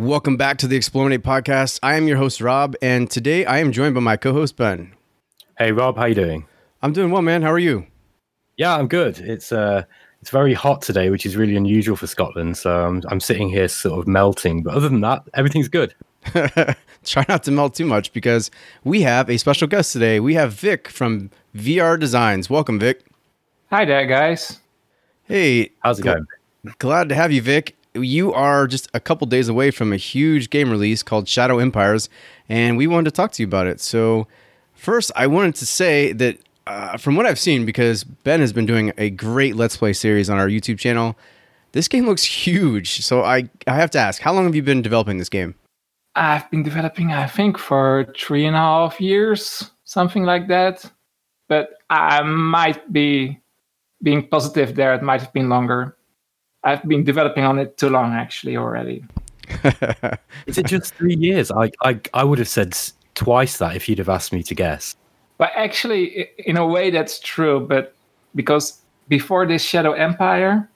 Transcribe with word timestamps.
Welcome 0.00 0.38
back 0.38 0.56
to 0.58 0.66
the 0.66 0.78
Explorminate 0.78 1.18
podcast. 1.18 1.78
I 1.82 1.94
am 1.96 2.08
your 2.08 2.16
host 2.16 2.40
Rob, 2.40 2.74
and 2.80 3.10
today 3.10 3.44
I 3.44 3.58
am 3.58 3.70
joined 3.70 3.94
by 3.94 4.00
my 4.00 4.16
co-host 4.16 4.56
Ben. 4.56 4.94
Hey 5.58 5.72
Rob, 5.72 5.98
how 5.98 6.06
you 6.06 6.14
doing? 6.14 6.46
I'm 6.80 6.94
doing 6.94 7.10
well, 7.10 7.20
man. 7.20 7.42
How 7.42 7.52
are 7.52 7.58
you? 7.58 7.86
Yeah, 8.56 8.74
I'm 8.76 8.88
good. 8.88 9.18
It's 9.18 9.52
uh, 9.52 9.82
it's 10.22 10.30
very 10.30 10.54
hot 10.54 10.80
today, 10.80 11.10
which 11.10 11.26
is 11.26 11.36
really 11.36 11.54
unusual 11.54 11.96
for 11.96 12.06
Scotland. 12.06 12.56
So 12.56 12.86
I'm 12.86 13.02
I'm 13.08 13.20
sitting 13.20 13.50
here 13.50 13.68
sort 13.68 13.98
of 13.98 14.08
melting, 14.08 14.62
but 14.62 14.72
other 14.72 14.88
than 14.88 15.02
that, 15.02 15.22
everything's 15.34 15.68
good. 15.68 15.94
Try 17.04 17.26
not 17.28 17.42
to 17.42 17.50
melt 17.50 17.74
too 17.74 17.84
much 17.84 18.14
because 18.14 18.50
we 18.84 19.02
have 19.02 19.28
a 19.28 19.36
special 19.36 19.68
guest 19.68 19.92
today. 19.92 20.18
We 20.18 20.32
have 20.32 20.54
Vic 20.54 20.88
from 20.88 21.30
VR 21.54 22.00
Designs. 22.00 22.48
Welcome, 22.48 22.78
Vic. 22.80 23.04
Hi 23.68 23.84
there, 23.84 24.06
guys. 24.06 24.60
Hey, 25.24 25.72
how's 25.80 26.00
it 26.00 26.04
going? 26.04 26.26
Glad 26.78 27.10
to 27.10 27.14
have 27.14 27.32
you, 27.32 27.42
Vic 27.42 27.76
you 27.94 28.32
are 28.32 28.66
just 28.66 28.88
a 28.94 29.00
couple 29.00 29.26
days 29.26 29.48
away 29.48 29.70
from 29.70 29.92
a 29.92 29.96
huge 29.96 30.50
game 30.50 30.70
release 30.70 31.02
called 31.02 31.28
Shadow 31.28 31.58
Empires, 31.58 32.08
and 32.48 32.76
we 32.76 32.86
wanted 32.86 33.10
to 33.10 33.10
talk 33.10 33.32
to 33.32 33.42
you 33.42 33.46
about 33.46 33.66
it. 33.66 33.80
So, 33.80 34.26
first, 34.74 35.10
I 35.16 35.26
wanted 35.26 35.54
to 35.56 35.66
say 35.66 36.12
that 36.12 36.38
uh, 36.66 36.96
from 36.96 37.16
what 37.16 37.26
I've 37.26 37.38
seen, 37.38 37.66
because 37.66 38.04
Ben 38.04 38.40
has 38.40 38.52
been 38.52 38.66
doing 38.66 38.92
a 38.96 39.10
great 39.10 39.56
Let's 39.56 39.76
Play 39.76 39.92
series 39.92 40.30
on 40.30 40.38
our 40.38 40.48
YouTube 40.48 40.78
channel, 40.78 41.16
this 41.72 41.88
game 41.88 42.06
looks 42.06 42.24
huge. 42.24 43.04
So, 43.04 43.22
I, 43.22 43.48
I 43.66 43.74
have 43.74 43.90
to 43.92 43.98
ask, 43.98 44.20
how 44.20 44.32
long 44.32 44.44
have 44.44 44.54
you 44.54 44.62
been 44.62 44.82
developing 44.82 45.18
this 45.18 45.28
game? 45.28 45.54
I've 46.14 46.50
been 46.50 46.62
developing, 46.62 47.12
I 47.12 47.26
think, 47.26 47.58
for 47.58 48.12
three 48.18 48.44
and 48.46 48.56
a 48.56 48.58
half 48.58 49.00
years, 49.00 49.70
something 49.84 50.24
like 50.24 50.48
that. 50.48 50.84
But 51.48 51.70
I 51.88 52.22
might 52.22 52.92
be 52.92 53.40
being 54.02 54.26
positive 54.28 54.74
there. 54.74 54.94
It 54.94 55.02
might 55.02 55.20
have 55.20 55.32
been 55.32 55.48
longer. 55.48 55.96
I've 56.64 56.82
been 56.84 57.04
developing 57.04 57.44
on 57.44 57.58
it 57.58 57.76
too 57.76 57.88
long, 57.88 58.12
actually, 58.12 58.56
already. 58.56 59.04
Is 60.46 60.58
it 60.58 60.66
just 60.66 60.94
three 60.94 61.16
years? 61.16 61.50
I, 61.50 61.70
I, 61.82 62.00
I 62.14 62.24
would 62.24 62.38
have 62.38 62.48
said 62.48 62.76
twice 63.14 63.58
that 63.58 63.76
if 63.76 63.88
you'd 63.88 63.98
have 63.98 64.08
asked 64.08 64.32
me 64.32 64.42
to 64.42 64.54
guess. 64.54 64.96
But 65.38 65.52
actually, 65.56 66.28
in 66.38 66.56
a 66.56 66.66
way, 66.66 66.90
that's 66.90 67.18
true. 67.18 67.60
But 67.60 67.94
because 68.34 68.78
before 69.08 69.46
this 69.46 69.62
Shadow 69.62 69.92
Empire, 69.92 70.68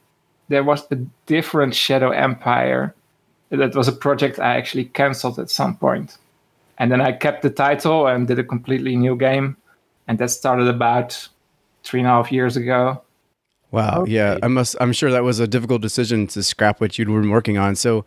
there 0.49 0.65
was 0.65 0.91
a 0.91 0.97
different 1.27 1.75
Shadow 1.75 2.11
Empire. 2.11 2.95
That 3.51 3.75
was 3.75 3.89
a 3.89 3.93
project 3.93 4.39
I 4.39 4.57
actually 4.57 4.87
cancelled 4.87 5.39
at 5.39 5.51
some 5.51 5.77
point. 5.77 6.17
And 6.79 6.91
then 6.91 7.01
I 7.01 7.13
kept 7.13 7.43
the 7.43 7.51
title 7.51 8.07
and 8.07 8.27
did 8.27 8.39
a 8.39 8.45
completely 8.45 8.97
new 8.97 9.17
game. 9.17 9.57
And 10.09 10.19
that 10.19 10.31
started 10.31 10.67
about 10.67 11.29
three 11.85 12.01
and 12.01 12.09
a 12.09 12.13
half 12.13 12.33
years 12.33 12.57
ago. 12.57 13.04
Wow. 13.75 14.03
Okay. 14.03 14.13
Yeah. 14.13 14.39
I 14.41 14.47
must, 14.47 14.77
I'm 14.81 14.93
sure 14.93 15.11
that 15.11 15.25
was 15.25 15.41
a 15.41 15.49
difficult 15.49 15.83
decision 15.83 16.29
to 16.29 16.45
scrap 16.45 16.81
what 16.81 16.97
you'd 16.97 17.09
been 17.09 17.31
working 17.31 17.59
on. 17.59 17.75
So 17.75 18.05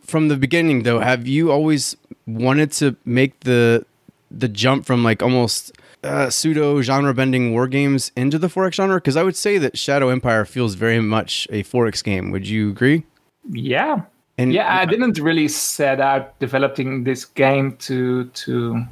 from 0.00 0.26
the 0.26 0.36
beginning 0.36 0.82
though, 0.82 0.98
have 0.98 1.28
you 1.28 1.52
always 1.52 1.96
wanted 2.26 2.72
to 2.72 2.96
make 3.04 3.38
the, 3.40 3.86
the 4.28 4.48
jump 4.48 4.86
from 4.86 5.04
like 5.04 5.22
almost 5.22 5.70
uh, 6.02 6.30
pseudo 6.30 6.82
genre 6.82 7.14
bending 7.14 7.52
war 7.52 7.68
games 7.68 8.10
into 8.16 8.40
the 8.40 8.48
4X 8.48 8.74
genre? 8.74 9.00
Cause 9.00 9.16
I 9.16 9.22
would 9.22 9.36
say 9.36 9.56
that 9.58 9.78
Shadow 9.78 10.08
Empire 10.08 10.44
feels 10.44 10.74
very 10.74 11.00
much 11.00 11.46
a 11.52 11.62
4X 11.62 12.02
game. 12.02 12.32
Would 12.32 12.48
you 12.48 12.70
agree? 12.70 13.04
Yeah. 13.48 14.02
And 14.36 14.52
yeah, 14.52 14.80
I 14.80 14.84
didn't 14.84 15.20
really 15.20 15.46
set 15.46 16.00
out 16.00 16.36
developing 16.40 17.04
this 17.04 17.24
game 17.24 17.76
to, 17.76 18.24
to, 18.24 18.84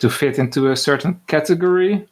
to 0.00 0.10
fit 0.10 0.36
into 0.36 0.72
a 0.72 0.76
certain 0.76 1.20
category, 1.28 2.08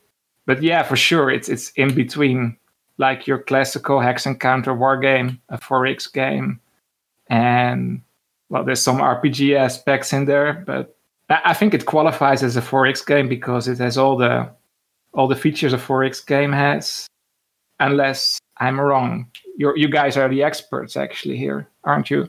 but 0.46 0.62
yeah, 0.62 0.84
for 0.84 0.96
sure, 0.96 1.28
it's 1.28 1.48
it's 1.48 1.70
in 1.72 1.92
between 1.94 2.56
like 2.98 3.26
your 3.26 3.38
classical 3.38 4.00
hex 4.00 4.26
and 4.26 4.40
counter 4.40 4.74
war 4.74 4.96
game, 4.96 5.40
a 5.48 5.58
4X 5.58 6.12
game. 6.12 6.60
And 7.28 8.02
well, 8.48 8.64
there's 8.64 8.82
some 8.82 8.98
RPG 8.98 9.56
aspects 9.56 10.12
in 10.12 10.24
there, 10.24 10.64
but 10.66 10.96
I 11.28 11.54
think 11.54 11.74
it 11.74 11.86
qualifies 11.86 12.42
as 12.42 12.56
a 12.56 12.62
4X 12.62 13.04
game 13.06 13.28
because 13.28 13.68
it 13.68 13.78
has 13.78 13.98
all 13.98 14.16
the 14.16 14.48
all 15.14 15.26
the 15.26 15.36
features 15.36 15.72
a 15.72 15.78
4X 15.78 16.26
game 16.26 16.52
has. 16.52 17.06
Unless 17.80 18.38
I'm 18.58 18.80
wrong, 18.80 19.30
you 19.56 19.74
you 19.76 19.88
guys 19.88 20.16
are 20.16 20.28
the 20.28 20.42
experts 20.42 20.96
actually 20.96 21.36
here, 21.36 21.68
aren't 21.84 22.10
you? 22.10 22.28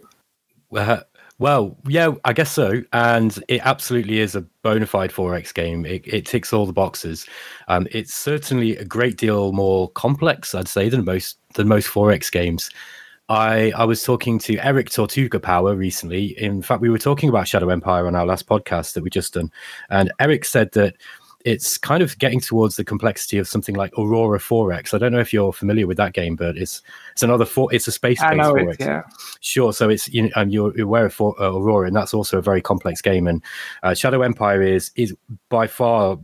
Well, 0.70 1.04
well, 1.40 1.78
yeah, 1.88 2.12
I 2.26 2.34
guess 2.34 2.52
so. 2.52 2.82
And 2.94 3.38
it 3.48 3.62
absolutely 3.64 4.20
is 4.20 4.36
a 4.36 4.42
bona 4.64 4.88
fide 4.88 5.12
4X 5.12 5.54
game. 5.54 5.86
It, 5.86 6.02
it 6.08 6.26
ticks 6.26 6.52
all 6.52 6.66
the 6.66 6.74
boxes. 6.74 7.28
Um, 7.68 7.88
it's 7.92 8.14
certainly 8.14 8.76
a 8.78 8.86
great 8.86 9.18
deal 9.18 9.52
more 9.52 9.90
complex, 9.92 10.56
I'd 10.56 10.68
say, 10.68 10.90
than 10.90 11.06
most 11.06 11.38
than 11.54 11.68
most 11.68 11.90
4X 11.90 12.32
games. 12.32 12.70
I, 13.30 13.72
I 13.76 13.84
was 13.84 14.04
talking 14.04 14.40
to 14.40 14.58
Eric 14.60 14.90
Tortuga 14.90 15.40
Power 15.40 15.76
recently. 15.76 16.28
In 16.40 16.62
fact, 16.62 16.82
we 16.82 16.90
were 16.90 16.98
talking 16.98 17.28
about 17.28 17.48
Shadow 17.48 17.70
Empire 17.70 18.08
on 18.08 18.16
our 18.16 18.26
last 18.26 18.48
podcast 18.48 18.94
that 18.94 19.04
we 19.04 19.10
just 19.10 19.34
done. 19.34 19.52
And 19.90 20.12
Eric 20.20 20.46
said 20.46 20.72
that 20.74 20.96
it's 21.46 21.78
kind 21.78 22.04
of 22.04 22.18
getting 22.18 22.40
towards 22.40 22.76
the 22.76 22.84
complexity 22.84 23.38
of 23.38 23.48
something 23.48 23.76
like 23.76 23.94
Aurora 23.98 24.40
4X. 24.40 24.94
I 24.94 24.98
don't 24.98 25.12
know 25.12 25.20
if 25.20 25.32
you're 25.32 25.54
familiar 25.54 25.88
with 25.88 25.98
that 25.98 26.14
game, 26.14 26.36
but 26.36 26.58
it's 26.58 26.82
it's 27.14 27.24
another 27.24 27.46
four. 27.46 27.74
It's 27.74 27.88
a 27.88 27.92
space 27.92 28.20
based 28.22 28.34
4X. 28.34 28.74
It, 28.74 28.80
yeah. 28.82 29.04
Sure. 29.40 29.72
So 29.72 29.90
it's 29.90 30.08
you 30.10 30.24
know, 30.24 30.30
um, 30.36 30.50
you're 30.50 30.80
aware 30.80 31.06
of 31.06 31.14
for, 31.14 31.40
uh, 31.42 31.52
Aurora, 31.52 31.88
and 31.88 31.96
that's 31.96 32.14
also 32.14 32.38
a 32.38 32.42
very 32.42 32.62
complex 32.62 33.02
game. 33.02 33.28
And 33.28 33.44
uh, 33.84 33.94
Shadow 33.94 34.22
Empire 34.22 34.62
is 34.62 34.92
is 34.96 35.16
by 35.50 35.68
far 35.68 36.18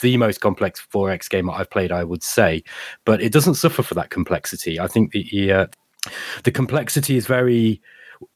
the 0.00 0.16
most 0.16 0.40
complex 0.40 0.86
4X 0.92 1.28
game 1.28 1.50
I've 1.50 1.70
played, 1.70 1.92
I 1.92 2.04
would 2.04 2.22
say, 2.22 2.62
but 3.04 3.20
it 3.20 3.32
doesn't 3.32 3.54
suffer 3.54 3.82
for 3.82 3.94
that 3.94 4.10
complexity. 4.10 4.80
I 4.80 4.86
think 4.86 5.12
the 5.12 5.52
uh, 5.52 5.66
the 6.44 6.52
complexity 6.52 7.16
is 7.16 7.26
very 7.26 7.80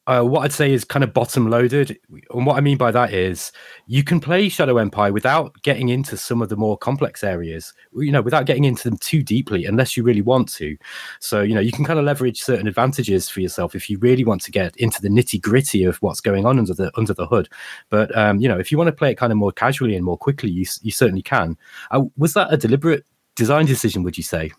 uh, 0.08 0.22
what 0.22 0.40
I'd 0.40 0.52
say 0.52 0.72
is 0.72 0.84
kind 0.84 1.04
of 1.04 1.12
bottom 1.12 1.50
loaded. 1.50 1.98
And 2.30 2.46
what 2.46 2.56
I 2.56 2.60
mean 2.60 2.78
by 2.78 2.90
that 2.92 3.12
is 3.12 3.52
you 3.86 4.02
can 4.02 4.20
play 4.20 4.48
Shadow 4.48 4.78
Empire 4.78 5.12
without 5.12 5.54
getting 5.62 5.90
into 5.90 6.16
some 6.16 6.40
of 6.40 6.48
the 6.48 6.56
more 6.56 6.78
complex 6.78 7.22
areas, 7.22 7.74
you 7.94 8.10
know, 8.10 8.22
without 8.22 8.46
getting 8.46 8.64
into 8.64 8.88
them 8.88 8.96
too 8.96 9.22
deeply, 9.22 9.66
unless 9.66 9.98
you 9.98 10.02
really 10.02 10.22
want 10.22 10.48
to. 10.54 10.78
So, 11.20 11.42
you 11.42 11.54
know, 11.54 11.60
you 11.60 11.72
can 11.72 11.84
kind 11.84 11.98
of 11.98 12.06
leverage 12.06 12.40
certain 12.40 12.66
advantages 12.66 13.28
for 13.28 13.40
yourself 13.40 13.74
if 13.74 13.90
you 13.90 13.98
really 13.98 14.24
want 14.24 14.40
to 14.42 14.50
get 14.50 14.74
into 14.78 15.02
the 15.02 15.10
nitty 15.10 15.42
gritty 15.42 15.84
of 15.84 15.98
what's 15.98 16.22
going 16.22 16.46
on 16.46 16.58
under 16.58 16.72
the 16.72 16.90
under 16.96 17.12
the 17.12 17.26
hood. 17.26 17.50
But 17.90 18.16
um, 18.16 18.40
you 18.40 18.48
know, 18.48 18.58
if 18.58 18.72
you 18.72 18.78
want 18.78 18.88
to 18.88 18.92
play 18.92 19.10
it 19.10 19.16
kind 19.16 19.30
of 19.30 19.36
more 19.36 19.52
casually 19.52 19.94
and 19.94 20.06
more 20.06 20.16
quickly, 20.16 20.48
you 20.48 20.64
you 20.80 20.90
certainly 20.90 21.22
can. 21.22 21.58
Uh, 21.90 22.04
was 22.16 22.32
that 22.32 22.50
a 22.50 22.56
deliberate 22.56 23.04
design 23.36 23.66
decision? 23.66 24.02
Would 24.04 24.16
you 24.16 24.24
say? 24.24 24.52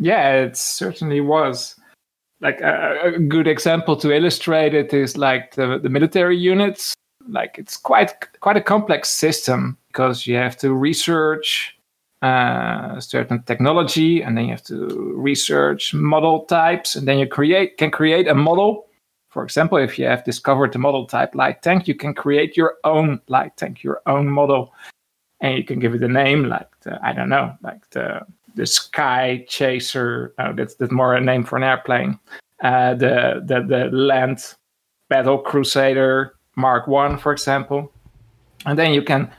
Yeah, 0.00 0.42
it 0.42 0.56
certainly 0.56 1.20
was 1.20 1.76
like 2.42 2.60
a, 2.60 3.14
a, 3.14 3.18
good 3.18 3.46
example 3.46 3.96
to 3.96 4.12
illustrate 4.12 4.74
it 4.74 4.92
is 4.92 5.16
like 5.16 5.54
the, 5.54 5.78
the 5.78 5.88
military 5.88 6.36
units. 6.36 6.94
Like 7.28 7.56
it's 7.56 7.76
quite 7.76 8.12
quite 8.40 8.56
a 8.56 8.60
complex 8.60 9.08
system 9.08 9.78
because 9.86 10.26
you 10.26 10.34
have 10.34 10.56
to 10.58 10.74
research 10.74 11.78
uh, 12.20 12.98
certain 13.00 13.42
technology 13.44 14.22
and 14.22 14.36
then 14.36 14.46
you 14.46 14.50
have 14.50 14.64
to 14.64 15.12
research 15.16 15.94
model 15.94 16.44
types 16.44 16.96
and 16.96 17.06
then 17.06 17.18
you 17.18 17.28
create 17.28 17.78
can 17.78 17.92
create 17.92 18.26
a 18.26 18.34
model. 18.34 18.86
For 19.28 19.44
example 19.44 19.78
if 19.78 19.98
you 19.98 20.06
have 20.06 20.24
discovered 20.24 20.72
the 20.72 20.80
model 20.80 21.06
type 21.06 21.36
light 21.36 21.62
tank 21.62 21.86
you 21.86 21.94
can 21.94 22.12
create 22.12 22.56
your 22.56 22.74
own 22.82 23.20
light 23.28 23.56
tank 23.56 23.84
your 23.84 24.02
own 24.06 24.28
model. 24.28 24.74
And 25.40 25.56
you 25.56 25.64
can 25.64 25.78
give 25.78 25.94
it 25.94 26.02
a 26.02 26.08
name 26.08 26.44
like 26.48 26.68
the, 26.82 26.98
i 27.04 27.12
don't 27.12 27.28
know 27.28 27.54
like 27.62 27.88
the 27.90 28.20
the 28.54 28.66
Sky 28.66 29.44
Chaser. 29.48 30.34
Oh, 30.38 30.52
that's 30.52 30.74
that's 30.74 30.92
more 30.92 31.14
a 31.14 31.20
name 31.20 31.44
for 31.44 31.56
an 31.56 31.62
airplane. 31.62 32.18
Uh, 32.62 32.94
the 32.94 33.42
the 33.44 33.62
the 33.62 33.96
Land 33.96 34.54
Battle 35.08 35.38
Crusader 35.38 36.34
Mark 36.56 36.86
One, 36.86 37.18
for 37.18 37.32
example, 37.32 37.92
and 38.66 38.78
then 38.78 38.92
you 38.92 39.02
can 39.02 39.30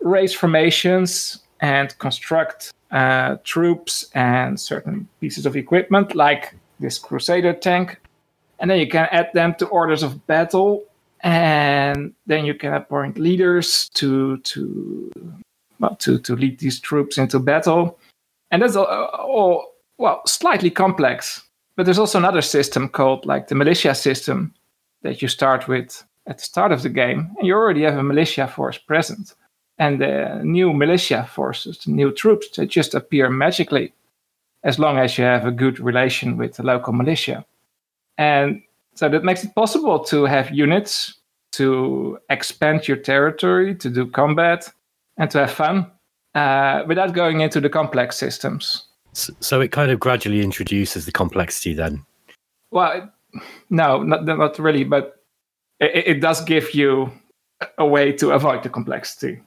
raise 0.00 0.34
formations 0.34 1.40
and 1.60 1.96
construct 1.98 2.72
uh, 2.90 3.36
troops 3.44 4.10
and 4.14 4.58
certain 4.58 5.08
pieces 5.20 5.46
of 5.46 5.56
equipment, 5.56 6.14
like 6.14 6.54
this 6.80 6.98
Crusader 6.98 7.52
tank, 7.52 8.00
and 8.58 8.70
then 8.70 8.78
you 8.78 8.88
can 8.88 9.08
add 9.10 9.30
them 9.34 9.54
to 9.56 9.66
orders 9.66 10.02
of 10.02 10.26
battle, 10.26 10.84
and 11.20 12.12
then 12.26 12.44
you 12.44 12.54
can 12.54 12.74
appoint 12.74 13.18
leaders 13.18 13.88
to 13.94 14.38
to 14.38 15.10
well, 15.78 15.96
to 15.96 16.18
to 16.18 16.36
lead 16.36 16.58
these 16.58 16.80
troops 16.80 17.16
into 17.16 17.38
battle 17.38 17.98
and 18.50 18.62
that's 18.62 18.76
all, 18.76 19.74
well 19.98 20.22
slightly 20.26 20.70
complex. 20.70 21.42
But 21.76 21.84
there's 21.84 21.98
also 21.98 22.18
another 22.18 22.42
system 22.42 22.88
called 22.88 23.24
like 23.26 23.48
the 23.48 23.54
militia 23.54 23.94
system 23.94 24.54
that 25.02 25.22
you 25.22 25.28
start 25.28 25.68
with 25.68 26.04
at 26.26 26.38
the 26.38 26.44
start 26.44 26.72
of 26.72 26.82
the 26.82 26.88
game, 26.88 27.34
and 27.38 27.46
you 27.46 27.54
already 27.54 27.82
have 27.82 27.96
a 27.96 28.02
militia 28.02 28.46
force 28.46 28.78
present. 28.78 29.34
And 29.78 30.00
the 30.00 30.40
new 30.44 30.74
militia 30.74 31.26
forces, 31.32 31.78
the 31.78 31.90
new 31.90 32.12
troops, 32.12 32.50
they 32.56 32.66
just 32.66 32.94
appear 32.94 33.30
magically 33.30 33.94
as 34.62 34.78
long 34.78 34.98
as 34.98 35.16
you 35.16 35.24
have 35.24 35.46
a 35.46 35.50
good 35.50 35.80
relation 35.80 36.36
with 36.36 36.56
the 36.56 36.62
local 36.62 36.92
militia. 36.92 37.46
And 38.18 38.62
so 38.94 39.08
that 39.08 39.24
makes 39.24 39.42
it 39.42 39.54
possible 39.54 39.98
to 40.04 40.24
have 40.24 40.50
units 40.50 41.14
to 41.52 42.18
expand 42.28 42.86
your 42.86 42.98
territory, 42.98 43.74
to 43.76 43.88
do 43.88 44.06
combat, 44.06 44.70
and 45.16 45.30
to 45.30 45.38
have 45.38 45.50
fun 45.50 45.90
uh, 46.34 46.84
without 46.86 47.12
going 47.12 47.40
into 47.40 47.60
the 47.60 47.68
complex 47.68 48.16
systems. 48.16 48.86
So 49.12 49.60
it 49.60 49.72
kind 49.72 49.90
of 49.90 49.98
gradually 49.98 50.40
introduces 50.40 51.06
the 51.06 51.12
complexity 51.12 51.74
then. 51.74 52.04
Well, 52.70 53.10
no, 53.68 54.02
not 54.02 54.24
not 54.24 54.58
really. 54.58 54.84
But 54.84 55.20
it, 55.80 56.06
it 56.06 56.20
does 56.20 56.44
give 56.44 56.74
you 56.74 57.10
a 57.78 57.86
way 57.86 58.12
to 58.12 58.30
avoid 58.30 58.62
the 58.62 58.68
complexity, 58.68 59.40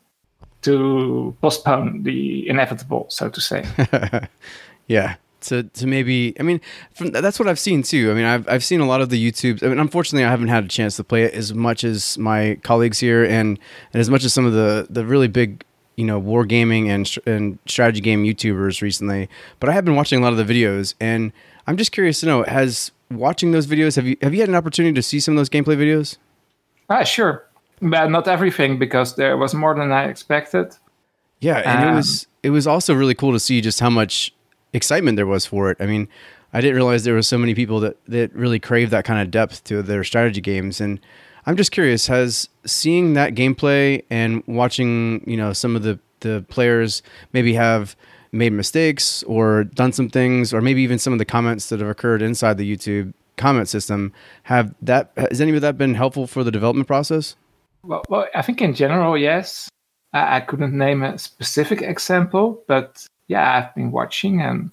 to 0.63 1.35
postpone 1.41 2.03
the 2.03 2.47
inevitable, 2.47 3.05
so 3.09 3.29
to 3.29 3.41
say. 3.41 3.65
yeah. 4.87 5.15
To, 5.47 5.63
to 5.63 5.87
maybe 5.87 6.33
I 6.39 6.43
mean 6.43 6.61
from, 6.93 7.11
that's 7.11 7.37
what 7.37 7.49
I've 7.49 7.59
seen 7.59 7.83
too. 7.83 8.09
I 8.11 8.13
mean 8.13 8.23
I've 8.23 8.47
I've 8.47 8.63
seen 8.63 8.79
a 8.79 8.85
lot 8.85 9.01
of 9.01 9.09
the 9.09 9.31
YouTube. 9.31 9.61
I 9.61 9.67
mean 9.67 9.77
unfortunately 9.77 10.23
I 10.23 10.29
haven't 10.29 10.47
had 10.47 10.63
a 10.63 10.69
chance 10.69 10.95
to 10.95 11.03
play 11.03 11.23
it 11.23 11.33
as 11.33 11.53
much 11.53 11.83
as 11.83 12.17
my 12.17 12.57
colleagues 12.63 12.99
here 12.99 13.25
and 13.25 13.59
and 13.91 13.99
as 13.99 14.09
much 14.09 14.23
as 14.23 14.31
some 14.31 14.45
of 14.45 14.53
the 14.53 14.87
the 14.89 15.05
really 15.05 15.27
big 15.27 15.65
you 15.95 16.05
know 16.05 16.21
wargaming 16.21 16.87
and 16.87 17.09
and 17.25 17.59
strategy 17.67 18.01
game 18.01 18.23
YouTubers 18.23 18.81
recently. 18.81 19.29
But 19.59 19.69
I 19.69 19.73
have 19.73 19.85
been 19.85 19.95
watching 19.95 20.19
a 20.19 20.21
lot 20.21 20.33
of 20.33 20.45
the 20.45 20.53
videos 20.53 20.95
and 20.99 21.31
I'm 21.67 21.77
just 21.77 21.91
curious 21.91 22.19
to 22.21 22.25
know 22.25 22.43
has 22.43 22.91
watching 23.11 23.51
those 23.51 23.67
videos 23.67 23.95
have 23.95 24.05
you 24.05 24.17
have 24.21 24.33
you 24.33 24.39
had 24.39 24.49
an 24.49 24.55
opportunity 24.55 24.93
to 24.93 25.03
see 25.03 25.19
some 25.19 25.35
of 25.35 25.37
those 25.37 25.49
gameplay 25.49 25.77
videos? 25.77 26.17
Ah, 26.89 27.03
sure, 27.03 27.47
but 27.81 28.09
not 28.09 28.27
everything 28.27 28.77
because 28.77 29.15
there 29.15 29.37
was 29.37 29.53
more 29.53 29.75
than 29.75 29.91
I 29.91 30.05
expected. 30.05 30.75
Yeah, 31.39 31.57
and 31.57 31.83
um, 31.83 31.93
it 31.93 31.95
was 31.95 32.27
it 32.43 32.49
was 32.49 32.67
also 32.67 32.93
really 32.93 33.15
cool 33.15 33.31
to 33.31 33.39
see 33.39 33.61
just 33.61 33.79
how 33.79 33.89
much 33.89 34.33
excitement 34.73 35.15
there 35.15 35.27
was 35.27 35.45
for 35.45 35.71
it. 35.71 35.77
I 35.79 35.85
mean, 35.85 36.07
I 36.53 36.61
didn't 36.61 36.75
realize 36.75 37.03
there 37.03 37.13
were 37.13 37.21
so 37.21 37.37
many 37.37 37.55
people 37.55 37.79
that 37.81 37.97
that 38.07 38.33
really 38.33 38.59
crave 38.59 38.89
that 38.89 39.05
kind 39.05 39.21
of 39.21 39.31
depth 39.31 39.63
to 39.65 39.81
their 39.81 40.03
strategy 40.03 40.41
games 40.41 40.81
and 40.81 40.99
I'm 41.45 41.57
just 41.57 41.71
curious 41.71 42.07
has 42.07 42.49
seeing 42.65 43.13
that 43.13 43.35
gameplay 43.35 44.03
and 44.09 44.43
watching, 44.47 45.23
you 45.27 45.37
know, 45.37 45.53
some 45.53 45.75
of 45.75 45.83
the 45.83 45.99
the 46.23 46.45
players 46.47 47.03
maybe 47.33 47.53
have 47.53 47.95
made 48.31 48.51
mistakes 48.51 49.23
or 49.23 49.65
done 49.65 49.91
some 49.91 50.09
things 50.09 50.53
or 50.53 50.61
maybe 50.61 50.81
even 50.81 50.97
some 50.97 51.13
of 51.13 51.19
the 51.19 51.25
comments 51.25 51.69
that 51.69 51.79
have 51.79 51.89
occurred 51.89 52.21
inside 52.21 52.57
the 52.57 52.75
YouTube 52.75 53.13
comment 53.37 53.67
system 53.67 54.13
have 54.43 54.73
that 54.81 55.11
has 55.17 55.41
any 55.41 55.53
of 55.55 55.61
that 55.61 55.77
been 55.77 55.93
helpful 55.93 56.25
for 56.25 56.43
the 56.43 56.51
development 56.51 56.87
process? 56.87 57.35
Well, 57.83 58.03
well 58.09 58.27
I 58.33 58.41
think 58.41 58.61
in 58.61 58.73
general, 58.73 59.17
yes. 59.17 59.69
I, 60.13 60.37
I 60.37 60.39
couldn't 60.39 60.75
name 60.75 61.03
a 61.03 61.17
specific 61.17 61.81
example, 61.81 62.63
but 62.67 63.05
yeah, 63.27 63.57
I've 63.57 63.75
been 63.75 63.91
watching 63.91 64.41
and 64.41 64.71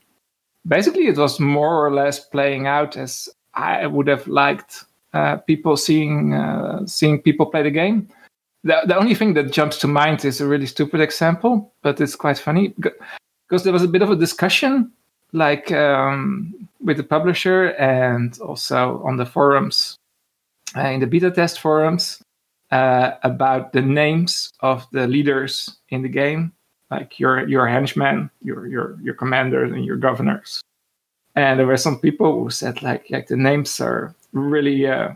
basically 0.67 1.07
it 1.07 1.19
was 1.19 1.41
more 1.41 1.85
or 1.85 1.93
less 1.93 2.25
playing 2.25 2.67
out 2.67 2.97
as 2.97 3.29
I 3.55 3.87
would 3.87 4.07
have 4.07 4.27
liked 4.27 4.85
uh, 5.13 5.37
people 5.39 5.77
seeing 5.77 6.35
uh, 6.35 6.87
seeing 6.87 7.21
people 7.21 7.47
play 7.47 7.63
the 7.63 7.71
game. 7.71 8.09
The, 8.63 8.83
the 8.87 8.97
only 8.97 9.15
thing 9.15 9.35
that 9.35 9.53
jumps 9.53 9.79
to 9.79 9.87
mind 9.87 10.25
is 10.25 10.41
a 10.41 10.47
really 10.47 10.67
stupid 10.67 11.01
example, 11.01 11.73
but 11.83 12.01
it's 12.01 12.15
quite 12.15 12.39
funny 12.39 12.75
because 13.49 13.65
there 13.65 13.73
was 13.73 13.83
a 13.83 13.89
bit 13.89 14.03
of 14.03 14.11
a 14.11 14.17
discussion, 14.17 14.93
like 15.33 15.73
um, 15.73 16.69
with 16.85 16.99
the 16.99 17.03
publisher 17.03 17.69
and 17.79 18.39
also 18.41 19.03
on 19.03 19.17
the 19.17 19.25
forums, 19.25 19.97
uh, 20.77 20.89
in 20.89 21.01
the 21.01 21.07
beta 21.07 21.31
test 21.31 21.59
forums, 21.61 22.23
uh, 22.71 23.13
about 23.23 23.73
the 23.73 23.81
names 23.81 24.53
of 24.61 24.87
the 24.93 25.07
leaders 25.07 25.79
in 25.89 26.03
the 26.03 26.09
game 26.09 26.53
like 26.91 27.19
your 27.19 27.47
your 27.49 27.67
henchmen, 27.67 28.31
your 28.43 28.67
your 28.67 28.99
your 29.03 29.15
commanders, 29.15 29.73
and 29.73 29.85
your 29.85 29.97
governors. 29.97 30.61
And 31.37 31.59
there 31.59 31.67
were 31.67 31.77
some 31.77 31.99
people 31.99 32.43
who 32.43 32.51
said 32.51 32.83
like 32.83 33.07
like 33.11 33.29
the 33.29 33.37
names 33.37 33.81
are 33.81 34.15
really 34.33 34.87
uh, 34.87 35.11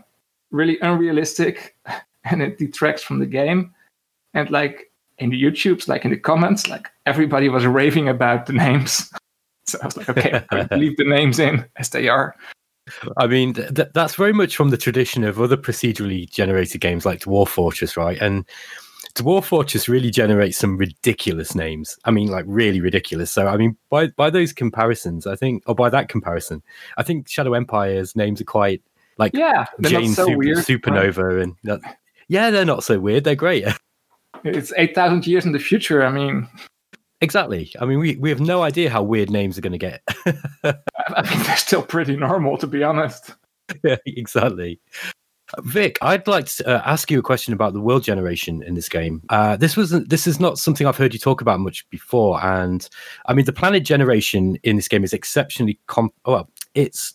really 0.51 0.79
unrealistic, 0.81 1.75
and 2.23 2.41
it 2.41 2.57
detracts 2.57 3.03
from 3.03 3.19
the 3.19 3.25
game. 3.25 3.73
And 4.33 4.49
like 4.49 4.91
in 5.17 5.29
the 5.29 5.41
YouTubes, 5.41 5.87
like 5.87 6.05
in 6.05 6.11
the 6.11 6.17
comments, 6.17 6.67
like 6.67 6.89
everybody 7.05 7.49
was 7.49 7.65
raving 7.65 8.09
about 8.09 8.45
the 8.45 8.53
names. 8.53 9.11
so 9.67 9.79
I 9.81 9.85
was 9.85 9.97
like, 9.97 10.09
okay, 10.09 10.43
leave 10.75 10.97
the 10.97 11.05
names 11.05 11.39
in 11.39 11.65
as 11.77 11.89
they 11.89 12.07
are. 12.07 12.35
I 13.17 13.25
mean, 13.25 13.53
th- 13.53 13.89
that's 13.93 14.15
very 14.15 14.33
much 14.33 14.55
from 14.55 14.69
the 14.69 14.77
tradition 14.77 15.23
of 15.23 15.41
other 15.41 15.57
procedurally 15.57 16.29
generated 16.29 16.81
games 16.81 17.05
like 17.05 17.21
Dwarf 17.21 17.47
Fortress, 17.47 17.97
right? 17.97 18.17
And 18.21 18.45
Dwarf 19.15 19.45
Fortress 19.45 19.89
really 19.89 20.11
generates 20.11 20.57
some 20.57 20.77
ridiculous 20.77 21.55
names. 21.55 21.97
I 22.05 22.11
mean, 22.11 22.27
like 22.27 22.45
really 22.47 22.81
ridiculous. 22.81 23.31
So, 23.31 23.47
I 23.47 23.57
mean, 23.57 23.75
by 23.89 24.07
by 24.07 24.29
those 24.29 24.53
comparisons, 24.53 25.25
I 25.25 25.35
think, 25.35 25.63
or 25.65 25.73
by 25.73 25.89
that 25.89 26.09
comparison, 26.09 26.61
I 26.97 27.03
think 27.03 27.27
Shadow 27.27 27.53
Empire's 27.53 28.15
names 28.15 28.39
are 28.41 28.45
quite 28.45 28.83
like 29.17 29.33
yeah, 29.33 29.65
Jane 29.81 30.13
so 30.13 30.25
Super, 30.25 30.37
weird, 30.37 30.57
Supernova, 30.57 31.41
and 31.41 31.55
that, 31.63 31.79
yeah, 32.27 32.49
they're 32.49 32.65
not 32.65 32.83
so 32.83 32.99
weird. 32.99 33.23
They're 33.23 33.35
great. 33.35 33.65
It's 34.43 34.71
eight 34.77 34.93
thousand 34.93 35.25
years 35.25 35.43
in 35.45 35.53
the 35.53 35.59
future. 35.59 36.05
I 36.05 36.11
mean, 36.11 36.47
exactly. 37.19 37.71
I 37.79 37.85
mean, 37.85 37.97
we 37.97 38.15
we 38.17 38.29
have 38.29 38.41
no 38.41 38.61
idea 38.61 38.91
how 38.91 39.01
weird 39.01 39.31
names 39.31 39.57
are 39.57 39.61
going 39.61 39.71
to 39.71 39.79
get. 39.79 40.03
I 40.63 41.21
mean, 41.23 41.43
they're 41.43 41.57
still 41.57 41.81
pretty 41.81 42.15
normal, 42.15 42.55
to 42.59 42.67
be 42.67 42.83
honest. 42.83 43.33
Yeah, 43.83 43.95
exactly. 44.05 44.79
Vic, 45.61 45.97
I'd 46.01 46.27
like 46.27 46.47
to 46.47 46.67
uh, 46.67 46.81
ask 46.85 47.11
you 47.11 47.19
a 47.19 47.23
question 47.23 47.53
about 47.53 47.73
the 47.73 47.81
world 47.81 48.03
generation 48.03 48.63
in 48.63 48.73
this 48.73 48.89
game. 48.89 49.21
Uh, 49.29 49.55
this 49.55 49.77
was 49.77 49.91
this 49.91 50.27
is 50.27 50.39
not 50.39 50.59
something 50.59 50.85
I've 50.85 50.97
heard 50.97 51.13
you 51.13 51.19
talk 51.19 51.41
about 51.41 51.59
much 51.59 51.87
before, 51.89 52.43
and 52.43 52.87
I 53.27 53.33
mean 53.33 53.45
the 53.45 53.53
planet 53.53 53.83
generation 53.83 54.57
in 54.63 54.75
this 54.75 54.87
game 54.87 55.03
is 55.03 55.13
exceptionally 55.13 55.79
com- 55.87 56.13
well. 56.25 56.49
It's 56.73 57.13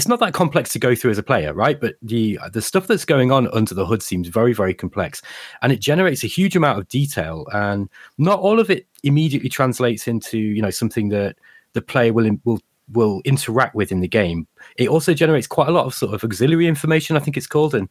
it's 0.00 0.08
not 0.08 0.18
that 0.20 0.32
complex 0.32 0.72
to 0.72 0.78
go 0.78 0.94
through 0.94 1.10
as 1.10 1.18
a 1.18 1.22
player, 1.22 1.52
right? 1.52 1.78
But 1.78 1.96
the 2.00 2.38
the 2.54 2.62
stuff 2.62 2.86
that's 2.86 3.04
going 3.04 3.30
on 3.30 3.48
under 3.48 3.74
the 3.74 3.84
hood 3.84 4.02
seems 4.02 4.28
very 4.28 4.54
very 4.54 4.72
complex, 4.72 5.20
and 5.60 5.70
it 5.70 5.78
generates 5.78 6.24
a 6.24 6.26
huge 6.26 6.56
amount 6.56 6.78
of 6.78 6.88
detail, 6.88 7.46
and 7.52 7.86
not 8.16 8.40
all 8.40 8.58
of 8.58 8.70
it 8.70 8.86
immediately 9.02 9.50
translates 9.50 10.08
into 10.08 10.38
you 10.38 10.62
know 10.62 10.70
something 10.70 11.10
that 11.10 11.36
the 11.74 11.82
player 11.82 12.14
will 12.14 12.30
will 12.44 12.60
will 12.90 13.20
interact 13.26 13.74
with 13.74 13.92
in 13.92 14.00
the 14.00 14.08
game. 14.08 14.48
It 14.78 14.88
also 14.88 15.12
generates 15.12 15.46
quite 15.46 15.68
a 15.68 15.70
lot 15.70 15.84
of 15.84 15.92
sort 15.92 16.14
of 16.14 16.24
auxiliary 16.24 16.66
information, 16.66 17.14
I 17.14 17.20
think 17.20 17.36
it's 17.36 17.46
called. 17.46 17.74
And 17.74 17.86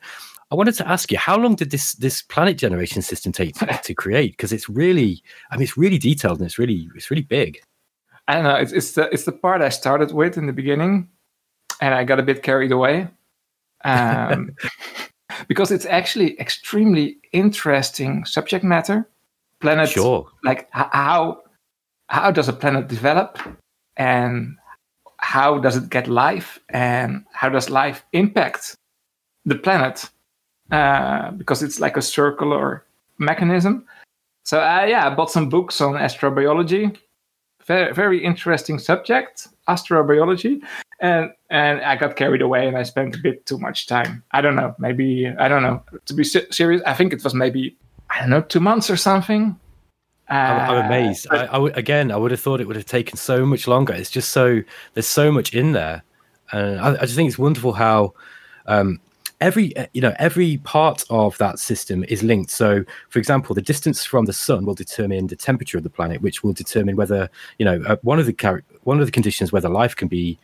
I 0.49 0.55
wanted 0.55 0.73
to 0.75 0.87
ask 0.89 1.11
you, 1.11 1.19
how 1.19 1.37
long 1.37 1.53
did 1.53 1.69
this 1.69 1.93
this 1.93 2.23
planet 2.23 2.57
generation 2.57 3.03
system 3.03 3.31
take 3.31 3.53
to, 3.59 3.67
to 3.83 3.93
create? 3.93 4.31
Because 4.31 4.51
it's 4.51 4.67
really, 4.67 5.21
I 5.51 5.57
mean, 5.57 5.63
it's 5.63 5.77
really 5.77 5.99
detailed 5.99 6.39
and 6.39 6.47
it's 6.47 6.57
really 6.57 6.89
it's 6.95 7.11
really 7.11 7.21
big. 7.21 7.59
I 8.27 8.33
don't 8.33 8.45
know. 8.45 8.55
It's, 8.55 8.71
it's 8.71 8.93
the 8.93 9.07
it's 9.11 9.25
the 9.25 9.31
part 9.31 9.61
I 9.61 9.69
started 9.69 10.11
with 10.11 10.37
in 10.37 10.47
the 10.47 10.53
beginning, 10.53 11.09
and 11.81 11.93
I 11.93 12.03
got 12.03 12.19
a 12.19 12.23
bit 12.23 12.43
carried 12.43 12.71
away, 12.71 13.07
um, 13.83 14.55
because 15.47 15.71
it's 15.71 15.85
actually 15.85 16.39
extremely 16.39 17.17
interesting 17.31 18.25
subject 18.25 18.63
matter. 18.63 19.07
Planet, 19.59 19.89
sure. 19.89 20.27
Like 20.43 20.69
how 20.71 21.41
how 22.07 22.31
does 22.31 22.47
a 22.47 22.53
planet 22.53 22.87
develop, 22.87 23.37
and 23.97 24.55
how 25.19 25.59
does 25.59 25.75
it 25.75 25.89
get 25.89 26.07
life 26.07 26.59
and 26.69 27.25
how 27.33 27.49
does 27.49 27.69
life 27.69 28.05
impact 28.13 28.75
the 29.45 29.55
planet 29.55 30.09
uh, 30.71 31.31
because 31.31 31.61
it's 31.61 31.79
like 31.79 31.97
a 31.97 32.01
circular 32.01 32.85
mechanism 33.17 33.85
so 34.45 34.59
uh, 34.59 34.85
yeah 34.87 35.07
i 35.07 35.13
bought 35.13 35.29
some 35.29 35.49
books 35.49 35.81
on 35.81 35.93
astrobiology 35.95 36.97
very, 37.65 37.93
very 37.93 38.23
interesting 38.23 38.79
subject 38.79 39.49
astrobiology 39.67 40.61
and 41.01 41.31
and 41.49 41.81
i 41.81 41.95
got 41.95 42.15
carried 42.15 42.41
away 42.41 42.67
and 42.67 42.77
i 42.77 42.83
spent 42.83 43.15
a 43.15 43.19
bit 43.19 43.45
too 43.45 43.57
much 43.57 43.87
time 43.87 44.23
i 44.31 44.41
don't 44.41 44.55
know 44.55 44.75
maybe 44.79 45.27
i 45.39 45.47
don't 45.47 45.63
know 45.63 45.81
to 46.05 46.13
be 46.13 46.23
serious 46.23 46.81
i 46.85 46.93
think 46.93 47.13
it 47.13 47.23
was 47.23 47.33
maybe 47.33 47.75
i 48.09 48.19
don't 48.19 48.29
know 48.29 48.41
two 48.41 48.59
months 48.59 48.89
or 48.89 48.97
something 48.97 49.57
I'm, 50.29 50.59
I'm, 50.59 50.77
uh, 50.77 50.85
amazed. 50.85 51.27
I, 51.31 51.43
I 51.43 51.53
w- 51.53 51.73
again, 51.75 52.11
I 52.11 52.15
would 52.15 52.29
have 52.29 52.39
thought 52.39 52.61
it 52.61 52.67
would 52.67 52.75
have 52.75 52.85
taken 52.85 53.17
so 53.17 53.47
much 53.47 53.67
longer. 53.67 53.93
It's 53.93 54.11
just 54.11 54.29
so 54.29 54.61
there's 54.93 55.07
so 55.07 55.31
much 55.31 55.55
in 55.55 55.71
there, 55.71 56.03
and 56.51 56.79
I, 56.79 56.93
I 56.93 57.01
just 57.01 57.15
think 57.15 57.27
it's 57.29 57.39
wonderful 57.39 57.73
how 57.73 58.13
um, 58.67 58.99
every 59.41 59.75
uh, 59.75 59.87
you 59.93 60.01
know 60.01 60.13
every 60.19 60.57
part 60.57 61.03
of 61.09 61.37
that 61.39 61.59
system 61.59 62.03
is 62.05 62.23
linked. 62.23 62.51
So, 62.51 62.83
for 63.09 63.19
example, 63.19 63.55
the 63.55 63.61
distance 63.61 64.05
from 64.05 64.25
the 64.25 64.33
sun 64.33 64.65
will 64.65 64.75
determine 64.75 65.27
the 65.27 65.35
temperature 65.35 65.77
of 65.77 65.83
the 65.83 65.89
planet, 65.89 66.21
which 66.21 66.43
will 66.43 66.53
determine 66.53 66.95
whether 66.95 67.29
you 67.57 67.65
know 67.65 67.81
uh, 67.87 67.97
one 68.03 68.19
of 68.19 68.25
the 68.25 68.33
char- 68.33 68.63
one 68.83 68.99
of 68.99 69.05
the 69.05 69.11
conditions 69.11 69.51
whether 69.51 69.69
life 69.69 69.95
can 69.95 70.07
be 70.07 70.37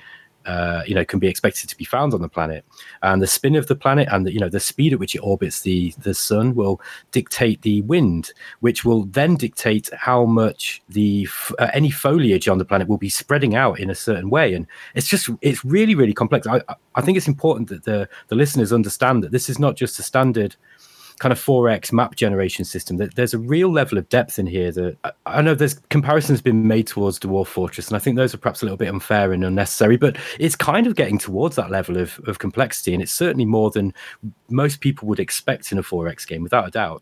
uh, 0.45 0.83
you 0.85 0.95
know 0.95 1.05
can 1.05 1.19
be 1.19 1.27
expected 1.27 1.69
to 1.69 1.77
be 1.77 1.85
found 1.85 2.13
on 2.13 2.21
the 2.21 2.29
planet. 2.29 2.65
And 3.01 3.21
the 3.21 3.27
spin 3.27 3.55
of 3.55 3.67
the 3.67 3.75
planet 3.75 4.07
and 4.11 4.25
the, 4.25 4.33
you 4.33 4.39
know 4.39 4.49
the 4.49 4.59
speed 4.59 4.93
at 4.93 4.99
which 4.99 5.15
it 5.15 5.19
orbits 5.19 5.61
the 5.61 5.93
the 5.99 6.13
sun 6.13 6.55
will 6.55 6.81
dictate 7.11 7.61
the 7.61 7.81
wind 7.83 8.33
which 8.59 8.85
will 8.85 9.05
then 9.05 9.35
dictate 9.35 9.89
how 9.93 10.25
much 10.25 10.81
the 10.89 11.27
uh, 11.59 11.69
any 11.73 11.89
foliage 11.89 12.47
on 12.47 12.57
the 12.57 12.65
planet 12.65 12.87
will 12.87 12.97
be 12.97 13.09
spreading 13.09 13.55
out 13.55 13.79
in 13.79 13.89
a 13.89 13.95
certain 13.95 14.29
way. 14.29 14.53
And 14.53 14.67
it's 14.93 15.07
just 15.07 15.29
it's 15.41 15.63
really 15.65 15.95
really 15.95 16.13
complex. 16.13 16.47
I 16.47 16.61
i 16.95 17.01
think 17.01 17.17
it's 17.17 17.27
important 17.27 17.69
that 17.69 17.83
the 17.83 18.07
the 18.27 18.35
listeners 18.35 18.71
understand 18.71 19.23
that 19.23 19.31
this 19.31 19.49
is 19.49 19.59
not 19.59 19.75
just 19.75 19.99
a 19.99 20.03
standard 20.03 20.55
kind 21.19 21.31
of 21.31 21.39
4x 21.39 21.91
map 21.91 22.15
generation 22.15 22.65
system 22.65 22.97
that 22.97 23.15
there's 23.15 23.33
a 23.33 23.39
real 23.39 23.71
level 23.71 23.97
of 23.97 24.07
depth 24.09 24.37
in 24.37 24.45
here 24.45 24.71
that 24.71 25.15
I 25.25 25.41
know 25.41 25.55
there's 25.55 25.75
comparisons 25.89 26.41
been 26.41 26.67
made 26.67 26.87
towards 26.87 27.19
Dwarf 27.19 27.47
Fortress 27.47 27.87
and 27.87 27.95
I 27.95 27.99
think 27.99 28.17
those 28.17 28.33
are 28.33 28.37
perhaps 28.37 28.61
a 28.61 28.65
little 28.65 28.77
bit 28.77 28.89
unfair 28.89 29.31
and 29.31 29.43
unnecessary 29.43 29.97
but 29.97 30.17
it's 30.39 30.55
kind 30.55 30.87
of 30.87 30.95
getting 30.95 31.17
towards 31.17 31.55
that 31.55 31.71
level 31.71 31.97
of, 31.97 32.19
of 32.27 32.39
complexity 32.39 32.93
and 32.93 33.01
it's 33.01 33.11
certainly 33.11 33.45
more 33.45 33.71
than 33.71 33.93
most 34.49 34.81
people 34.81 35.07
would 35.07 35.19
expect 35.19 35.71
in 35.71 35.77
a 35.77 35.83
4x 35.83 36.27
game 36.27 36.43
without 36.43 36.67
a 36.67 36.71
doubt 36.71 37.01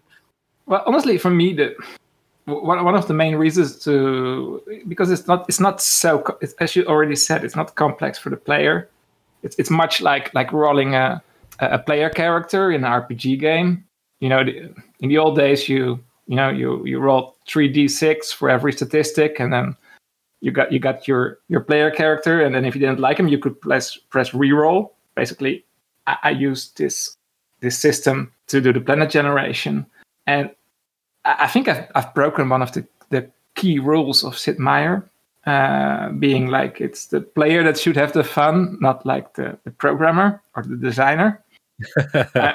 well 0.65 0.83
honestly 0.85 1.17
for 1.17 1.29
me 1.29 1.53
the 1.53 1.75
one, 2.45 2.95
of 2.95 3.07
the 3.07 3.13
main 3.13 3.35
reasons 3.35 3.79
to 3.79 4.61
because 4.87 5.09
it's 5.09 5.27
not 5.27 5.45
it's 5.47 5.61
not 5.61 5.81
so 5.81 6.37
it's, 6.41 6.53
as 6.55 6.75
you 6.75 6.85
already 6.85 7.15
said 7.15 7.43
it's 7.43 7.55
not 7.55 7.73
complex 7.75 8.19
for 8.19 8.29
the 8.29 8.37
player 8.37 8.89
it's, 9.43 9.55
it's 9.57 9.69
much 9.69 10.01
like 10.01 10.33
like 10.33 10.51
rolling 10.51 10.93
a 10.93 11.23
a 11.59 11.79
player 11.79 12.09
character 12.09 12.71
in 12.71 12.83
an 12.83 12.91
RPG 12.91 13.39
game. 13.39 13.85
You 14.23 14.29
know, 14.29 14.39
in 15.01 15.09
the 15.09 15.17
old 15.17 15.35
days, 15.35 15.67
you 15.67 15.99
you 16.27 16.37
know 16.37 16.49
you 16.49 16.85
you 16.85 16.97
roll 16.97 17.35
three 17.45 17.67
d 17.67 17.89
six 17.89 18.31
for 18.31 18.49
every 18.49 18.71
statistic, 18.71 19.37
and 19.37 19.51
then 19.51 19.75
you 20.39 20.49
got 20.49 20.71
you 20.71 20.79
got 20.79 21.09
your 21.09 21.39
your 21.49 21.59
player 21.59 21.91
character, 21.91 22.39
and 22.41 22.55
then 22.55 22.63
if 22.63 22.73
you 22.73 22.79
didn't 22.79 23.01
like 23.01 23.19
him, 23.19 23.27
you 23.27 23.37
could 23.37 23.59
press 23.59 23.97
press 23.97 24.29
reroll. 24.29 24.91
Basically, 25.15 25.65
I, 26.07 26.15
I 26.23 26.29
used 26.29 26.77
this 26.77 27.17
this 27.59 27.77
system 27.77 28.31
to 28.47 28.61
do 28.61 28.71
the 28.71 28.79
planet 28.79 29.09
generation, 29.09 29.85
and 30.25 30.49
I, 31.25 31.35
I 31.39 31.47
think 31.47 31.67
I've, 31.67 31.91
I've 31.93 32.13
broken 32.13 32.47
one 32.47 32.61
of 32.61 32.71
the 32.71 32.87
the 33.09 33.29
key 33.55 33.77
rules 33.77 34.23
of 34.23 34.37
Sid 34.37 34.57
Meier, 34.57 35.03
uh, 35.47 36.11
being 36.11 36.47
like 36.47 36.79
it's 36.79 37.07
the 37.07 37.19
player 37.19 37.61
that 37.61 37.77
should 37.77 37.97
have 37.97 38.13
the 38.13 38.23
fun, 38.23 38.77
not 38.79 39.05
like 39.05 39.33
the, 39.33 39.57
the 39.65 39.71
programmer 39.71 40.41
or 40.55 40.63
the 40.63 40.77
designer. 40.77 41.43
uh, 42.13 42.53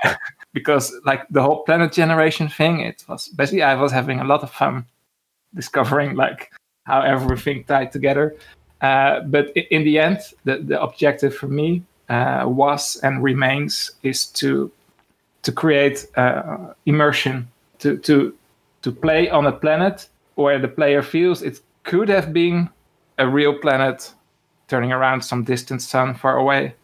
because 0.59 0.93
like 1.05 1.23
the 1.31 1.43
whole 1.43 1.63
planet 1.65 1.93
generation 1.93 2.49
thing, 2.49 2.81
it 2.81 3.05
was 3.09 3.29
basically 3.29 3.63
I 3.63 3.75
was 3.75 3.93
having 3.93 4.21
a 4.21 4.25
lot 4.25 4.43
of 4.43 4.51
fun 4.51 4.85
discovering 5.55 6.17
like 6.17 6.51
how 6.85 7.01
everything 7.01 7.65
tied 7.65 7.93
together. 7.93 8.37
Uh, 8.81 9.21
but 9.21 9.51
in 9.57 9.85
the 9.85 9.99
end, 9.99 10.19
the, 10.45 10.59
the 10.59 10.81
objective 10.81 11.35
for 11.35 11.49
me 11.49 11.83
uh, 12.09 12.45
was 12.47 12.97
and 13.03 13.23
remains 13.23 13.93
is 14.03 14.27
to 14.27 14.71
to 15.43 15.53
create 15.53 16.07
uh, 16.17 16.75
immersion, 16.87 17.49
to 17.79 17.99
to 17.99 18.35
to 18.83 18.93
play 18.93 19.31
on 19.31 19.47
a 19.47 19.53
planet 19.53 20.09
where 20.35 20.59
the 20.59 20.69
player 20.69 21.03
feels 21.03 21.43
it 21.43 21.61
could 21.85 22.09
have 22.09 22.33
been 22.33 22.69
a 23.19 23.27
real 23.27 23.55
planet 23.59 24.13
turning 24.69 24.93
around 24.93 25.23
some 25.23 25.43
distant 25.45 25.83
sun 25.83 26.15
far 26.15 26.37
away. 26.37 26.75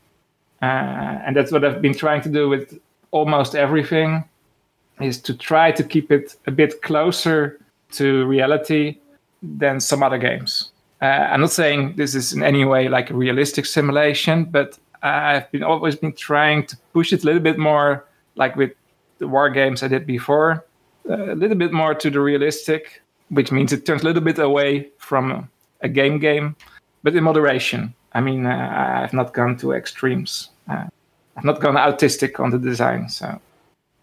Uh, 0.63 1.21
and 1.27 1.37
that's 1.37 1.53
what 1.53 1.65
I've 1.65 1.83
been 1.83 1.95
trying 1.95 2.23
to 2.23 2.29
do 2.29 2.49
with 2.49 2.81
almost 3.15 3.55
everything 3.55 4.25
is 5.01 5.21
to 5.21 5.33
try 5.35 5.71
to 5.71 5.85
keep 5.85 6.11
it 6.11 6.37
a 6.47 6.51
bit 6.51 6.83
closer 6.83 7.59
to 7.93 8.27
reality 8.27 8.99
than 9.41 9.81
some 9.81 10.03
other 10.03 10.19
games. 10.19 10.73
Uh, 11.01 11.31
I'm 11.33 11.41
not 11.41 11.53
saying 11.53 11.95
this 11.97 12.15
is 12.15 12.33
in 12.33 12.43
any 12.43 12.65
way 12.65 12.89
like 12.89 13.11
a 13.11 13.15
realistic 13.15 13.67
simulation, 13.67 14.45
but 14.45 14.79
I've 15.03 15.51
been 15.53 15.63
always 15.63 15.97
been 15.97 16.13
trying 16.13 16.67
to 16.67 16.77
push 16.93 17.13
it 17.13 17.23
a 17.23 17.27
little 17.27 17.43
bit 17.43 17.59
more, 17.59 18.05
like 18.35 18.57
with 18.57 18.73
the 19.19 19.29
war 19.29 19.49
games 19.51 19.83
I 19.83 19.89
did 19.89 20.07
before, 20.07 20.65
uh, 21.09 21.33
a 21.33 21.37
little 21.37 21.57
bit 21.57 21.73
more 21.73 21.95
to 21.95 22.11
the 22.11 22.21
realistic, 22.21 23.03
which 23.29 23.53
means 23.53 23.73
it 23.73 23.87
turns 23.87 24.03
a 24.03 24.07
little 24.07 24.23
bit 24.23 24.39
away 24.39 24.89
from 24.99 25.49
a 25.83 25.89
game 25.89 26.19
game, 26.19 26.57
but 27.05 27.15
in 27.15 27.23
moderation. 27.23 27.95
I 28.13 28.21
mean, 28.21 28.47
uh, 28.47 29.03
I've 29.03 29.13
not 29.13 29.35
gone 29.35 29.57
to 29.59 29.73
extremes. 29.73 30.51
Uh, 30.69 30.87
I've 31.37 31.45
not 31.45 31.61
gone 31.61 31.75
autistic 31.75 32.41
on 32.41 32.51
the 32.51 32.59
design. 32.59 33.09
So, 33.09 33.41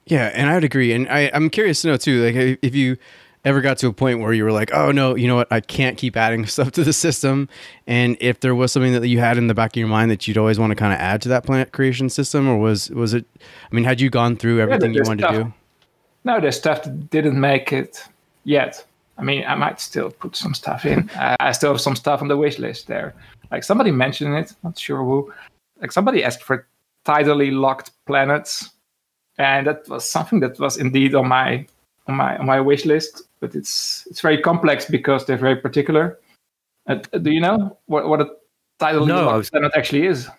yeah, 0.06 0.32
and 0.34 0.50
I'd 0.50 0.64
agree. 0.64 0.92
And 0.94 1.08
I, 1.10 1.32
I'm 1.34 1.50
curious 1.50 1.82
to 1.84 1.90
know 1.90 1.98
too, 1.98 2.24
like 2.24 2.60
if 2.62 2.76
you 2.76 2.98
ever 3.44 3.62
got 3.62 3.78
to 3.80 3.88
a 3.88 3.94
point 3.94 4.20
where 4.20 4.34
you 4.34 4.44
were 4.44 4.52
like, 4.52 4.74
oh 4.74 4.92
no, 4.92 5.16
you 5.16 5.28
know 5.28 5.36
what, 5.36 5.48
I 5.52 5.62
can't 5.62 5.98
keep 5.98 6.16
adding 6.16 6.46
stuff 6.48 6.72
to 6.72 6.84
the 6.84 6.94
system, 6.94 7.50
and 7.88 8.18
if 8.20 8.42
there 8.42 8.56
was 8.56 8.72
something 8.72 8.94
that 8.94 9.08
you 9.08 9.20
had 9.20 9.38
in 9.38 9.48
the 9.48 9.54
back 9.54 9.72
of 9.72 9.78
your 9.78 9.88
mind 9.88 10.12
that 10.12 10.28
you'd 10.28 10.38
always 10.38 10.60
want 10.60 10.72
to 10.72 10.76
kind 10.76 10.94
of 10.94 11.00
add 11.00 11.22
to 11.24 11.30
that 11.30 11.46
plant 11.46 11.72
creation 11.72 12.10
system, 12.10 12.48
or 12.48 12.58
was 12.58 12.90
was 12.92 13.14
it? 13.14 13.26
I 13.40 13.76
mean, 13.76 13.84
had 13.84 14.02
you 14.02 14.10
gone 14.10 14.36
through 14.36 14.60
everything 14.62 14.94
yeah, 14.94 15.02
you 15.02 15.04
wanted 15.08 15.24
stuff, 15.24 15.36
to 15.36 15.44
do? 15.46 15.54
No, 16.24 16.40
there's 16.40 16.58
stuff 16.58 16.84
that 16.84 17.10
didn't 17.10 17.40
make 17.40 17.74
it 17.74 18.04
yet. 18.44 18.86
I 19.18 19.24
mean, 19.24 19.44
I 19.46 19.56
might 19.56 19.80
still 19.80 20.10
put 20.10 20.36
some 20.36 20.54
stuff 20.54 20.86
in. 20.86 21.10
I 21.16 21.52
still 21.52 21.72
have 21.72 21.82
some 21.82 21.96
stuff 21.96 22.22
on 22.22 22.28
the 22.28 22.38
wish 22.38 22.58
list 22.58 22.88
there. 22.88 23.14
Like 23.52 23.64
somebody 23.64 23.92
mentioned 23.92 24.36
it, 24.36 24.54
not 24.64 24.80
sure 24.80 25.04
who. 25.04 25.32
Like 25.80 25.92
somebody 25.92 26.24
asked 26.24 26.42
for 26.42 26.66
tidally 27.06 27.52
locked 27.52 27.92
planets, 28.06 28.70
and 29.38 29.68
that 29.68 29.88
was 29.88 30.08
something 30.08 30.40
that 30.42 30.60
was 30.60 30.78
indeed 30.78 31.16
on 31.16 31.28
my 31.28 31.66
on 32.08 32.16
my 32.16 32.38
on 32.38 32.46
my 32.46 32.60
wish 32.60 32.86
list. 32.86 33.24
But 33.40 33.56
it's 33.56 34.08
it's 34.10 34.22
very 34.22 34.42
complex 34.42 34.86
because 34.86 35.26
they're 35.26 35.38
very 35.38 35.56
particular. 35.56 36.20
Uh, 36.88 36.96
do 36.96 37.32
you 37.32 37.42
know 37.42 37.78
what 37.86 38.08
what 38.08 38.22
a 38.22 38.30
tidally 38.80 39.08
no, 39.08 39.26
locked 39.26 39.38
was... 39.38 39.50
planet 39.50 39.72
actually 39.76 40.06
is? 40.06 40.30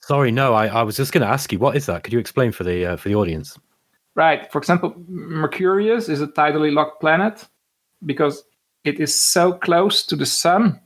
Sorry, 0.00 0.30
no. 0.30 0.54
I, 0.54 0.66
I 0.66 0.82
was 0.82 0.96
just 0.96 1.12
going 1.12 1.22
to 1.22 1.32
ask 1.32 1.52
you 1.52 1.58
what 1.58 1.76
is 1.76 1.86
that? 1.86 2.02
Could 2.02 2.12
you 2.12 2.18
explain 2.18 2.52
for 2.52 2.64
the 2.64 2.86
uh, 2.86 2.96
for 2.96 3.08
the 3.08 3.14
audience? 3.14 3.58
Right. 4.14 4.50
For 4.50 4.58
example, 4.58 4.94
Mercurius 5.08 6.08
is 6.08 6.20
a 6.20 6.26
tidally 6.26 6.72
locked 6.72 7.00
planet 7.00 7.46
because 8.04 8.44
it 8.84 8.98
is 8.98 9.18
so 9.18 9.52
close 9.52 10.04
to 10.06 10.16
the 10.16 10.26
sun 10.26 10.80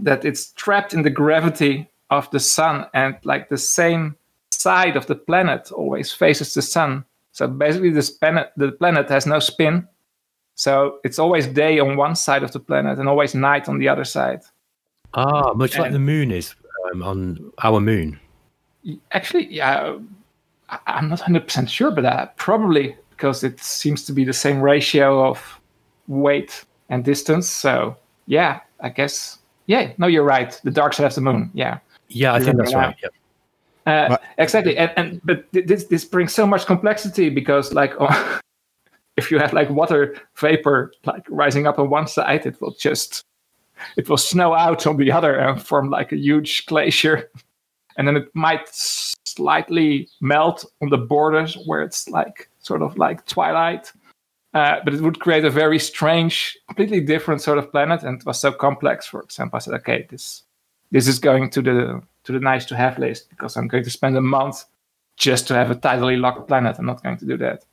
that 0.00 0.24
it's 0.24 0.52
trapped 0.52 0.94
in 0.94 1.02
the 1.02 1.10
gravity 1.10 1.90
of 2.10 2.30
the 2.30 2.40
sun 2.40 2.86
and 2.94 3.16
like 3.24 3.48
the 3.48 3.58
same 3.58 4.16
side 4.62 4.96
of 4.96 5.06
the 5.06 5.14
planet 5.14 5.70
always 5.72 6.12
faces 6.12 6.54
the 6.54 6.62
sun 6.62 7.04
so 7.32 7.46
basically 7.46 7.90
this 7.90 8.10
planet 8.10 8.52
the 8.56 8.72
planet 8.72 9.08
has 9.08 9.26
no 9.26 9.38
spin 9.38 9.86
so 10.54 10.98
it's 11.04 11.18
always 11.18 11.46
day 11.46 11.78
on 11.78 11.96
one 11.96 12.14
side 12.14 12.42
of 12.42 12.52
the 12.52 12.60
planet 12.60 12.98
and 12.98 13.08
always 13.08 13.34
night 13.34 13.68
on 13.68 13.78
the 13.78 13.88
other 13.88 14.04
side 14.04 14.42
ah 15.14 15.52
much 15.54 15.74
and 15.74 15.82
like 15.82 15.92
the 15.92 15.98
moon 15.98 16.30
is 16.30 16.54
um, 16.92 17.02
on 17.02 17.52
our 17.62 17.80
moon 17.80 18.18
actually 19.12 19.46
yeah 19.46 19.96
i'm 20.86 21.08
not 21.08 21.20
100% 21.20 21.68
sure 21.68 21.90
but 21.90 22.04
uh, 22.04 22.26
probably 22.36 22.96
because 23.22 23.44
it 23.44 23.60
seems 23.60 24.04
to 24.04 24.12
be 24.12 24.24
the 24.24 24.32
same 24.32 24.60
ratio 24.60 25.24
of 25.24 25.60
weight 26.08 26.64
and 26.88 27.04
distance. 27.04 27.48
So 27.48 27.96
yeah, 28.26 28.60
I 28.80 28.88
guess 28.88 29.38
yeah. 29.66 29.92
No, 29.96 30.08
you're 30.08 30.24
right. 30.24 30.60
The 30.64 30.72
dark 30.72 30.92
side 30.94 31.06
of 31.06 31.14
the 31.14 31.20
moon. 31.20 31.50
Yeah. 31.54 31.78
Yeah, 32.08 32.34
I 32.34 32.40
think 32.40 32.56
that's 32.56 32.74
right. 32.74 32.96
Yep. 33.00 33.14
Uh, 33.86 34.16
exactly, 34.38 34.76
and, 34.76 34.92
and 34.96 35.20
but 35.24 35.44
this 35.52 35.84
this 35.84 36.04
brings 36.04 36.32
so 36.32 36.46
much 36.46 36.66
complexity 36.66 37.28
because 37.28 37.72
like 37.72 37.94
oh, 38.00 38.40
if 39.16 39.30
you 39.30 39.38
have 39.38 39.52
like 39.52 39.68
water 39.70 40.16
vapor 40.36 40.92
like 41.04 41.24
rising 41.28 41.66
up 41.66 41.78
on 41.78 41.90
one 41.90 42.06
side, 42.06 42.46
it 42.46 42.60
will 42.60 42.74
just 42.74 43.24
it 43.96 44.08
will 44.08 44.16
snow 44.16 44.54
out 44.54 44.86
on 44.86 44.96
the 44.96 45.10
other 45.10 45.36
and 45.36 45.60
form 45.60 45.90
like 45.90 46.12
a 46.12 46.16
huge 46.16 46.66
glacier, 46.66 47.30
and 47.96 48.06
then 48.06 48.16
it 48.16 48.28
might 48.34 48.68
slightly 48.72 50.08
melt 50.20 50.64
on 50.80 50.90
the 50.90 50.98
borders 50.98 51.54
where 51.66 51.82
it's 51.82 52.08
like 52.08 52.48
sort 52.60 52.82
of 52.82 52.96
like 52.96 53.26
twilight, 53.26 53.92
uh, 54.54 54.76
but 54.84 54.94
it 54.94 55.00
would 55.00 55.18
create 55.18 55.44
a 55.44 55.50
very 55.50 55.78
strange, 55.78 56.56
completely 56.68 57.00
different 57.00 57.40
sort 57.40 57.58
of 57.58 57.70
planet, 57.72 58.04
and 58.04 58.20
it 58.20 58.26
was 58.26 58.38
so 58.38 58.52
complex. 58.52 59.06
For 59.06 59.22
example, 59.22 59.56
I 59.56 59.60
said, 59.60 59.74
okay, 59.74 60.06
this 60.08 60.44
this 60.92 61.08
is 61.08 61.18
going 61.18 61.50
to 61.50 61.62
the 61.62 62.02
to 62.24 62.32
the 62.32 62.40
nice 62.40 62.64
to 62.66 62.76
have 62.76 62.98
list 62.98 63.30
because 63.30 63.56
I'm 63.56 63.68
going 63.68 63.84
to 63.84 63.90
spend 63.90 64.16
a 64.16 64.20
month 64.20 64.64
just 65.16 65.46
to 65.48 65.54
have 65.54 65.70
a 65.70 65.74
tidally 65.74 66.20
locked 66.20 66.48
planet. 66.48 66.76
I'm 66.78 66.86
not 66.86 67.02
going 67.02 67.18
to 67.18 67.26
do 67.26 67.36
that. 67.38 67.64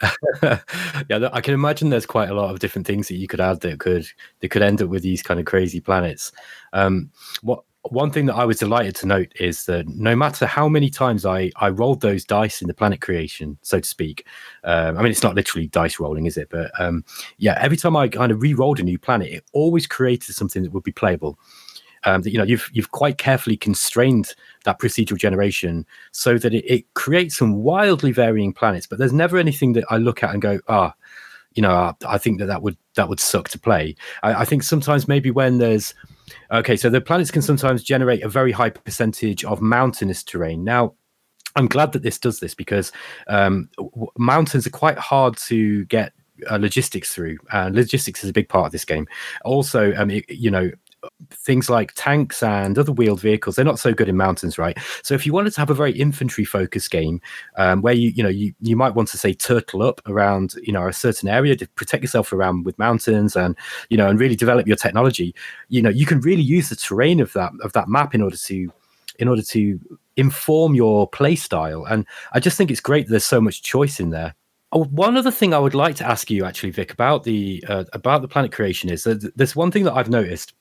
yeah, 1.08 1.28
I 1.32 1.40
can 1.40 1.54
imagine 1.54 1.90
there's 1.90 2.06
quite 2.06 2.30
a 2.30 2.34
lot 2.34 2.50
of 2.50 2.60
different 2.60 2.86
things 2.86 3.08
that 3.08 3.16
you 3.16 3.26
could 3.26 3.40
add 3.40 3.60
that 3.60 3.80
could 3.80 4.06
that 4.40 4.48
could 4.48 4.62
end 4.62 4.80
up 4.80 4.88
with 4.88 5.02
these 5.02 5.22
kind 5.22 5.40
of 5.40 5.46
crazy 5.46 5.80
planets. 5.80 6.30
Um, 6.72 7.10
what 7.42 7.64
one 7.90 8.10
thing 8.10 8.26
that 8.26 8.34
I 8.34 8.44
was 8.44 8.58
delighted 8.58 8.94
to 8.96 9.06
note 9.06 9.32
is 9.36 9.64
that 9.66 9.88
no 9.88 10.14
matter 10.14 10.46
how 10.46 10.68
many 10.68 10.90
times 10.90 11.24
I, 11.24 11.50
I 11.56 11.70
rolled 11.70 12.00
those 12.00 12.24
dice 12.24 12.60
in 12.60 12.68
the 12.68 12.74
planet 12.74 13.00
creation, 13.00 13.58
so 13.62 13.80
to 13.80 13.88
speak, 13.88 14.26
um, 14.64 14.98
I 14.98 15.02
mean, 15.02 15.10
it's 15.10 15.22
not 15.22 15.34
literally 15.34 15.68
dice 15.68 15.98
rolling, 15.98 16.26
is 16.26 16.36
it? 16.36 16.48
But 16.50 16.70
um, 16.78 17.04
yeah, 17.38 17.58
every 17.60 17.76
time 17.76 17.96
I 17.96 18.08
kind 18.08 18.32
of 18.32 18.42
re 18.42 18.54
rolled 18.54 18.80
a 18.80 18.82
new 18.82 18.98
planet, 18.98 19.32
it 19.32 19.44
always 19.52 19.86
created 19.86 20.34
something 20.34 20.62
that 20.62 20.72
would 20.72 20.84
be 20.84 20.92
playable. 20.92 21.38
Um, 22.04 22.22
that 22.22 22.30
you 22.30 22.38
know 22.38 22.44
you've 22.44 22.70
you've 22.72 22.92
quite 22.92 23.18
carefully 23.18 23.56
constrained 23.56 24.34
that 24.64 24.78
procedural 24.78 25.18
generation 25.18 25.84
so 26.12 26.38
that 26.38 26.54
it, 26.54 26.64
it, 26.64 26.94
creates 26.94 27.36
some 27.36 27.56
wildly 27.56 28.12
varying 28.12 28.52
planets 28.52 28.86
but 28.86 28.98
there's 28.98 29.12
never 29.12 29.36
anything 29.36 29.72
that 29.72 29.84
i 29.90 29.96
look 29.96 30.22
at 30.22 30.32
and 30.32 30.40
go 30.40 30.60
ah 30.68 30.94
you 31.54 31.62
know 31.62 31.72
I, 31.72 31.94
I 32.06 32.18
think 32.18 32.38
that 32.38 32.46
that 32.46 32.62
would 32.62 32.76
that 32.94 33.08
would 33.08 33.18
suck 33.18 33.48
to 33.48 33.58
play 33.58 33.96
I, 34.22 34.42
I 34.42 34.44
think 34.44 34.62
sometimes 34.62 35.08
maybe 35.08 35.32
when 35.32 35.58
there's 35.58 35.92
Okay, 36.52 36.76
so 36.76 36.90
the 36.90 37.00
planets 37.00 37.30
can 37.30 37.42
sometimes 37.42 37.82
generate 37.82 38.22
a 38.22 38.28
very 38.28 38.52
high 38.52 38.70
percentage 38.70 39.44
of 39.44 39.60
mountainous 39.60 40.22
terrain. 40.22 40.64
Now, 40.64 40.94
I'm 41.56 41.66
glad 41.66 41.92
that 41.92 42.02
this 42.02 42.18
does 42.18 42.40
this 42.40 42.54
because 42.54 42.92
um, 43.26 43.68
w- 43.76 44.10
mountains 44.16 44.66
are 44.66 44.70
quite 44.70 44.98
hard 44.98 45.36
to 45.48 45.84
get 45.86 46.12
uh, 46.50 46.56
logistics 46.56 47.14
through. 47.14 47.38
Uh, 47.52 47.70
logistics 47.72 48.22
is 48.22 48.30
a 48.30 48.32
big 48.32 48.48
part 48.48 48.66
of 48.66 48.72
this 48.72 48.84
game. 48.84 49.06
Also, 49.44 49.94
um, 49.96 50.10
it, 50.10 50.28
you 50.28 50.50
know, 50.50 50.70
things 51.30 51.70
like 51.70 51.92
tanks 51.94 52.42
and 52.42 52.78
other 52.78 52.92
wheeled 52.92 53.20
vehicles 53.20 53.54
they're 53.56 53.64
not 53.64 53.78
so 53.78 53.94
good 53.94 54.08
in 54.08 54.16
mountains 54.16 54.58
right? 54.58 54.78
So 55.02 55.14
if 55.14 55.24
you 55.24 55.32
wanted 55.32 55.52
to 55.54 55.60
have 55.60 55.70
a 55.70 55.74
very 55.74 55.92
infantry 55.92 56.44
focused 56.44 56.90
game 56.90 57.20
um, 57.56 57.82
where 57.82 57.94
you 57.94 58.10
you 58.10 58.22
know 58.22 58.28
you, 58.28 58.52
you 58.60 58.76
might 58.76 58.94
want 58.94 59.08
to 59.10 59.18
say 59.18 59.32
turtle 59.32 59.82
up 59.82 60.00
around 60.06 60.54
you 60.62 60.72
know 60.72 60.86
a 60.88 60.92
certain 60.92 61.28
area 61.28 61.56
to 61.56 61.68
protect 61.68 62.02
yourself 62.02 62.32
around 62.32 62.64
with 62.64 62.78
mountains 62.78 63.36
and 63.36 63.56
you 63.90 63.96
know 63.96 64.08
and 64.08 64.18
really 64.20 64.36
develop 64.36 64.66
your 64.66 64.76
technology 64.76 65.34
you 65.68 65.80
know 65.80 65.90
you 65.90 66.06
can 66.06 66.20
really 66.20 66.42
use 66.42 66.68
the 66.68 66.76
terrain 66.76 67.20
of 67.20 67.32
that 67.32 67.52
of 67.62 67.72
that 67.72 67.88
map 67.88 68.14
in 68.14 68.22
order 68.22 68.36
to 68.36 68.72
in 69.18 69.28
order 69.28 69.42
to 69.42 69.78
inform 70.16 70.74
your 70.74 71.08
play 71.08 71.36
style 71.36 71.84
and 71.84 72.06
i 72.32 72.40
just 72.40 72.56
think 72.56 72.70
it's 72.70 72.80
great 72.80 73.06
that 73.06 73.10
there's 73.10 73.24
so 73.24 73.40
much 73.40 73.62
choice 73.62 74.00
in 74.00 74.10
there. 74.10 74.34
Oh, 74.70 74.84
one 74.84 75.16
other 75.16 75.30
thing 75.30 75.54
I 75.54 75.58
would 75.58 75.74
like 75.74 75.96
to 75.96 76.06
ask 76.06 76.30
you, 76.30 76.44
actually, 76.44 76.70
Vic, 76.70 76.92
about 76.92 77.24
the 77.24 77.64
uh, 77.68 77.84
about 77.94 78.20
the 78.20 78.28
planet 78.28 78.52
creation 78.52 78.90
is 78.90 79.02
that 79.04 79.32
there's 79.34 79.56
one 79.56 79.70
thing 79.70 79.84
that 79.84 79.94
I've 79.94 80.10
noticed 80.10 80.52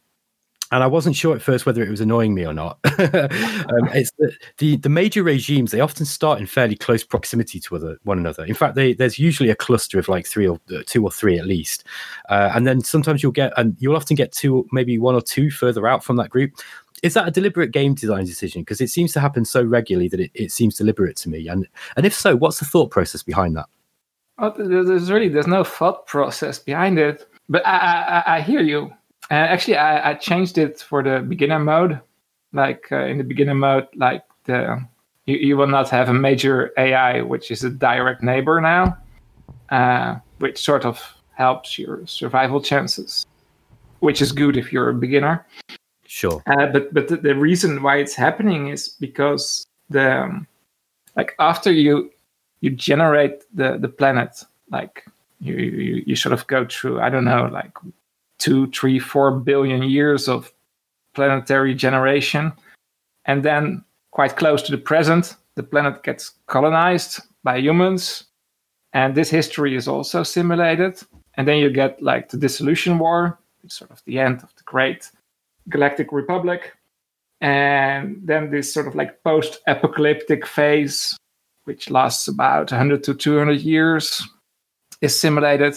and 0.71 0.83
I 0.83 0.87
wasn't 0.87 1.15
sure 1.15 1.35
at 1.35 1.41
first 1.41 1.65
whether 1.65 1.81
it 1.81 1.89
was 1.89 2.01
annoying 2.01 2.33
me 2.33 2.45
or 2.45 2.53
not. 2.53 2.79
um, 2.85 3.87
it's 3.93 4.11
the, 4.17 4.33
the, 4.57 4.75
the 4.77 4.89
major 4.89 5.23
regimes 5.23 5.71
they 5.71 5.79
often 5.79 6.05
start 6.05 6.39
in 6.39 6.45
fairly 6.45 6.75
close 6.75 7.03
proximity 7.03 7.59
to 7.61 7.75
other, 7.75 7.97
one 8.03 8.17
another. 8.17 8.43
In 8.43 8.53
fact, 8.53 8.75
they, 8.75 8.93
there's 8.93 9.17
usually 9.17 9.49
a 9.49 9.55
cluster 9.55 9.97
of 9.97 10.09
like 10.09 10.27
three 10.27 10.47
or 10.47 10.59
uh, 10.75 10.79
two 10.85 11.03
or 11.03 11.11
three 11.11 11.39
at 11.39 11.45
least, 11.45 11.85
uh, 12.29 12.51
and 12.53 12.67
then 12.67 12.81
sometimes 12.81 13.23
you'll 13.23 13.31
get 13.31 13.53
and 13.57 13.77
you'll 13.79 13.95
often 13.95 14.15
get 14.15 14.31
two, 14.31 14.67
maybe 14.71 14.97
one 14.97 15.15
or 15.15 15.21
two 15.21 15.49
further 15.49 15.87
out 15.87 16.03
from 16.03 16.17
that 16.17 16.29
group. 16.29 16.51
Is 17.03 17.13
that 17.13 17.27
a 17.27 17.31
deliberate 17.31 17.71
game 17.71 17.93
design 17.93 18.25
decision? 18.25 18.61
Because 18.61 18.81
it 18.81 18.89
seems 18.89 19.13
to 19.13 19.19
happen 19.19 19.45
so 19.45 19.63
regularly 19.63 20.09
that 20.09 20.19
it, 20.19 20.31
it 20.33 20.51
seems 20.51 20.75
deliberate 20.75 21.15
to 21.17 21.29
me. 21.29 21.47
And 21.47 21.67
and 21.95 22.05
if 22.05 22.13
so, 22.13 22.35
what's 22.35 22.59
the 22.59 22.65
thought 22.65 22.91
process 22.91 23.23
behind 23.23 23.55
that? 23.55 23.67
Well, 24.37 24.53
there's 24.57 25.11
really 25.11 25.29
there's 25.29 25.47
no 25.47 25.63
thought 25.63 26.07
process 26.07 26.59
behind 26.59 26.99
it. 26.99 27.25
But 27.47 27.65
I 27.65 28.23
I, 28.25 28.37
I 28.37 28.41
hear 28.41 28.61
you 28.61 28.91
uh, 29.29 29.33
actually, 29.33 29.77
I, 29.77 30.11
I, 30.11 30.13
changed 30.13 30.57
it 30.57 30.79
for 30.79 31.03
the 31.03 31.19
beginner 31.19 31.59
mode. 31.59 31.99
Like 32.53 32.87
uh, 32.91 33.05
in 33.05 33.17
the 33.17 33.23
beginner 33.25 33.55
mode, 33.55 33.87
like 33.95 34.23
the 34.45 34.81
you, 35.25 35.35
you, 35.35 35.57
will 35.57 35.67
not 35.67 35.89
have 35.89 36.07
a 36.07 36.13
major 36.13 36.71
AI, 36.77 37.21
which 37.21 37.51
is 37.51 37.63
a 37.65 37.69
direct 37.69 38.23
neighbor 38.23 38.61
now, 38.61 38.97
uh, 39.69 40.15
which 40.39 40.63
sort 40.63 40.85
of 40.85 41.01
helps 41.33 41.77
your 41.77 42.07
survival 42.07 42.61
chances, 42.61 43.25
which 43.99 44.21
is 44.21 44.31
good 44.31 44.55
if 44.55 44.71
you're 44.71 44.89
a 44.89 44.93
beginner. 44.93 45.45
Sure. 46.05 46.41
Uh, 46.47 46.67
but 46.67 46.93
but 46.93 47.09
the, 47.09 47.17
the, 47.17 47.35
reason 47.35 47.83
why 47.83 47.97
it's 47.97 48.15
happening 48.15 48.69
is 48.69 48.87
because 48.87 49.67
the 49.89 50.21
um, 50.21 50.47
like 51.17 51.35
after 51.37 51.69
you 51.69 52.09
you 52.61 52.69
generate 52.69 53.43
the 53.53 53.77
the 53.77 53.89
planet, 53.89 54.41
like 54.71 55.05
you, 55.41 55.53
you 55.53 56.03
you 56.07 56.15
sort 56.15 56.31
of 56.31 56.47
go 56.47 56.65
through 56.65 57.01
I 57.01 57.09
don't 57.09 57.25
know 57.25 57.49
like 57.51 57.73
two, 58.39 58.69
three, 58.71 58.99
four 58.99 59.31
billion 59.31 59.83
years 59.83 60.27
of 60.27 60.51
planetary 61.13 61.73
generation. 61.73 62.53
And 63.25 63.43
then, 63.43 63.83
quite 64.11 64.37
close 64.37 64.61
to 64.63 64.71
the 64.71 64.77
present, 64.77 65.35
the 65.55 65.63
planet 65.63 66.03
gets 66.03 66.31
colonized 66.47 67.21
by 67.43 67.57
humans. 67.57 68.25
And 68.93 69.15
this 69.15 69.29
history 69.29 69.75
is 69.75 69.87
also 69.87 70.23
simulated. 70.23 71.01
And 71.35 71.47
then 71.47 71.57
you 71.57 71.69
get 71.69 72.01
like 72.01 72.29
the 72.29 72.37
dissolution 72.37 72.99
war, 72.99 73.39
it's 73.63 73.75
sort 73.75 73.91
of 73.91 74.01
the 74.05 74.19
end 74.19 74.41
of 74.43 74.55
the 74.55 74.63
great 74.63 75.11
galactic 75.69 76.11
republic. 76.11 76.73
And 77.41 78.19
then 78.23 78.49
this 78.49 78.73
sort 78.73 78.87
of 78.87 78.95
like 78.95 79.23
post 79.23 79.59
apocalyptic 79.67 80.47
phase, 80.47 81.17
which 81.65 81.89
lasts 81.89 82.27
about 82.27 82.71
100 82.71 83.03
to 83.03 83.13
200 83.13 83.61
years, 83.61 84.27
is 85.01 85.19
simulated. 85.19 85.75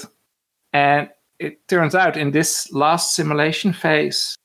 And 0.73 1.11
it 1.41 1.67
turns 1.69 1.95
out 1.95 2.17
in 2.17 2.31
this 2.31 2.71
last 2.71 3.17
simulation 3.17 3.73
phase, 3.73 4.37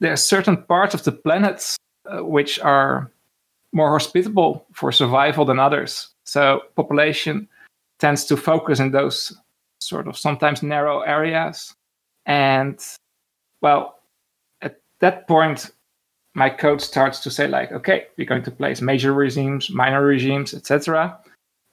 there 0.00 0.12
are 0.12 0.16
certain 0.16 0.58
parts 0.64 0.94
of 0.94 1.02
the 1.02 1.12
planet 1.12 1.76
uh, 2.04 2.24
which 2.24 2.60
are 2.60 3.10
more 3.72 3.90
hospitable 3.90 4.66
for 4.74 4.92
survival 4.92 5.46
than 5.46 5.58
others. 5.58 6.10
So 6.24 6.60
population 6.76 7.48
tends 7.98 8.26
to 8.26 8.36
focus 8.36 8.80
in 8.80 8.90
those 8.90 9.34
sort 9.80 10.06
of 10.06 10.18
sometimes 10.18 10.62
narrow 10.62 11.00
areas. 11.00 11.74
And 12.26 12.78
well, 13.62 13.98
at 14.60 14.80
that 15.00 15.26
point, 15.26 15.70
my 16.34 16.50
code 16.50 16.82
starts 16.82 17.20
to 17.20 17.30
say 17.30 17.48
like, 17.48 17.72
okay, 17.72 18.06
we're 18.18 18.26
going 18.26 18.42
to 18.42 18.50
place 18.50 18.82
major 18.82 19.14
regimes, 19.14 19.70
minor 19.70 20.04
regimes, 20.04 20.52
etc. 20.52 21.18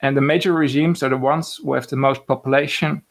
And 0.02 0.16
the 0.16 0.22
major 0.22 0.54
regimes 0.54 1.04
are 1.04 1.10
the 1.10 1.18
ones 1.18 1.60
with 1.60 1.90
the 1.90 1.98
most 1.98 2.26
population. 2.28 3.02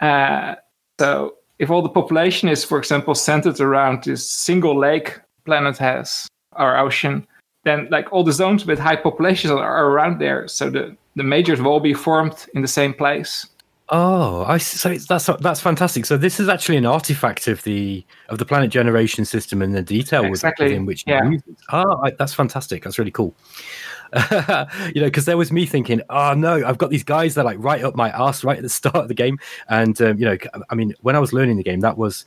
Uh, 0.00 0.56
so 0.98 1.36
if 1.58 1.70
all 1.70 1.82
the 1.82 1.88
population 1.88 2.48
is, 2.48 2.64
for 2.64 2.78
example, 2.78 3.14
centered 3.14 3.60
around 3.60 4.04
this 4.04 4.28
single 4.28 4.78
lake 4.78 5.18
planet 5.44 5.78
has, 5.78 6.28
or 6.52 6.76
ocean, 6.76 7.26
then 7.64 7.88
like 7.90 8.12
all 8.12 8.24
the 8.24 8.32
zones 8.32 8.66
with 8.66 8.78
high 8.78 8.96
populations 8.96 9.50
are 9.50 9.86
around 9.86 10.20
there. 10.20 10.46
So 10.48 10.70
the, 10.70 10.96
the 11.16 11.22
majors 11.22 11.60
will 11.60 11.72
all 11.72 11.80
be 11.80 11.94
formed 11.94 12.46
in 12.54 12.62
the 12.62 12.68
same 12.68 12.94
place. 12.94 13.46
Oh, 13.88 14.44
I 14.44 14.58
so 14.58 14.94
that's 14.94 15.26
that's 15.40 15.60
fantastic. 15.60 16.06
So 16.06 16.16
this 16.16 16.40
is 16.40 16.48
actually 16.48 16.76
an 16.76 16.86
artifact 16.86 17.46
of 17.46 17.62
the 17.62 18.04
of 18.28 18.38
the 18.38 18.44
planet 18.44 18.70
generation 18.70 19.24
system 19.24 19.62
and 19.62 19.74
the 19.74 19.82
detail 19.82 20.24
exactly. 20.24 20.66
within 20.66 20.86
which 20.86 21.04
yeah. 21.06 21.24
you 21.24 21.32
use 21.32 21.42
it. 21.46 21.56
Oh, 21.70 22.00
I, 22.02 22.10
that's 22.10 22.34
fantastic. 22.34 22.82
That's 22.82 22.98
really 22.98 23.12
cool. 23.12 23.36
you 24.32 25.00
know, 25.00 25.06
because 25.06 25.24
there 25.24 25.36
was 25.36 25.52
me 25.52 25.66
thinking, 25.66 26.02
oh 26.10 26.34
no, 26.34 26.66
I've 26.66 26.78
got 26.78 26.90
these 26.90 27.04
guys 27.04 27.36
that 27.36 27.44
like 27.44 27.58
right 27.60 27.82
up 27.84 27.94
my 27.94 28.10
ass 28.10 28.42
right 28.42 28.56
at 28.56 28.62
the 28.64 28.68
start 28.82 28.96
of 28.96 29.08
the 29.08 29.14
game, 29.14 29.38
and 29.68 30.00
um, 30.02 30.18
you 30.18 30.24
know, 30.24 30.36
I 30.68 30.74
mean, 30.74 30.92
when 31.02 31.14
I 31.14 31.20
was 31.20 31.32
learning 31.32 31.56
the 31.56 31.62
game, 31.62 31.80
that 31.80 31.96
was 31.96 32.24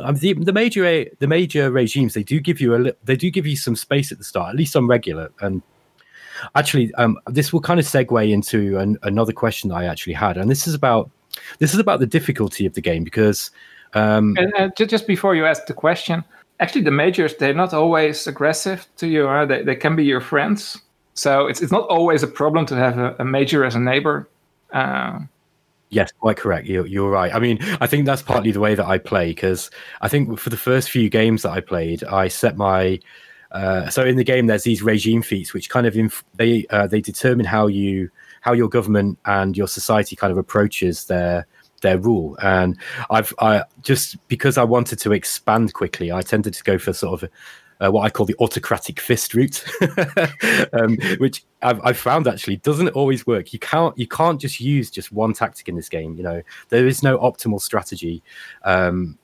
um, 0.00 0.16
the, 0.16 0.34
the 0.34 0.52
major 0.52 1.06
the 1.18 1.26
major 1.26 1.70
regimes. 1.70 2.12
They 2.12 2.24
do 2.24 2.40
give 2.40 2.60
you 2.60 2.74
a 2.74 2.92
they 3.04 3.16
do 3.16 3.30
give 3.30 3.46
you 3.46 3.56
some 3.56 3.76
space 3.76 4.12
at 4.12 4.18
the 4.18 4.24
start, 4.24 4.50
at 4.50 4.56
least 4.56 4.76
on 4.76 4.86
regular. 4.86 5.30
And 5.40 5.62
actually, 6.54 6.92
um, 6.94 7.18
this 7.26 7.52
will 7.52 7.60
kind 7.60 7.80
of 7.80 7.86
segue 7.86 8.30
into 8.30 8.78
an, 8.78 8.98
another 9.02 9.32
question 9.32 9.70
that 9.70 9.76
I 9.76 9.84
actually 9.84 10.14
had, 10.14 10.36
and 10.36 10.50
this 10.50 10.66
is 10.66 10.74
about 10.74 11.10
this 11.58 11.74
is 11.74 11.80
about 11.80 12.00
the 12.00 12.06
difficulty 12.06 12.66
of 12.66 12.74
the 12.74 12.80
game 12.80 13.04
because. 13.04 13.50
Um, 13.94 14.36
and, 14.36 14.52
uh, 14.58 14.70
just 14.86 15.06
before 15.06 15.36
you 15.36 15.46
ask 15.46 15.66
the 15.66 15.72
question, 15.72 16.24
actually 16.58 16.82
the 16.82 16.90
majors 16.90 17.36
they're 17.36 17.54
not 17.54 17.72
always 17.72 18.26
aggressive 18.26 18.88
to 18.96 19.06
you 19.06 19.28
huh? 19.28 19.46
they, 19.46 19.62
they 19.62 19.76
can 19.76 19.94
be 19.94 20.04
your 20.04 20.20
friends 20.20 20.80
so 21.14 21.46
it's 21.46 21.62
it's 21.62 21.72
not 21.72 21.88
always 21.88 22.22
a 22.22 22.26
problem 22.26 22.66
to 22.66 22.76
have 22.76 22.98
a, 22.98 23.16
a 23.20 23.24
major 23.24 23.64
as 23.64 23.74
a 23.74 23.80
neighbor. 23.80 24.28
Uh, 24.72 25.20
Yes, 25.90 26.10
quite 26.10 26.36
correct. 26.36 26.66
You're, 26.66 26.86
you're 26.86 27.10
right. 27.10 27.32
I 27.32 27.38
mean, 27.38 27.58
I 27.80 27.86
think 27.86 28.04
that's 28.04 28.22
partly 28.22 28.50
the 28.50 28.58
way 28.58 28.74
that 28.74 28.86
I 28.86 28.98
play 28.98 29.28
because 29.28 29.70
I 30.00 30.08
think 30.08 30.40
for 30.40 30.50
the 30.50 30.56
first 30.56 30.90
few 30.90 31.08
games 31.08 31.42
that 31.42 31.52
I 31.52 31.60
played, 31.60 32.02
I 32.02 32.26
set 32.26 32.56
my 32.56 32.98
uh, 33.54 33.88
so 33.88 34.04
in 34.04 34.16
the 34.16 34.24
game 34.24 34.46
there's 34.46 34.64
these 34.64 34.82
regime 34.82 35.22
feats 35.22 35.54
which 35.54 35.70
kind 35.70 35.86
of 35.86 35.96
inf- 35.96 36.24
they 36.34 36.66
uh, 36.70 36.86
they 36.86 37.00
determine 37.00 37.46
how 37.46 37.66
you 37.66 38.10
how 38.42 38.52
your 38.52 38.68
government 38.68 39.18
and 39.24 39.56
your 39.56 39.66
society 39.66 40.14
kind 40.14 40.30
of 40.30 40.36
approaches 40.36 41.06
their 41.06 41.46
their 41.84 41.98
rule. 41.98 42.36
And 42.42 42.76
I've 43.10 43.32
I 43.38 43.62
just 43.82 44.16
because 44.26 44.58
I 44.58 44.64
wanted 44.64 44.98
to 44.98 45.12
expand 45.12 45.72
quickly, 45.72 46.10
I 46.10 46.22
tended 46.22 46.54
to 46.54 46.64
go 46.64 46.76
for 46.78 46.92
sort 46.92 47.22
of 47.22 47.30
uh, 47.80 47.90
what 47.90 48.02
I 48.02 48.10
call 48.10 48.26
the 48.26 48.36
autocratic 48.40 49.00
fist 49.00 49.34
route, 49.34 49.64
um, 50.72 50.96
which 51.18 51.44
I've, 51.62 51.80
I've, 51.84 51.98
found 51.98 52.28
actually 52.28 52.56
doesn't 52.58 52.88
always 52.90 53.26
work. 53.26 53.52
You 53.52 53.58
can't 53.58 53.96
you 53.96 54.08
can't 54.08 54.40
just 54.40 54.60
use 54.60 54.90
just 54.90 55.12
one 55.12 55.32
tactic 55.32 55.68
in 55.68 55.76
this 55.76 55.88
game. 55.88 56.16
You 56.16 56.22
know, 56.24 56.42
there 56.70 56.86
is 56.86 57.02
no 57.02 57.18
optimal 57.18 57.60
strategy. 57.60 58.22
Um, 58.64 59.18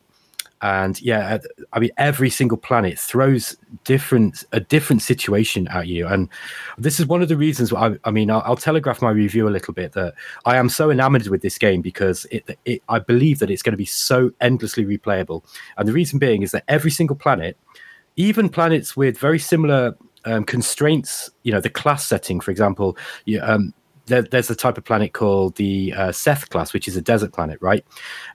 and 0.63 1.01
yeah, 1.01 1.39
I 1.73 1.79
mean, 1.79 1.91
every 1.97 2.29
single 2.29 2.59
planet 2.59 2.99
throws 2.99 3.57
different 3.85 4.45
a 4.53 4.61
different 4.61 5.03
situation 5.03 5.69
at 5.69 5.87
you, 5.87 6.07
and 6.07 6.29
this 6.77 7.01
is 7.01 7.07
one 7.07 7.23
of 7.23 7.29
the 7.29 7.37
reasons. 7.37 7.73
I, 7.73 7.97
I 8.05 8.11
mean, 8.11 8.31
I'll, 8.31 8.43
I'll, 8.45 8.57
telegraph 8.57 9.01
my 9.01 9.11
review 9.11 9.49
a 9.49 9.51
little 9.51 9.73
bit 9.73 9.93
that 9.93 10.15
I 10.45 10.57
am 10.57 10.69
so 10.69 10.91
enamored 10.91 11.27
with 11.29 11.43
this 11.43 11.57
game 11.57 11.81
because 11.81 12.27
it, 12.31 12.59
it 12.65 12.83
I 12.89 12.99
believe 12.99 13.39
that 13.39 13.51
it's 13.51 13.63
going 13.63 13.73
to 13.73 13.79
be 13.79 13.87
so 13.87 14.33
endlessly 14.41 14.85
replayable, 14.85 15.45
and 15.79 15.89
the 15.89 15.93
reason 15.93 16.19
being 16.19 16.43
is 16.43 16.51
that 16.53 16.65
every 16.69 16.91
single 16.91 17.17
planet 17.17 17.57
even 18.17 18.49
planets 18.49 18.97
with 18.97 19.17
very 19.17 19.39
similar 19.39 19.97
um, 20.25 20.45
constraints, 20.45 21.31
you 21.43 21.53
know, 21.53 21.61
the 21.61 21.71
class 21.71 22.07
setting, 22.07 22.41
for 22.41 22.51
example, 22.51 22.97
you, 23.25 23.41
um, 23.43 23.73
there, 24.11 24.23
there's 24.23 24.51
a 24.51 24.55
type 24.55 24.77
of 24.77 24.85
planet 24.85 25.15
called 25.15 25.57
the 25.57 25.95
uh, 25.95 26.13
Seth 26.13 26.51
class, 26.51 26.75
which 26.75 26.89
is 26.89 26.97
a 26.97 27.01
desert 27.01 27.33
planet, 27.33 27.59
right? 27.63 27.85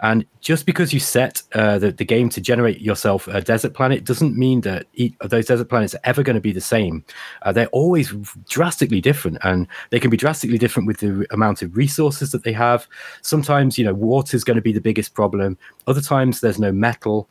And 0.01 0.25
just 0.41 0.65
because 0.65 0.93
you 0.93 0.99
set 0.99 1.43
uh, 1.53 1.77
the, 1.77 1.91
the 1.91 2.05
game 2.05 2.29
to 2.29 2.41
generate 2.41 2.81
yourself 2.81 3.27
a 3.27 3.41
desert 3.41 3.73
planet 3.73 4.03
doesn't 4.03 4.37
mean 4.37 4.61
that 4.61 4.87
those 5.23 5.45
desert 5.45 5.69
planets 5.69 5.93
are 5.93 5.99
ever 6.03 6.23
going 6.23 6.35
to 6.35 6.41
be 6.41 6.53
the 6.53 6.61
same. 6.61 7.03
Uh, 7.43 7.51
they're 7.51 7.67
always 7.67 8.13
drastically 8.49 9.01
different, 9.01 9.37
and 9.43 9.67
they 9.91 9.99
can 9.99 10.09
be 10.09 10.17
drastically 10.17 10.57
different 10.57 10.87
with 10.87 10.97
the 10.99 11.27
amount 11.31 11.61
of 11.61 11.75
resources 11.75 12.31
that 12.31 12.43
they 12.43 12.53
have. 12.53 12.87
Sometimes, 13.21 13.77
you 13.77 13.83
know, 13.83 13.93
water 13.93 14.35
is 14.35 14.43
going 14.43 14.55
to 14.55 14.61
be 14.61 14.73
the 14.73 14.81
biggest 14.81 15.13
problem. 15.13 15.57
Other 15.87 16.01
times, 16.01 16.41
there's 16.41 16.59
no 16.59 16.71
metal 16.71 17.29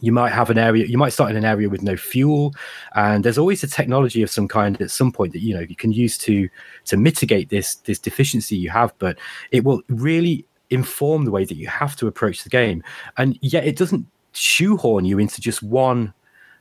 you 0.00 0.12
might 0.12 0.30
have 0.30 0.50
an 0.50 0.58
area 0.58 0.86
you 0.86 0.98
might 0.98 1.12
start 1.12 1.30
in 1.30 1.36
an 1.36 1.44
area 1.44 1.68
with 1.68 1.82
no 1.82 1.96
fuel 1.96 2.54
and 2.94 3.24
there's 3.24 3.38
always 3.38 3.62
a 3.62 3.66
technology 3.66 4.22
of 4.22 4.30
some 4.30 4.48
kind 4.48 4.80
at 4.80 4.90
some 4.90 5.10
point 5.10 5.32
that 5.32 5.42
you 5.42 5.54
know 5.54 5.60
you 5.60 5.76
can 5.76 5.92
use 5.92 6.16
to 6.16 6.48
to 6.84 6.96
mitigate 6.96 7.48
this 7.48 7.76
this 7.76 7.98
deficiency 7.98 8.56
you 8.56 8.70
have 8.70 8.92
but 8.98 9.18
it 9.50 9.64
will 9.64 9.82
really 9.88 10.44
inform 10.70 11.24
the 11.24 11.30
way 11.30 11.44
that 11.44 11.56
you 11.56 11.66
have 11.66 11.96
to 11.96 12.06
approach 12.06 12.44
the 12.44 12.50
game. 12.50 12.82
And 13.16 13.38
yet 13.40 13.66
it 13.66 13.76
doesn't 13.76 14.06
shoehorn 14.32 15.04
you 15.04 15.18
into 15.18 15.40
just 15.40 15.62
one 15.62 16.12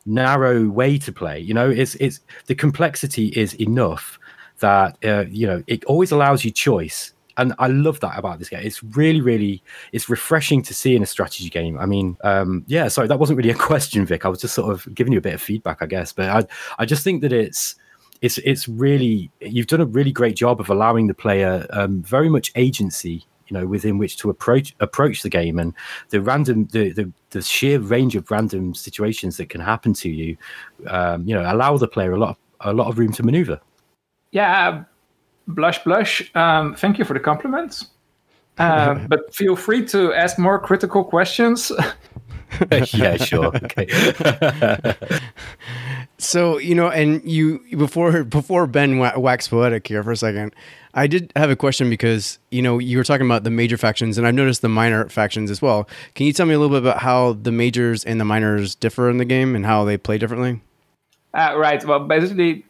narrow 0.06 0.70
way 0.70 0.98
to 0.98 1.12
play 1.12 1.40
you 1.40 1.54
know? 1.54 1.70
It's 1.70 1.96
it's 1.96 2.22
the 2.46 2.56
complexity 2.56 3.28
is 3.28 3.54
enough 3.56 4.18
that 4.60 4.98
uh, 5.04 5.26
you 5.30 5.46
know 5.46 5.64
it 5.68 5.84
always 5.86 6.12
allows 6.12 6.46
you 6.46 6.52
choice 6.52 7.14
and 7.38 7.54
I 7.60 7.68
love 7.68 8.00
that 8.02 8.18
about 8.18 8.40
this 8.40 8.50
game. 8.50 8.62
It's 8.64 8.84
really, 8.84 9.22
really, 9.22 9.64
it's 9.92 10.10
refreshing 10.10 10.62
to 10.64 10.74
see 10.74 10.96
in 10.96 11.04
a 11.04 11.06
strategy 11.06 11.50
game. 11.50 11.80
I 11.80 11.86
mean, 11.86 12.18
um, 12.24 12.64
yeah. 12.68 12.88
Sorry, 12.88 13.08
that 13.08 13.20
wasn't 13.20 13.38
really 13.38 13.52
a 13.52 13.56
question, 13.70 14.06
Vic. 14.06 14.26
I 14.26 14.30
was 14.30 14.42
just 14.42 14.56
sort 14.56 14.72
of 14.72 14.94
giving 14.94 15.14
you 15.14 15.20
a 15.20 15.22
bit 15.22 15.36
of 15.36 15.42
feedback, 15.42 15.82
I 15.82 15.86
guess. 15.86 16.12
But 16.12 16.30
I, 16.30 16.48
I 16.82 16.86
just 16.86 17.04
think 17.04 17.22
that 17.22 17.32
it's, 17.32 17.76
it's, 18.22 18.40
it's 18.40 18.68
really, 18.68 19.30
you've 19.40 19.68
done 19.68 19.82
a 19.82 19.86
really 19.86 20.12
great 20.12 20.36
job 20.36 20.60
of 20.60 20.70
allowing 20.70 21.08
the 21.08 21.14
player 21.14 21.68
um, 21.70 22.02
very 22.02 22.30
much 22.30 22.52
agency 22.56 23.24
you 23.50 23.58
know 23.58 23.66
within 23.66 23.98
which 23.98 24.18
to 24.18 24.30
approach 24.30 24.76
approach 24.82 25.22
the 25.22 25.30
game 25.30 25.58
and 25.58 25.74
the 26.10 26.20
random 26.20 26.68
the 26.74 26.92
the, 26.92 27.10
the 27.30 27.42
sheer 27.42 27.80
range 27.80 28.14
of 28.14 28.30
random 28.30 28.74
situations 28.74 29.38
that 29.38 29.48
can 29.48 29.62
happen 29.62 29.94
to 29.94 30.10
you 30.10 30.36
um, 30.88 31.26
you 31.26 31.34
know 31.34 31.50
allow 31.50 31.78
the 31.78 31.88
player 31.88 32.12
a 32.12 32.18
lot 32.18 32.32
of, 32.32 32.38
a 32.62 32.74
lot 32.74 32.88
of 32.88 33.00
room 33.00 33.14
to 33.14 33.24
maneuver 33.24 33.58
yeah 34.32 34.84
blush 35.48 35.84
blush 35.84 36.32
um, 36.36 36.76
thank 36.76 36.98
you 36.98 37.06
for 37.06 37.14
the 37.14 37.20
compliments 37.20 37.88
uh, 38.58 38.96
but 39.08 39.34
feel 39.34 39.56
free 39.56 39.86
to 39.86 40.14
ask 40.14 40.38
more 40.38 40.60
critical 40.60 41.04
questions 41.04 41.72
yeah 42.94 43.18
sure 43.18 43.48
okay 43.58 43.88
so 46.18 46.58
you 46.58 46.74
know 46.74 46.90
and 46.90 47.24
you 47.30 47.60
before 47.78 48.24
before 48.24 48.66
ben 48.68 48.98
waxed 48.98 49.50
poetic 49.50 49.88
here 49.88 50.04
for 50.04 50.12
a 50.12 50.18
second 50.18 50.54
I 50.98 51.06
did 51.06 51.32
have 51.36 51.52
a 51.52 51.56
question 51.56 51.92
because 51.92 52.40
you 52.50 52.64
know 52.64 52.80
you 52.80 52.98
were 52.98 53.04
talking 53.04 53.28
about 53.28 53.44
the 53.44 53.52
major 53.52 53.78
factions, 53.78 54.18
and 54.18 54.26
I've 54.26 54.34
noticed 54.34 54.64
the 54.64 54.70
minor 54.70 55.08
factions 55.10 55.52
as 55.52 55.62
well. 55.62 55.88
Can 56.16 56.26
you 56.26 56.34
tell 56.34 56.48
me 56.48 56.56
a 56.56 56.60
little 56.60 56.76
bit 56.76 56.82
about 56.82 57.04
how 57.04 57.34
the 57.34 57.52
majors 57.52 58.04
and 58.04 58.20
the 58.20 58.26
minors 58.26 58.74
differ 58.74 59.08
in 59.08 59.18
the 59.18 59.26
game 59.26 59.56
and 59.56 59.64
how 59.64 59.86
they 59.86 59.96
play 59.98 60.18
differently? 60.18 60.60
Uh, 61.36 61.54
right. 61.56 61.86
Well, 61.86 62.00
basically, 62.00 62.66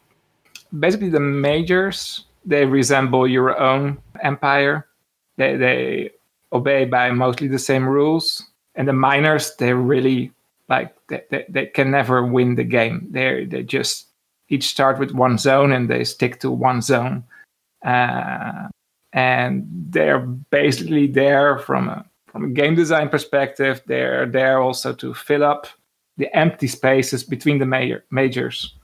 basically 0.77 1.07
the 1.07 1.21
majors 1.21 2.25
they 2.47 2.65
resemble 2.65 3.27
your 3.27 3.60
own 3.60 3.99
empire. 4.21 4.88
They 5.38 5.55
they 5.57 6.12
obey 6.51 6.86
by 6.86 7.12
mostly 7.12 7.47
the 7.47 7.60
same 7.60 7.88
rules, 7.88 8.43
and 8.75 8.88
the 8.88 8.93
minors 8.93 9.55
they 9.57 9.73
really 9.73 10.31
like 10.69 10.95
they, 11.07 11.23
they, 11.29 11.45
they 11.49 11.65
can 11.67 11.91
never 11.91 12.25
win 12.25 12.55
the 12.55 12.63
game. 12.63 13.07
They 13.12 13.45
they 13.45 13.63
just 13.63 14.07
each 14.49 14.67
start 14.67 14.97
with 14.97 15.12
one 15.12 15.38
zone 15.38 15.73
and 15.73 15.89
they 15.89 16.03
stick 16.03 16.39
to 16.39 16.49
one 16.49 16.81
zone 16.81 17.23
uh, 17.86 18.67
and 19.13 19.65
they're 19.89 20.19
basically 20.19 21.07
there 21.07 21.57
from 21.60 21.89
a 21.89 22.05
from 22.27 22.45
a 22.45 22.49
game 22.49 22.75
design 22.75 23.10
perspective. 23.10 23.81
They're 23.86 24.25
there 24.25 24.60
also 24.62 24.93
to 24.93 25.13
fill 25.13 25.43
up 25.43 25.67
the 26.17 26.36
empty 26.36 26.67
spaces 26.67 27.23
between 27.23 27.60
the 27.60 27.65
major, 27.65 28.03
majors. 28.12 28.75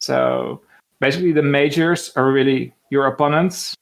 So 0.00 0.62
basically, 1.00 1.32
the 1.32 1.42
majors 1.42 2.12
are 2.16 2.30
really 2.30 2.74
your 2.90 3.06
opponents, 3.06 3.74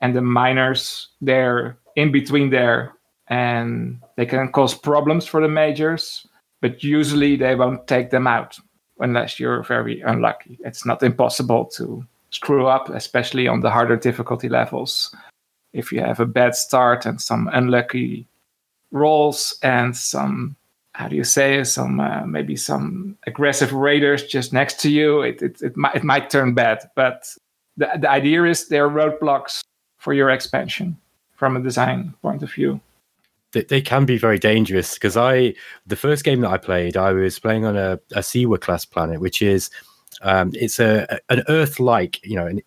and 0.00 0.14
the 0.14 0.22
minors 0.22 1.08
they're 1.20 1.78
in 1.96 2.12
between 2.12 2.50
there, 2.50 2.92
and 3.28 3.98
they 4.16 4.26
can 4.26 4.52
cause 4.52 4.74
problems 4.74 5.26
for 5.26 5.40
the 5.40 5.48
majors. 5.48 6.26
But 6.60 6.82
usually, 6.82 7.36
they 7.36 7.54
won't 7.54 7.86
take 7.86 8.10
them 8.10 8.26
out 8.26 8.58
unless 8.98 9.38
you're 9.38 9.62
very 9.62 10.00
unlucky. 10.00 10.58
It's 10.64 10.86
not 10.86 11.02
impossible 11.02 11.66
to 11.76 12.04
screw 12.30 12.66
up, 12.66 12.88
especially 12.88 13.48
on 13.48 13.60
the 13.60 13.70
harder 13.70 13.96
difficulty 13.96 14.48
levels. 14.48 15.14
If 15.72 15.92
you 15.92 16.00
have 16.00 16.20
a 16.20 16.26
bad 16.26 16.54
start 16.54 17.06
and 17.06 17.20
some 17.20 17.50
unlucky 17.52 18.26
rolls 18.90 19.58
and 19.62 19.96
some, 19.96 20.56
how 20.96 21.08
do 21.08 21.16
you 21.16 21.24
say, 21.24 21.62
some 21.62 22.00
uh, 22.00 22.24
maybe 22.26 22.56
some 22.56 23.18
aggressive 23.26 23.72
raiders 23.72 24.24
just 24.24 24.52
next 24.52 24.80
to 24.80 24.90
you, 24.90 25.22
it 25.22 25.42
it 25.42 25.62
it 25.62 25.76
might, 25.76 25.94
it 25.96 26.04
might 26.04 26.30
turn 26.30 26.54
bad. 26.54 26.78
But 26.94 27.26
the 27.76 27.88
the 27.98 28.10
idea 28.10 28.44
is 28.44 28.68
they're 28.68 28.88
roadblocks 28.88 29.60
for 29.98 30.14
your 30.14 30.30
expansion 30.30 30.96
from 31.34 31.56
a 31.56 31.60
design 31.60 32.14
point 32.22 32.42
of 32.42 32.52
view 32.52 32.80
they 33.52 33.80
can 33.80 34.04
be 34.04 34.18
very 34.18 34.38
dangerous 34.38 34.94
because 34.94 35.16
I 35.16 35.54
the 35.86 35.96
first 35.96 36.24
game 36.24 36.40
that 36.42 36.50
I 36.50 36.58
played 36.58 36.96
I 36.96 37.12
was 37.12 37.38
playing 37.38 37.64
on 37.64 37.76
a, 37.76 37.92
a 38.12 38.20
Siwa 38.20 38.60
class 38.60 38.84
planet 38.84 39.20
which 39.20 39.40
is 39.40 39.70
um, 40.22 40.50
it's 40.54 40.78
a 40.78 41.20
an 41.28 41.42
Earth-like, 41.48 42.24
you 42.24 42.36
know, 42.36 42.46
an 42.46 42.62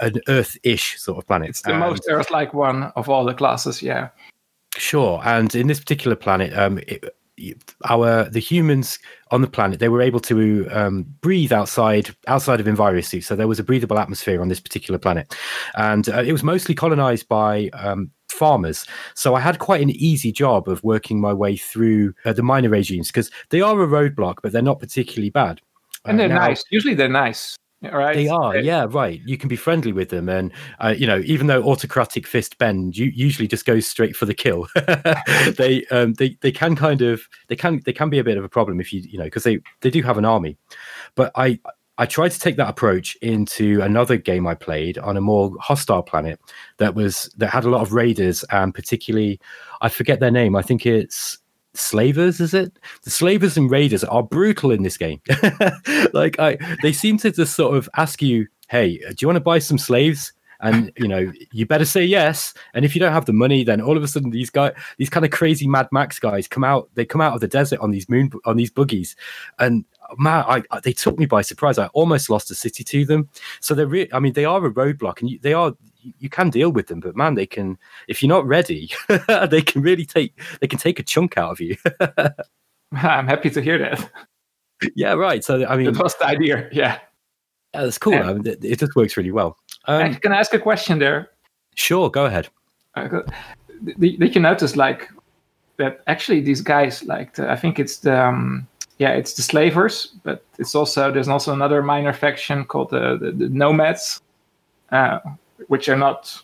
an 0.00 0.20
Earth-ish 0.28 1.00
sort 1.00 1.18
of 1.18 1.26
planet. 1.26 1.48
It's 1.48 1.62
the 1.62 1.70
and, 1.70 1.80
most 1.80 2.06
Earth-like 2.08 2.54
one 2.54 2.84
of 2.94 3.08
all 3.08 3.24
the 3.24 3.34
classes, 3.34 3.82
yeah. 3.82 4.10
Sure, 4.76 5.20
and 5.24 5.54
in 5.54 5.66
this 5.66 5.80
particular 5.80 6.16
planet, 6.16 6.56
um, 6.56 6.78
it, 6.86 7.04
our 7.88 8.28
the 8.28 8.38
humans 8.38 8.98
on 9.30 9.40
the 9.40 9.46
planet 9.46 9.80
they 9.80 9.88
were 9.88 10.02
able 10.02 10.20
to 10.20 10.68
um, 10.70 11.04
breathe 11.20 11.52
outside 11.52 12.14
outside 12.26 12.60
of 12.60 12.66
envirosuits 12.66 13.24
so 13.24 13.34
there 13.34 13.48
was 13.48 13.58
a 13.58 13.64
breathable 13.64 13.98
atmosphere 13.98 14.40
on 14.42 14.48
this 14.48 14.60
particular 14.60 14.98
planet 14.98 15.34
and 15.76 16.08
uh, 16.10 16.22
it 16.22 16.32
was 16.32 16.42
mostly 16.42 16.74
colonized 16.74 17.26
by 17.28 17.70
um, 17.72 18.10
farmers 18.28 18.86
so 19.14 19.34
i 19.34 19.40
had 19.40 19.58
quite 19.58 19.80
an 19.80 19.90
easy 19.90 20.30
job 20.30 20.68
of 20.68 20.82
working 20.84 21.20
my 21.20 21.32
way 21.32 21.56
through 21.56 22.12
uh, 22.26 22.32
the 22.32 22.42
minor 22.42 22.68
regimes 22.68 23.08
because 23.08 23.30
they 23.48 23.62
are 23.62 23.82
a 23.82 23.86
roadblock 23.86 24.36
but 24.42 24.52
they're 24.52 24.60
not 24.62 24.78
particularly 24.78 25.30
bad 25.30 25.60
and 26.04 26.18
they're 26.18 26.28
now, 26.28 26.46
nice. 26.46 26.64
Usually 26.70 26.94
they're 26.94 27.08
nice. 27.08 27.56
Right. 27.82 28.14
They 28.14 28.28
are, 28.28 28.56
yeah, 28.56 28.86
right. 28.88 29.20
You 29.24 29.36
can 29.36 29.48
be 29.48 29.56
friendly 29.56 29.92
with 29.92 30.10
them, 30.10 30.28
and 30.28 30.52
uh, 30.78 30.94
you 30.96 31.06
know, 31.06 31.20
even 31.24 31.48
though 31.48 31.64
autocratic 31.64 32.26
fist 32.26 32.58
bend, 32.58 32.96
you 32.96 33.06
usually 33.06 33.48
just 33.48 33.66
goes 33.66 33.86
straight 33.86 34.14
for 34.14 34.24
the 34.24 34.34
kill. 34.34 34.68
they, 35.56 35.84
um, 35.90 36.14
they, 36.14 36.36
they 36.42 36.52
can 36.52 36.76
kind 36.76 37.02
of, 37.02 37.28
they 37.48 37.56
can, 37.56 37.82
they 37.84 37.92
can 37.92 38.08
be 38.08 38.20
a 38.20 38.24
bit 38.24 38.38
of 38.38 38.44
a 38.44 38.48
problem 38.48 38.80
if 38.80 38.92
you, 38.92 39.00
you 39.00 39.18
know, 39.18 39.24
because 39.24 39.42
they, 39.42 39.58
they 39.80 39.90
do 39.90 40.02
have 40.02 40.16
an 40.16 40.24
army. 40.24 40.56
But 41.16 41.32
I, 41.34 41.58
I 41.98 42.06
tried 42.06 42.30
to 42.30 42.38
take 42.38 42.56
that 42.56 42.68
approach 42.68 43.16
into 43.16 43.80
another 43.82 44.16
game 44.16 44.46
I 44.46 44.54
played 44.54 44.98
on 44.98 45.16
a 45.16 45.20
more 45.20 45.54
hostile 45.60 46.02
planet 46.02 46.40
that 46.78 46.94
was 46.94 47.32
that 47.36 47.48
had 47.48 47.64
a 47.64 47.70
lot 47.70 47.82
of 47.82 47.92
raiders 47.92 48.44
and 48.50 48.74
particularly, 48.74 49.40
I 49.80 49.88
forget 49.88 50.20
their 50.20 50.30
name. 50.30 50.56
I 50.56 50.62
think 50.62 50.86
it's 50.86 51.38
slavers 51.74 52.40
is 52.40 52.54
it? 52.54 52.78
The 53.02 53.10
slavers 53.10 53.56
and 53.56 53.70
raiders 53.70 54.04
are 54.04 54.22
brutal 54.22 54.70
in 54.70 54.82
this 54.82 54.96
game. 54.96 55.20
Like 56.12 56.38
i 56.38 56.58
they 56.82 56.92
seem 56.92 57.18
to 57.18 57.30
just 57.30 57.54
sort 57.54 57.76
of 57.76 57.88
ask 57.96 58.20
you 58.20 58.46
hey 58.68 59.00
uh, 59.06 59.10
do 59.10 59.16
you 59.20 59.28
want 59.28 59.36
to 59.36 59.40
buy 59.40 59.58
some 59.58 59.78
slaves? 59.78 60.32
And 60.60 60.92
you 60.96 61.08
know 61.08 61.32
you 61.50 61.66
better 61.66 61.84
say 61.84 62.04
yes. 62.04 62.54
And 62.74 62.84
if 62.84 62.94
you 62.94 63.00
don't 63.00 63.12
have 63.12 63.24
the 63.24 63.32
money 63.32 63.64
then 63.64 63.80
all 63.80 63.96
of 63.96 64.02
a 64.02 64.08
sudden 64.08 64.30
these 64.30 64.50
guys 64.50 64.74
these 64.98 65.10
kind 65.10 65.24
of 65.24 65.32
crazy 65.32 65.66
mad 65.66 65.88
max 65.90 66.18
guys 66.18 66.46
come 66.46 66.64
out 66.64 66.88
they 66.94 67.04
come 67.04 67.20
out 67.20 67.34
of 67.34 67.40
the 67.40 67.48
desert 67.48 67.80
on 67.80 67.90
these 67.90 68.08
moon 68.08 68.30
on 68.44 68.56
these 68.56 68.70
buggies. 68.70 69.16
And 69.58 69.84
man 70.18 70.44
I, 70.46 70.62
I 70.70 70.80
they 70.80 70.92
took 70.92 71.18
me 71.18 71.26
by 71.26 71.42
surprise. 71.42 71.78
I 71.78 71.86
almost 71.88 72.30
lost 72.30 72.50
a 72.50 72.54
city 72.54 72.84
to 72.84 73.04
them. 73.04 73.28
So 73.60 73.74
they're 73.74 73.86
re- 73.86 74.10
i 74.12 74.20
mean 74.20 74.34
they 74.34 74.44
are 74.44 74.64
a 74.64 74.72
roadblock 74.72 75.20
and 75.20 75.30
you, 75.30 75.38
they 75.40 75.54
are 75.54 75.74
you 76.18 76.28
can 76.28 76.50
deal 76.50 76.70
with 76.70 76.86
them, 76.86 77.00
but 77.00 77.16
man, 77.16 77.34
they 77.34 77.46
can 77.46 77.78
if 78.08 78.22
you're 78.22 78.28
not 78.28 78.46
ready, 78.46 78.90
they 79.50 79.62
can 79.62 79.82
really 79.82 80.04
take 80.04 80.38
they 80.60 80.66
can 80.66 80.78
take 80.78 80.98
a 80.98 81.02
chunk 81.02 81.36
out 81.36 81.52
of 81.52 81.60
you. 81.60 81.76
I'm 82.92 83.26
happy 83.26 83.50
to 83.50 83.60
hear 83.60 83.78
that. 83.78 84.10
Yeah, 84.94 85.12
right. 85.12 85.44
So 85.44 85.66
I 85.66 85.76
mean, 85.76 85.92
that 85.92 86.02
was 86.02 86.16
the 86.16 86.26
idea. 86.26 86.68
Yeah, 86.72 86.98
yeah 87.72 87.80
that's 87.80 87.98
cool. 87.98 88.14
I 88.14 88.32
mean, 88.32 88.46
it, 88.46 88.64
it, 88.64 88.78
just 88.78 88.96
works 88.96 89.16
really 89.16 89.30
well. 89.30 89.56
Um, 89.86 90.14
can 90.16 90.32
I 90.32 90.38
ask 90.40 90.52
a 90.54 90.58
question 90.58 90.98
there? 90.98 91.30
Sure, 91.74 92.10
go 92.10 92.26
ahead. 92.26 92.48
Uh, 92.94 93.20
did 93.98 94.34
you 94.34 94.40
notice 94.40 94.76
like 94.76 95.08
that? 95.78 96.02
Actually, 96.06 96.40
these 96.40 96.60
guys, 96.60 97.02
like 97.04 97.34
the, 97.34 97.50
I 97.50 97.56
think 97.56 97.78
it's 97.78 97.98
the 97.98 98.26
um, 98.26 98.66
yeah, 98.98 99.10
it's 99.10 99.34
the 99.34 99.42
slavers, 99.42 100.14
but 100.22 100.44
it's 100.58 100.74
also 100.74 101.10
there's 101.10 101.28
also 101.28 101.52
another 101.52 101.82
minor 101.82 102.12
faction 102.12 102.64
called 102.64 102.90
the 102.90 103.16
the, 103.18 103.32
the 103.32 103.48
nomads. 103.48 104.20
Uh, 104.90 105.18
which 105.68 105.88
are 105.88 105.96
not 105.96 106.40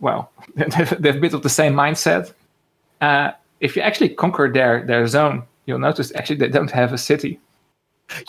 well 0.00 0.30
they're 0.54 1.16
a 1.16 1.20
bit 1.20 1.34
of 1.34 1.42
the 1.42 1.48
same 1.48 1.74
mindset. 1.74 2.32
Uh, 3.00 3.32
if 3.60 3.76
you 3.76 3.82
actually 3.82 4.08
conquer 4.08 4.50
their 4.52 4.84
their 4.86 5.06
zone 5.06 5.44
you'll 5.66 5.78
notice 5.78 6.12
actually 6.14 6.36
they 6.36 6.48
don't 6.48 6.70
have 6.70 6.92
a 6.92 6.98
city. 6.98 7.40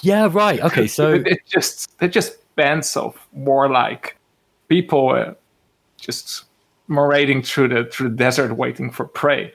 Yeah 0.02 0.30
right. 0.32 0.62
Okay 0.62 0.88
so 0.88 1.14
it's 1.26 1.50
just 1.50 1.98
they're 2.00 2.10
just 2.10 2.38
bands 2.56 2.96
of 2.96 3.18
warlike 3.32 4.18
people 4.68 5.10
uh, 5.10 5.34
just 5.98 6.46
marauding 6.88 7.42
through 7.42 7.70
the 7.70 7.86
through 7.86 8.10
the 8.10 8.16
desert 8.16 8.56
waiting 8.56 8.92
for 8.92 9.06
prey. 9.06 9.52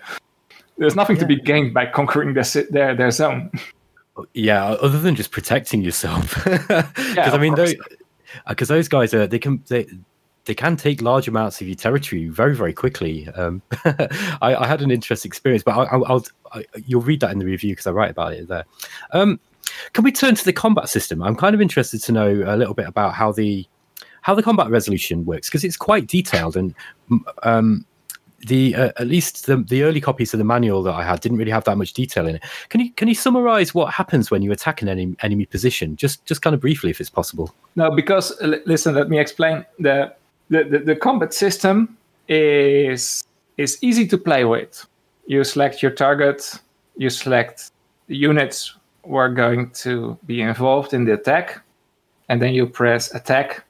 There's 0.76 0.96
nothing 0.96 1.16
yeah. 1.16 1.22
to 1.22 1.26
be 1.26 1.36
gained 1.36 1.74
by 1.74 1.86
conquering 1.86 2.34
their 2.34 2.44
their, 2.70 2.94
their 2.94 3.10
zone. 3.10 3.50
Yeah 4.34 4.64
other 4.64 4.98
than 4.98 5.14
just 5.14 5.30
protecting 5.30 5.80
yourself. 5.80 6.42
Because 6.42 6.84
yeah, 7.14 7.30
i 7.30 7.38
mean 7.38 7.54
because 8.48 8.66
those 8.66 8.88
guys 8.88 9.14
are 9.14 9.28
they 9.28 9.38
can 9.38 9.62
they 9.68 9.86
they 10.48 10.54
can 10.54 10.76
take 10.76 11.02
large 11.02 11.28
amounts 11.28 11.60
of 11.60 11.68
your 11.68 11.76
territory 11.76 12.28
very 12.28 12.56
very 12.56 12.72
quickly. 12.72 13.28
Um, 13.28 13.62
I, 13.84 14.56
I, 14.56 14.66
had 14.66 14.82
an 14.82 14.90
interesting 14.90 15.28
experience, 15.28 15.62
but 15.62 15.72
I, 15.76 15.96
will 15.96 16.24
you'll 16.86 17.02
read 17.02 17.20
that 17.20 17.30
in 17.30 17.38
the 17.38 17.44
review 17.44 17.72
because 17.72 17.86
I 17.86 17.92
write 17.92 18.10
about 18.10 18.32
it 18.32 18.48
there. 18.48 18.64
Um, 19.12 19.38
can 19.92 20.02
we 20.02 20.10
turn 20.10 20.34
to 20.34 20.44
the 20.44 20.52
combat 20.52 20.88
system? 20.88 21.22
I'm 21.22 21.36
kind 21.36 21.54
of 21.54 21.60
interested 21.60 22.02
to 22.02 22.12
know 22.12 22.28
a 22.46 22.56
little 22.56 22.74
bit 22.74 22.88
about 22.88 23.14
how 23.14 23.30
the 23.30 23.66
how 24.22 24.34
the 24.34 24.42
combat 24.42 24.70
resolution 24.70 25.24
works 25.24 25.48
because 25.48 25.64
it's 25.64 25.76
quite 25.76 26.06
detailed 26.06 26.56
and 26.56 26.74
um, 27.42 27.86
the 28.46 28.74
uh, 28.74 28.92
at 28.96 29.06
least 29.06 29.46
the, 29.46 29.56
the 29.56 29.82
early 29.82 30.00
copies 30.00 30.32
of 30.32 30.38
the 30.38 30.44
manual 30.44 30.82
that 30.84 30.94
I 30.94 31.02
had 31.02 31.20
didn't 31.20 31.38
really 31.38 31.50
have 31.50 31.64
that 31.64 31.76
much 31.76 31.92
detail 31.92 32.26
in 32.26 32.36
it. 32.36 32.44
Can 32.68 32.80
you 32.80 32.92
can 32.92 33.08
you 33.08 33.14
summarize 33.14 33.74
what 33.74 33.92
happens 33.92 34.30
when 34.30 34.42
you 34.42 34.52
attack 34.52 34.80
an 34.80 34.88
enemy, 34.88 35.16
enemy 35.22 35.46
position, 35.46 35.96
just 35.96 36.24
just 36.24 36.40
kind 36.40 36.54
of 36.54 36.60
briefly, 36.60 36.90
if 36.90 37.00
it's 37.00 37.10
possible? 37.10 37.54
No, 37.76 37.90
because 37.90 38.32
listen, 38.40 38.94
let 38.94 39.08
me 39.08 39.18
explain. 39.18 39.66
The 39.78 40.14
the, 40.50 40.64
the, 40.64 40.78
the 40.78 40.96
combat 40.96 41.34
system 41.34 41.96
is 42.28 43.24
is 43.56 43.78
easy 43.82 44.06
to 44.06 44.18
play 44.18 44.44
with. 44.44 44.86
You 45.26 45.44
select 45.44 45.82
your 45.82 45.90
target, 45.90 46.58
you 46.96 47.10
select 47.10 47.70
the 48.06 48.16
units 48.16 48.74
who 49.04 49.16
are 49.16 49.28
going 49.28 49.70
to 49.70 50.16
be 50.26 50.40
involved 50.40 50.94
in 50.94 51.04
the 51.04 51.14
attack, 51.14 51.60
and 52.28 52.40
then 52.40 52.54
you 52.54 52.66
press 52.66 53.14
attack, 53.14 53.64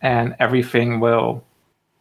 and 0.00 0.34
everything 0.38 1.00
will 1.00 1.42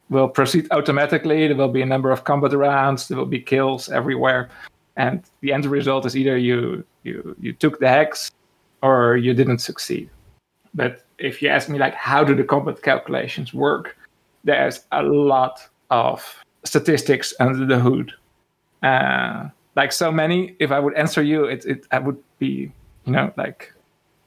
will 0.09 0.27
proceed 0.27 0.67
automatically. 0.71 1.47
There 1.47 1.57
will 1.57 1.69
be 1.69 1.81
a 1.81 1.85
number 1.85 2.11
of 2.11 2.23
combat 2.23 2.53
rounds. 2.53 3.07
There 3.07 3.17
will 3.17 3.25
be 3.25 3.41
kills 3.41 3.89
everywhere, 3.89 4.49
and 4.95 5.23
the 5.41 5.53
end 5.53 5.65
result 5.65 6.05
is 6.05 6.15
either 6.15 6.37
you 6.37 6.83
you 7.03 7.35
you 7.39 7.53
took 7.53 7.79
the 7.79 7.89
hex 7.89 8.31
or 8.81 9.17
you 9.17 9.33
didn't 9.33 9.59
succeed. 9.59 10.09
But 10.73 11.05
if 11.17 11.41
you 11.41 11.49
ask 11.49 11.69
me, 11.69 11.77
like, 11.77 11.93
how 11.93 12.23
do 12.23 12.33
the 12.33 12.43
combat 12.43 12.81
calculations 12.81 13.53
work? 13.53 13.95
There's 14.43 14.81
a 14.91 15.03
lot 15.03 15.67
of 15.89 16.23
statistics 16.63 17.33
under 17.39 17.65
the 17.65 17.79
hood. 17.79 18.11
Uh, 18.81 19.49
like 19.75 19.91
so 19.91 20.11
many, 20.11 20.55
if 20.59 20.71
I 20.71 20.79
would 20.79 20.95
answer 20.95 21.21
you, 21.21 21.45
it, 21.45 21.65
it 21.65 21.85
I 21.91 21.99
would 21.99 22.17
be, 22.39 22.71
you 23.05 23.13
know, 23.13 23.31
like 23.37 23.73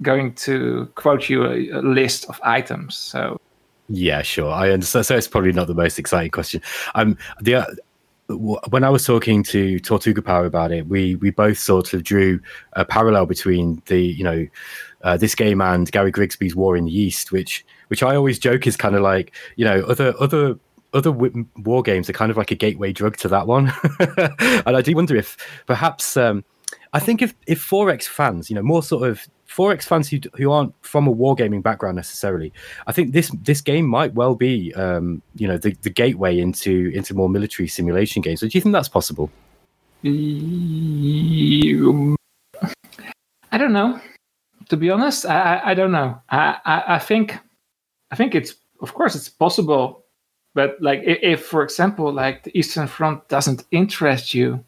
going 0.03 0.35
to 0.35 0.91
quote 0.95 1.29
you 1.29 1.45
a, 1.45 1.71
a 1.71 1.81
list 1.81 2.27
of 2.27 2.41
items. 2.43 2.97
So 2.97 3.41
yeah, 3.89 4.23
sure, 4.23 4.51
I 4.51 4.71
understand. 4.71 5.07
So 5.07 5.17
it's 5.17 5.29
probably 5.29 5.53
not 5.53 5.67
the 5.67 5.75
most 5.75 5.99
exciting 5.99 6.31
question. 6.31 6.63
Um, 6.95 7.19
the 7.41 7.57
uh, 7.57 7.67
when 8.71 8.85
I 8.85 8.89
was 8.89 9.05
talking 9.05 9.43
to 9.45 9.79
Tortuga 9.81 10.23
Power 10.23 10.47
about 10.47 10.73
it, 10.73 10.87
we 10.87 11.17
we 11.17 11.31
both 11.31 11.59
sort 11.59 11.93
of 11.93 12.03
drew 12.03 12.41
a 12.73 12.85
parallel 12.85 13.27
between 13.27 13.83
the 13.87 14.01
you 14.01 14.25
know 14.25 14.47
uh, 15.05 15.17
this 15.17 15.35
game 15.35 15.61
and 15.61 15.91
Gary 15.93 16.11
Grigsby's 16.11 16.57
War 16.57 16.77
in 16.77 16.87
the 16.87 16.99
East, 16.99 17.31
which 17.31 17.65
which 17.89 18.03
I 18.03 18.17
always 18.17 18.39
joke 18.39 18.67
is 18.67 18.77
kind 18.77 18.97
of 18.97 19.03
like 19.03 19.33
you 19.57 19.65
know 19.65 19.83
other 19.83 20.15
other 20.19 20.57
other 20.93 21.13
war 21.13 21.83
games 21.83 22.09
are 22.09 22.15
kind 22.15 22.31
of 22.31 22.37
like 22.37 22.51
a 22.51 22.55
gateway 22.55 22.93
drug 22.93 23.17
to 23.19 23.29
that 23.29 23.47
one, 23.47 23.73
and 24.01 24.77
I 24.77 24.83
do 24.83 24.95
wonder 24.97 25.15
if 25.15 25.37
perhaps 25.67 26.17
um, 26.17 26.45
I 26.95 27.01
think 27.01 27.23
if 27.23 27.35
if 27.47 27.61
4X 27.61 28.05
fans, 28.05 28.49
you 28.49 28.57
know, 28.57 28.63
more 28.63 28.83
sort 28.83 29.09
of 29.09 29.27
4X 29.49 29.83
fans 29.83 30.09
who, 30.09 30.19
who 30.37 30.51
aren't 30.51 30.73
from 30.81 31.07
a 31.09 31.15
wargaming 31.15 31.63
background 31.63 31.97
necessarily, 31.97 32.53
I 32.87 32.93
think 32.93 33.13
this 33.13 33.31
this 33.43 33.61
game 33.61 33.87
might 33.87 34.15
well 34.15 34.35
be, 34.37 34.73
um, 34.75 35.21
you 35.35 35.49
know, 35.49 35.59
the, 35.59 35.77
the 35.83 35.91
gateway 35.91 36.39
into 36.39 36.93
into 36.95 37.13
more 37.13 37.29
military 37.29 37.69
simulation 37.69 38.23
games. 38.23 38.41
So 38.41 38.49
do 38.49 38.57
you 38.57 38.63
think 38.63 38.73
that's 38.73 38.89
possible? 38.89 39.31
I 43.53 43.59
don't 43.59 43.73
know. 43.73 44.01
To 44.69 44.77
be 44.77 44.91
honest, 44.91 45.27
I, 45.27 45.57
I, 45.57 45.71
I 45.71 45.75
don't 45.75 45.93
know. 45.93 46.21
I, 46.31 46.57
I, 46.65 46.83
I 46.95 46.99
think 46.99 47.39
I 48.11 48.17
think 48.17 48.35
it's 48.35 48.55
of 48.81 48.95
course 48.95 49.15
it's 49.15 49.29
possible, 49.29 50.05
but 50.55 50.77
like 50.81 51.03
if, 51.05 51.19
if 51.23 51.47
for 51.47 51.63
example 51.63 52.13
like 52.13 52.45
the 52.45 52.57
Eastern 52.59 52.87
Front 52.87 53.29
doesn't 53.29 53.65
interest 53.71 54.35
you, 54.35 54.65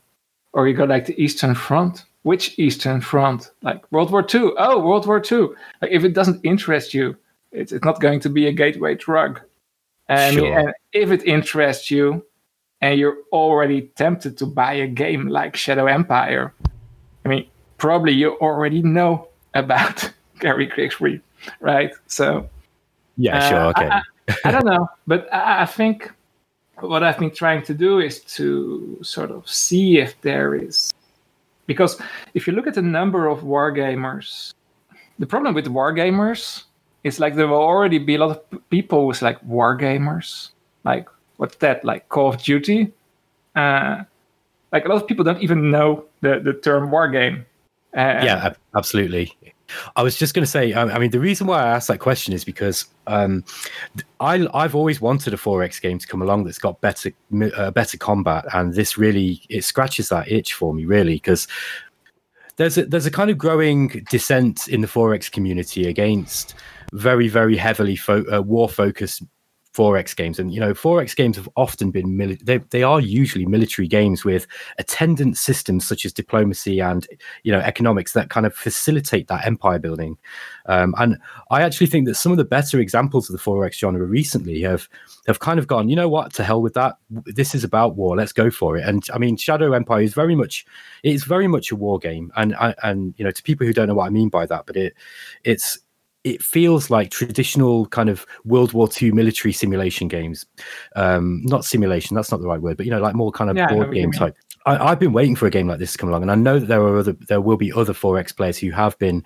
or 0.52 0.68
you 0.68 0.74
go 0.74 0.85
like 0.85 1.06
the 1.06 1.20
Eastern 1.22 1.54
Front, 1.54 2.04
which 2.22 2.59
Eastern 2.59 3.00
Front? 3.00 3.52
Like 3.62 3.80
World 3.92 4.11
War 4.11 4.26
II? 4.35 4.50
Oh, 4.59 4.80
World 4.80 5.06
War 5.06 5.22
II. 5.22 5.48
Like 5.80 5.92
if 5.92 6.02
it 6.02 6.12
doesn't 6.12 6.44
interest 6.44 6.92
you, 6.92 7.16
it's, 7.52 7.70
it's 7.70 7.85
not 7.85 8.00
going 8.00 8.18
to 8.20 8.28
be 8.28 8.46
a 8.48 8.52
gateway 8.52 8.96
drug. 8.96 9.40
And, 10.09 10.35
sure. 10.35 10.59
and 10.59 10.74
if 10.92 11.11
it 11.11 11.24
interests 11.24 11.90
you, 11.90 12.24
and 12.80 12.98
you're 12.98 13.18
already 13.32 13.82
tempted 13.96 14.37
to 14.38 14.46
buy 14.46 14.74
a 14.74 14.87
game 14.87 15.28
like 15.28 15.56
Shadow 15.56 15.87
Empire, 15.87 16.52
I 17.24 17.28
mean, 17.28 17.48
probably 17.78 18.12
you 18.12 18.37
already 18.38 18.82
know 18.82 19.28
about 19.59 20.11
Gary 20.40 20.66
Grigsby, 20.66 21.21
right? 21.61 21.92
So, 22.07 22.49
yeah, 23.16 23.38
uh, 23.38 23.49
sure, 23.49 23.64
okay. 23.66 23.88
I, 23.88 24.03
I, 24.29 24.37
I, 24.45 24.51
don't 24.51 24.66
know, 24.66 24.88
but 25.07 25.33
I, 25.33 25.62
I 25.62 25.66
think 25.66 26.11
what 26.81 27.03
I've 27.03 27.19
been 27.19 27.31
trying 27.31 27.62
to 27.62 27.75
do 27.75 28.01
is 28.01 28.21
to 28.37 28.99
sort 29.03 29.31
of 29.31 29.49
see 29.49 29.99
if 29.99 30.21
there 30.21 30.55
is 30.55 30.92
because 31.66 32.01
if 32.35 32.47
you 32.47 32.53
look 32.53 32.66
at 32.66 32.75
the 32.75 32.83
number 32.83 33.27
of 33.27 33.40
wargamers, 33.40 34.55
the 35.19 35.27
problem 35.27 35.55
with 35.55 35.66
wargamers 35.66 36.64
is 37.05 37.21
like 37.21 37.35
there 37.35 37.49
will 37.49 37.57
already 37.57 37.99
be 37.99 38.14
a 38.14 38.19
lot 38.19 38.31
of 38.31 38.71
people 38.71 39.07
with 39.07 39.23
like 39.23 39.40
wargamers. 39.47 40.51
Like 40.85 41.09
what's 41.37 41.57
that? 41.57 41.85
Like 41.85 42.09
Call 42.09 42.29
of 42.35 42.42
Duty. 42.42 42.92
Uh, 43.55 44.05
like 44.73 44.85
a 44.85 44.88
lot 44.88 45.03
of 45.03 45.07
people 45.07 45.25
don't 45.25 45.42
even 45.42 45.71
know 45.71 46.05
the 46.21 46.40
the 46.40 46.53
term 46.53 46.90
wargame. 46.90 47.45
Uh, 47.96 48.20
yeah, 48.22 48.54
absolutely. 48.76 49.35
I 49.96 50.02
was 50.02 50.16
just 50.16 50.35
going 50.35 50.44
to 50.44 50.50
say, 50.50 50.74
I 50.74 50.98
mean, 50.98 51.11
the 51.11 51.18
reason 51.18 51.46
why 51.46 51.62
I 51.62 51.68
asked 51.68 51.88
that 51.88 51.98
question 51.98 52.32
is 52.32 52.44
because 52.44 52.87
um, 53.06 53.44
I, 54.20 54.46
I've 54.54 54.74
always 54.74 55.00
wanted 55.00 55.35
a 55.35 55.37
4X 55.37 55.80
game 55.80 55.98
to 55.98 56.06
come 56.06 56.22
along 56.22 56.44
that's 56.44 56.59
got 56.59 56.80
better, 56.80 57.11
uh, 57.56 57.70
better 57.72 57.96
combat, 57.96 58.44
and 58.52 58.74
this 58.74 58.96
really 58.96 59.42
it 59.48 59.64
scratches 59.64 60.11
that 60.11 60.30
itch 60.30 60.52
for 60.54 60.72
me, 60.72 60.85
really, 60.85 61.14
because 61.14 61.48
there's 62.56 62.78
a, 62.78 62.87
there's 62.87 63.06
a 63.06 63.11
kind 63.11 63.30
of 63.30 63.38
growing 63.38 64.04
dissent 64.11 64.68
in 64.68 64.82
the 64.82 64.87
4X 64.87 65.32
community 65.32 65.88
against 65.88 66.54
very, 66.92 67.28
very 67.28 67.56
heavily 67.56 67.96
fo- 67.96 68.24
uh, 68.32 68.40
war 68.40 68.68
focused 68.68 69.22
4X 69.77 70.17
games. 70.17 70.39
And, 70.39 70.53
you 70.53 70.61
know, 70.61 70.73
4X 70.73 71.15
games 71.15 71.37
have 71.37 71.49
often 71.57 71.91
been, 71.91 72.07
mili- 72.07 72.43
they, 72.45 72.59
they 72.71 72.83
are 72.83 73.01
usually 73.01 73.45
military 73.45 73.87
games 73.87 74.25
with 74.25 74.47
attendant 74.79 75.37
systems 75.37 75.87
such 75.87 76.05
as 76.05 76.12
diplomacy 76.12 76.81
and, 76.81 77.07
you 77.43 77.53
know, 77.53 77.59
economics 77.59 78.12
that 78.15 78.31
kind 78.31 78.47
of 78.47 78.55
facilitate 78.55 79.29
that 79.29 79.47
empire 79.47 79.79
building. 79.79 80.17
Um, 80.67 80.95
and 80.99 81.19
I 81.51 81.62
actually 81.62 81.89
think 81.89 82.07
that 82.07 82.15
some 82.15 82.33
of 82.33 82.39
the 82.39 82.45
better 82.45 82.81
examples 82.81 83.29
of 83.29 83.37
the 83.37 83.43
4X 83.43 83.75
genre 83.75 84.05
recently 84.05 84.62
have, 84.62 84.89
have 85.27 85.41
kind 85.41 85.59
of 85.59 85.67
gone, 85.67 85.89
you 85.89 85.97
know 85.97 86.09
what, 86.09 86.33
to 86.35 86.45
hell 86.45 86.62
with 86.62 86.75
that. 86.75 86.97
This 87.11 87.55
is 87.55 87.62
about 87.62 87.97
war. 87.97 88.17
Let's 88.17 88.33
go 88.33 88.51
for 88.51 88.77
it. 88.77 88.89
And 88.89 89.05
I 89.12 89.19
mean, 89.19 89.37
Shadow 89.37 89.73
Empire 89.73 90.01
is 90.01 90.15
very 90.15 90.35
much, 90.35 90.65
it's 91.03 91.25
very 91.25 91.49
much 91.49 91.71
a 91.71 91.77
war 91.77 91.99
game. 91.99 92.33
And, 92.37 92.57
I 92.57 92.75
and, 92.83 93.15
you 93.19 93.25
know, 93.25 93.31
to 93.31 93.43
people 93.43 93.67
who 93.67 93.73
don't 93.73 93.89
know 93.89 93.95
what 93.95 94.07
I 94.07 94.11
mean 94.11 94.31
by 94.31 94.47
that, 94.47 94.65
but 94.67 94.77
it, 94.77 94.95
it's, 95.45 95.79
it 96.27 96.43
feels 96.43 96.91
like 96.91 97.11
traditional 97.11 97.87
kind 97.87 98.09
of 98.09 98.27
World 98.45 98.73
War 98.73 98.89
II 99.01 99.12
military 99.12 99.53
simulation 99.53 100.09
games. 100.09 100.45
Um, 100.97 101.43
not 101.45 101.65
simulation, 101.65 102.17
that's 102.17 102.33
not 102.33 102.41
the 102.41 102.49
right 102.49 102.61
word, 102.61 102.77
but 102.77 102.85
you 102.85 102.91
know, 102.91 103.01
like 103.01 103.15
more 103.15 103.31
kind 103.31 103.49
of 103.49 103.57
yeah, 103.57 103.69
board 103.69 103.95
game 103.95 104.11
type. 104.11 104.37
I, 104.67 104.89
have 104.89 104.99
been 104.99 105.12
waiting 105.12 105.37
for 105.37 105.47
a 105.47 105.51
game 105.51 105.69
like 105.69 105.79
this 105.79 105.93
to 105.93 105.99
come 105.99 106.09
along, 106.09 106.23
and 106.23 106.33
I 106.33 106.35
know 106.35 106.59
that 106.59 106.67
there 106.67 106.83
are 106.83 106.99
other, 106.99 107.12
there 107.29 107.41
will 107.41 107.57
be 107.57 107.73
other 107.73 107.93
4X 107.93 108.37
players 108.37 108.59
who 108.59 108.73
have 108.73 108.99
been, 108.99 109.23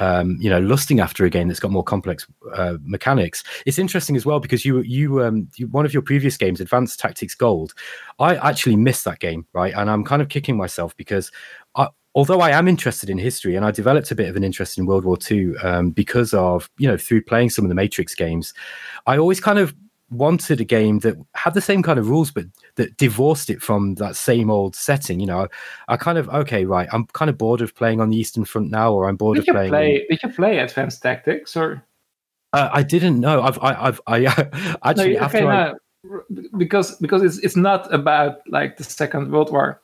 um, 0.00 0.38
you 0.40 0.48
know, 0.48 0.60
lusting 0.60 0.98
after 0.98 1.26
a 1.26 1.30
game 1.30 1.48
that's 1.48 1.60
got 1.60 1.70
more 1.70 1.84
complex 1.84 2.26
uh, 2.54 2.78
mechanics. 2.80 3.44
It's 3.66 3.78
interesting 3.78 4.16
as 4.16 4.24
well 4.24 4.40
because 4.40 4.64
you, 4.64 4.80
you, 4.80 5.22
um, 5.22 5.46
you, 5.56 5.66
one 5.68 5.84
of 5.84 5.92
your 5.92 6.02
previous 6.02 6.38
games, 6.38 6.58
Advanced 6.58 6.98
Tactics 7.00 7.34
Gold, 7.34 7.74
I 8.18 8.36
actually 8.36 8.76
missed 8.76 9.04
that 9.04 9.20
game, 9.20 9.46
right? 9.52 9.74
And 9.76 9.90
I'm 9.90 10.04
kind 10.04 10.22
of 10.22 10.30
kicking 10.30 10.56
myself 10.56 10.96
because 10.96 11.30
I, 11.76 11.88
although 12.14 12.40
I 12.40 12.50
am 12.50 12.68
interested 12.68 13.10
in 13.10 13.18
history 13.18 13.56
and 13.56 13.64
I 13.64 13.70
developed 13.70 14.10
a 14.10 14.14
bit 14.14 14.28
of 14.28 14.36
an 14.36 14.44
interest 14.44 14.78
in 14.78 14.86
World 14.86 15.04
War 15.04 15.18
II 15.30 15.56
um, 15.62 15.90
because 15.90 16.32
of, 16.32 16.70
you 16.78 16.86
know, 16.86 16.96
through 16.96 17.22
playing 17.22 17.50
some 17.50 17.64
of 17.64 17.68
the 17.68 17.74
Matrix 17.74 18.14
games, 18.14 18.54
I 19.06 19.18
always 19.18 19.40
kind 19.40 19.58
of 19.58 19.74
wanted 20.10 20.60
a 20.60 20.64
game 20.64 21.00
that 21.00 21.16
had 21.34 21.54
the 21.54 21.60
same 21.60 21.82
kind 21.82 21.98
of 21.98 22.08
rules, 22.08 22.30
but 22.30 22.44
that 22.76 22.96
divorced 22.96 23.50
it 23.50 23.60
from 23.60 23.96
that 23.96 24.14
same 24.14 24.50
old 24.50 24.76
setting. 24.76 25.18
You 25.18 25.26
know, 25.26 25.48
I 25.88 25.96
kind 25.96 26.18
of, 26.18 26.28
okay, 26.28 26.64
right, 26.64 26.88
I'm 26.92 27.06
kind 27.08 27.28
of 27.28 27.36
bored 27.36 27.60
of 27.60 27.74
playing 27.74 28.00
on 28.00 28.10
the 28.10 28.16
Eastern 28.16 28.44
Front 28.44 28.70
now, 28.70 28.92
or 28.92 29.08
I'm 29.08 29.16
bored 29.16 29.36
did 29.36 29.48
of 29.48 29.54
playing. 29.54 29.70
Play, 29.70 30.06
did 30.08 30.22
you 30.22 30.28
play 30.28 30.58
Advanced 30.58 31.02
Tactics 31.02 31.56
or? 31.56 31.84
Uh, 32.52 32.70
I 32.72 32.84
didn't 32.84 33.18
know. 33.18 33.42
I've, 33.42 33.58
I, 33.58 33.74
have 33.74 34.00
I 34.06 34.24
actually 34.84 35.14
no, 35.14 35.20
after 35.20 35.38
okay, 35.38 35.46
I... 35.46 35.72
no, 35.72 36.22
because 36.56 36.96
because 36.98 37.22
it's 37.22 37.38
it's 37.38 37.56
not 37.56 37.92
about 37.92 38.38
like 38.48 38.76
the 38.76 38.84
Second 38.84 39.32
World 39.32 39.50
War. 39.50 39.80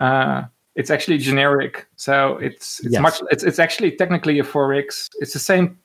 Uh, 0.00 0.44
it's 0.76 0.90
actually 0.90 1.18
generic. 1.18 1.86
So 1.96 2.36
it's 2.38 2.80
it's 2.80 2.92
yes. 2.92 3.02
much 3.02 3.20
it's 3.30 3.42
it's 3.42 3.58
actually 3.58 3.92
technically 3.92 4.38
a 4.38 4.44
4x. 4.44 5.08
It's 5.20 5.32
the 5.32 5.38
same 5.38 5.78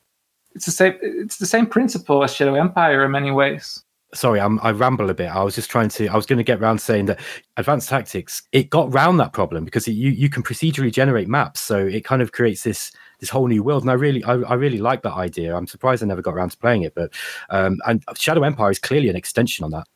it's 0.54 0.66
the 0.66 0.72
same 0.72 0.94
it's 1.02 1.38
the 1.38 1.46
same 1.46 1.66
principle 1.66 2.22
as 2.24 2.34
Shadow 2.34 2.54
Empire 2.54 3.04
in 3.04 3.10
many 3.10 3.30
ways. 3.30 3.82
Sorry, 4.14 4.40
I'm, 4.40 4.60
I 4.62 4.70
ramble 4.70 5.10
a 5.10 5.14
bit. 5.14 5.28
I 5.28 5.42
was 5.42 5.56
just 5.56 5.68
trying 5.68 5.88
to. 5.90 6.06
I 6.06 6.16
was 6.16 6.26
going 6.26 6.38
to 6.38 6.44
get 6.44 6.60
around 6.60 6.80
saying 6.80 7.06
that 7.06 7.20
advanced 7.56 7.88
tactics 7.88 8.42
it 8.52 8.70
got 8.70 8.90
round 8.92 9.18
that 9.20 9.32
problem 9.32 9.64
because 9.64 9.88
it, 9.88 9.92
you 9.92 10.10
you 10.10 10.30
can 10.30 10.42
procedurally 10.42 10.92
generate 10.92 11.28
maps, 11.28 11.60
so 11.60 11.84
it 11.84 12.04
kind 12.04 12.22
of 12.22 12.32
creates 12.32 12.62
this 12.62 12.92
this 13.18 13.28
whole 13.28 13.48
new 13.48 13.62
world. 13.62 13.82
And 13.82 13.90
I 13.90 13.94
really 13.94 14.22
I, 14.24 14.34
I 14.34 14.54
really 14.54 14.78
like 14.78 15.02
that 15.02 15.14
idea. 15.14 15.54
I'm 15.56 15.66
surprised 15.66 16.02
I 16.02 16.06
never 16.06 16.22
got 16.22 16.34
around 16.34 16.50
to 16.50 16.56
playing 16.56 16.82
it, 16.82 16.94
but 16.94 17.12
um, 17.50 17.78
and 17.86 18.02
Shadow 18.16 18.44
Empire 18.44 18.70
is 18.70 18.78
clearly 18.78 19.08
an 19.08 19.16
extension 19.16 19.64
on 19.64 19.72
that. 19.72 19.88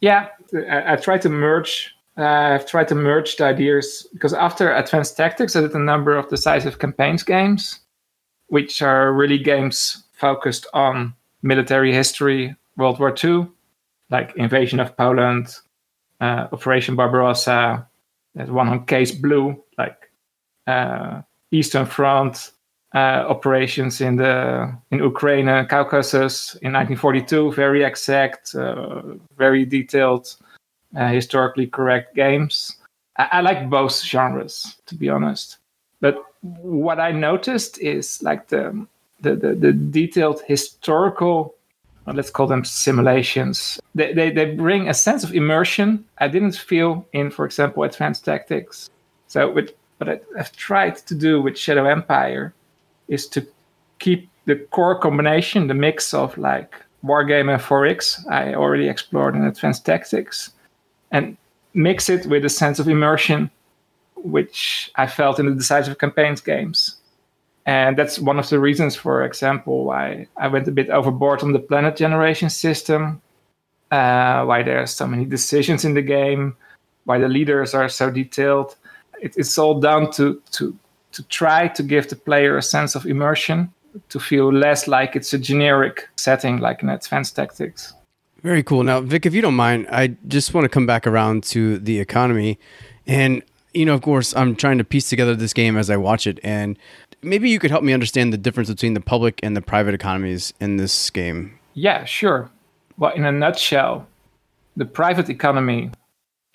Yeah, 0.00 0.28
I, 0.54 0.94
I 0.94 0.96
tried 0.96 1.20
to 1.22 1.28
merge 1.28 1.94
uh, 2.16 2.22
I've 2.54 2.66
tried 2.66 2.88
to 2.88 2.94
merge 2.94 3.36
the 3.36 3.44
ideas 3.44 4.06
because 4.12 4.34
after 4.34 4.72
Advanced 4.72 5.16
Tactics, 5.16 5.56
I 5.56 5.60
did 5.60 5.74
a 5.74 5.78
number 5.78 6.16
of 6.16 6.28
decisive 6.28 6.78
campaigns 6.78 7.22
games, 7.22 7.80
which 8.48 8.82
are 8.82 9.12
really 9.12 9.38
games 9.38 10.04
focused 10.12 10.66
on 10.74 11.14
military 11.42 11.94
history, 11.94 12.54
World 12.76 12.98
War 12.98 13.14
II, 13.22 13.48
like 14.10 14.34
Invasion 14.36 14.80
of 14.80 14.96
Poland, 14.96 15.54
uh, 16.20 16.48
Operation 16.52 16.96
Barbarossa, 16.96 17.86
there's 18.34 18.50
one 18.50 18.68
on 18.68 18.86
Case 18.86 19.12
Blue, 19.12 19.62
like 19.78 20.10
uh, 20.66 21.22
Eastern 21.50 21.86
Front 21.86 22.52
uh, 22.94 23.24
operations 23.28 24.00
in 24.00 24.16
the 24.16 24.76
in 24.90 24.98
Ukraine, 24.98 25.46
Caucasus 25.66 26.56
in 26.56 26.72
1942, 26.72 27.52
very 27.52 27.82
exact, 27.84 28.54
uh, 28.54 29.02
very 29.36 29.64
detailed 29.64 30.36
Uh, 30.96 31.08
historically 31.08 31.66
correct 31.68 32.16
games. 32.16 32.76
I, 33.16 33.28
I 33.32 33.40
like 33.42 33.70
both 33.70 34.02
genres, 34.02 34.76
to 34.86 34.94
be 34.96 35.08
honest. 35.08 35.58
But 36.00 36.24
what 36.40 36.98
I 36.98 37.12
noticed 37.12 37.78
is 37.78 38.22
like 38.22 38.48
the 38.48 38.86
the, 39.20 39.36
the, 39.36 39.54
the 39.54 39.72
detailed 39.72 40.40
historical 40.46 41.54
let's 42.06 42.30
call 42.30 42.46
them 42.46 42.64
simulations. 42.64 43.80
They, 43.94 44.12
they, 44.12 44.30
they 44.30 44.54
bring 44.54 44.88
a 44.88 44.94
sense 44.94 45.24
of 45.24 45.34
immersion 45.34 46.04
I 46.18 46.28
didn't 46.28 46.56
feel 46.56 47.06
in, 47.12 47.30
for 47.30 47.44
example, 47.44 47.82
Advanced 47.82 48.24
Tactics. 48.24 48.90
So 49.28 49.50
with, 49.50 49.72
what 49.98 50.22
I've 50.36 50.52
tried 50.52 50.96
to 51.06 51.14
do 51.14 51.40
with 51.40 51.58
Shadow 51.58 51.84
Empire 51.84 52.52
is 53.08 53.26
to 53.28 53.46
keep 53.98 54.28
the 54.46 54.56
core 54.56 54.98
combination, 54.98 55.66
the 55.66 55.74
mix 55.74 56.14
of 56.14 56.36
like 56.38 56.74
Wargame 57.04 57.52
and 57.52 57.62
4X, 57.62 58.28
I 58.30 58.54
already 58.54 58.88
explored 58.88 59.36
in 59.36 59.44
Advanced 59.44 59.84
Tactics, 59.84 60.52
and 61.10 61.36
mix 61.74 62.08
it 62.08 62.26
with 62.26 62.44
a 62.44 62.48
sense 62.48 62.78
of 62.78 62.88
immersion, 62.88 63.50
which 64.16 64.90
I 64.96 65.06
felt 65.06 65.38
in 65.38 65.46
the 65.46 65.54
Decisive 65.54 65.98
Campaigns 65.98 66.40
games. 66.40 66.96
And 67.66 67.96
that's 67.96 68.18
one 68.18 68.38
of 68.38 68.48
the 68.48 68.58
reasons, 68.58 68.96
for 68.96 69.24
example, 69.24 69.84
why 69.84 70.26
I 70.36 70.48
went 70.48 70.68
a 70.68 70.72
bit 70.72 70.90
overboard 70.90 71.42
on 71.42 71.52
the 71.52 71.58
planet 71.58 71.96
generation 71.96 72.50
system, 72.50 73.20
uh, 73.90 74.44
why 74.44 74.62
there 74.62 74.80
are 74.82 74.86
so 74.86 75.06
many 75.06 75.24
decisions 75.24 75.84
in 75.84 75.94
the 75.94 76.02
game, 76.02 76.56
why 77.04 77.18
the 77.18 77.28
leaders 77.28 77.74
are 77.74 77.88
so 77.88 78.10
detailed. 78.10 78.76
It, 79.20 79.34
it's 79.36 79.58
all 79.58 79.78
down 79.78 80.10
to, 80.12 80.40
to, 80.52 80.76
to 81.12 81.22
try 81.24 81.68
to 81.68 81.82
give 81.82 82.08
the 82.08 82.16
player 82.16 82.56
a 82.56 82.62
sense 82.62 82.94
of 82.94 83.06
immersion, 83.06 83.72
to 84.08 84.18
feel 84.18 84.52
less 84.52 84.88
like 84.88 85.14
it's 85.14 85.32
a 85.32 85.38
generic 85.38 86.08
setting 86.16 86.58
like 86.58 86.82
in 86.82 86.88
Advanced 86.88 87.36
Tactics. 87.36 87.92
Very 88.42 88.62
cool. 88.62 88.82
Now, 88.82 89.00
Vic, 89.00 89.26
if 89.26 89.34
you 89.34 89.42
don't 89.42 89.54
mind, 89.54 89.86
I 89.90 90.16
just 90.26 90.54
want 90.54 90.64
to 90.64 90.68
come 90.68 90.86
back 90.86 91.06
around 91.06 91.44
to 91.44 91.78
the 91.78 92.00
economy. 92.00 92.58
And, 93.06 93.42
you 93.74 93.84
know, 93.84 93.94
of 93.94 94.02
course, 94.02 94.34
I'm 94.34 94.56
trying 94.56 94.78
to 94.78 94.84
piece 94.84 95.08
together 95.10 95.34
this 95.34 95.52
game 95.52 95.76
as 95.76 95.90
I 95.90 95.96
watch 95.96 96.26
it. 96.26 96.40
And 96.42 96.78
maybe 97.22 97.50
you 97.50 97.58
could 97.58 97.70
help 97.70 97.84
me 97.84 97.92
understand 97.92 98.32
the 98.32 98.38
difference 98.38 98.70
between 98.70 98.94
the 98.94 99.00
public 99.00 99.40
and 99.42 99.56
the 99.56 99.60
private 99.60 99.94
economies 99.94 100.54
in 100.60 100.76
this 100.76 101.10
game. 101.10 101.58
Yeah, 101.74 102.04
sure. 102.04 102.50
Well, 102.96 103.12
in 103.12 103.24
a 103.24 103.32
nutshell, 103.32 104.06
the 104.76 104.86
private 104.86 105.28
economy 105.28 105.90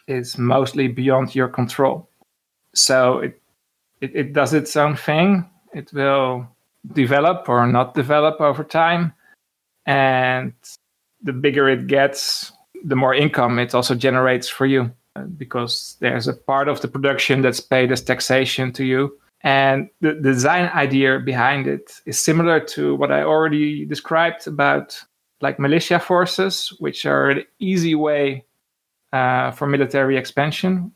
is 0.08 0.38
mostly 0.38 0.88
beyond 0.88 1.36
your 1.36 1.48
control. 1.48 2.08
So 2.74 3.20
it, 3.20 3.40
it, 4.02 4.16
it 4.16 4.34
does 4.34 4.54
its 4.54 4.76
own 4.76 4.96
thing. 4.96 5.48
It 5.74 5.94
will 5.94 6.48
develop 6.94 7.48
or 7.48 7.66
not 7.68 7.94
develop 7.94 8.42
over 8.42 8.64
time. 8.64 9.14
And 9.86 10.54
the 11.26 11.34
bigger 11.34 11.68
it 11.68 11.88
gets, 11.88 12.52
the 12.84 12.96
more 12.96 13.14
income 13.14 13.60
it 13.60 13.76
also 13.76 13.96
generates 13.96 14.48
for 14.48 14.66
you 14.66 14.92
because 15.38 15.98
there's 16.00 16.28
a 16.28 16.34
part 16.34 16.68
of 16.68 16.82
the 16.82 16.88
production 16.88 17.42
that's 17.42 17.60
paid 17.60 17.92
as 17.92 18.02
taxation 18.02 18.72
to 18.74 18.84
you 18.84 19.18
and 19.46 19.90
the, 20.02 20.14
the 20.16 20.34
design 20.34 20.72
idea 20.74 21.20
behind 21.20 21.68
it 21.68 22.02
is 22.08 22.20
similar 22.20 22.60
to 22.60 22.96
what 22.96 23.12
I 23.12 23.22
already 23.22 23.86
described 23.86 24.48
about 24.48 25.00
like 25.40 25.60
militia 25.60 26.00
forces, 26.00 26.76
which 26.80 27.06
are 27.06 27.30
an 27.30 27.44
easy 27.60 27.94
way 27.94 28.44
uh, 29.14 29.52
for 29.52 29.68
military 29.68 30.18
expansion 30.18 30.92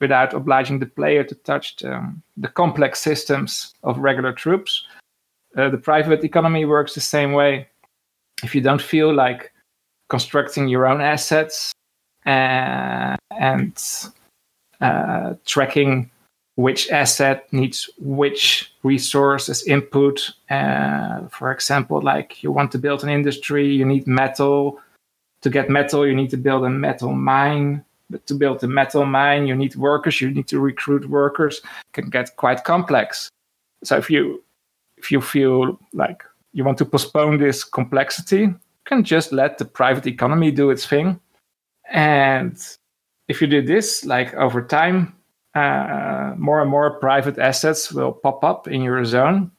without 0.00 0.32
obliging 0.32 0.78
the 0.78 0.86
player 0.86 1.24
to 1.24 1.34
touch 1.34 1.84
um, 1.84 2.22
the 2.36 2.46
complex 2.46 3.00
systems 3.00 3.74
of 3.82 3.98
regular 3.98 4.32
troops. 4.32 4.86
Uh, 5.56 5.68
the 5.68 5.78
private 5.78 6.22
economy 6.22 6.64
works 6.64 6.94
the 6.94 7.00
same 7.00 7.32
way. 7.32 7.66
If 8.44 8.54
you 8.54 8.60
don't 8.60 8.80
feel 8.80 9.12
like 9.12 9.52
constructing 10.08 10.68
your 10.68 10.86
own 10.86 11.00
assets 11.00 11.72
uh, 12.26 13.16
and 13.30 13.82
uh, 14.80 15.34
tracking 15.44 16.10
which 16.56 16.90
asset 16.90 17.46
needs 17.52 17.88
which 18.00 18.72
resource 18.82 19.64
input. 19.66 20.30
Uh, 20.50 21.28
for 21.28 21.52
example, 21.52 22.02
like 22.02 22.42
you 22.42 22.50
want 22.50 22.72
to 22.72 22.78
build 22.78 23.04
an 23.04 23.08
industry, 23.08 23.68
you 23.68 23.84
need 23.84 24.06
metal. 24.06 24.80
To 25.42 25.50
get 25.50 25.70
metal, 25.70 26.04
you 26.04 26.16
need 26.16 26.30
to 26.30 26.36
build 26.36 26.64
a 26.64 26.70
metal 26.70 27.12
mine. 27.12 27.84
But 28.10 28.26
to 28.26 28.34
build 28.34 28.64
a 28.64 28.66
metal 28.66 29.06
mine, 29.06 29.46
you 29.46 29.54
need 29.54 29.76
workers. 29.76 30.20
You 30.20 30.30
need 30.30 30.48
to 30.48 30.58
recruit 30.58 31.08
workers. 31.08 31.58
It 31.58 31.92
can 31.92 32.10
get 32.10 32.34
quite 32.34 32.64
complex. 32.64 33.28
So 33.84 33.96
if 33.96 34.10
you 34.10 34.42
if 34.96 35.12
you 35.12 35.20
feel 35.20 35.78
like 35.92 36.24
you 36.54 36.64
want 36.64 36.78
to 36.78 36.84
postpone 36.84 37.38
this 37.38 37.62
complexity, 37.62 38.52
can 38.88 39.04
just 39.04 39.32
let 39.32 39.58
the 39.58 39.64
private 39.64 40.06
economy 40.06 40.50
do 40.50 40.70
its 40.70 40.86
thing. 40.86 41.20
And 41.90 42.56
if 43.28 43.40
you 43.40 43.46
do 43.46 43.62
this, 43.62 44.04
like 44.04 44.34
over 44.34 44.62
time, 44.62 45.14
uh, 45.54 46.34
more 46.36 46.60
and 46.60 46.70
more 46.70 46.98
private 46.98 47.38
assets 47.38 47.92
will 47.92 48.12
pop 48.12 48.42
up 48.44 48.68
in 48.68 48.82
your 48.82 49.04
zone, 49.04 49.50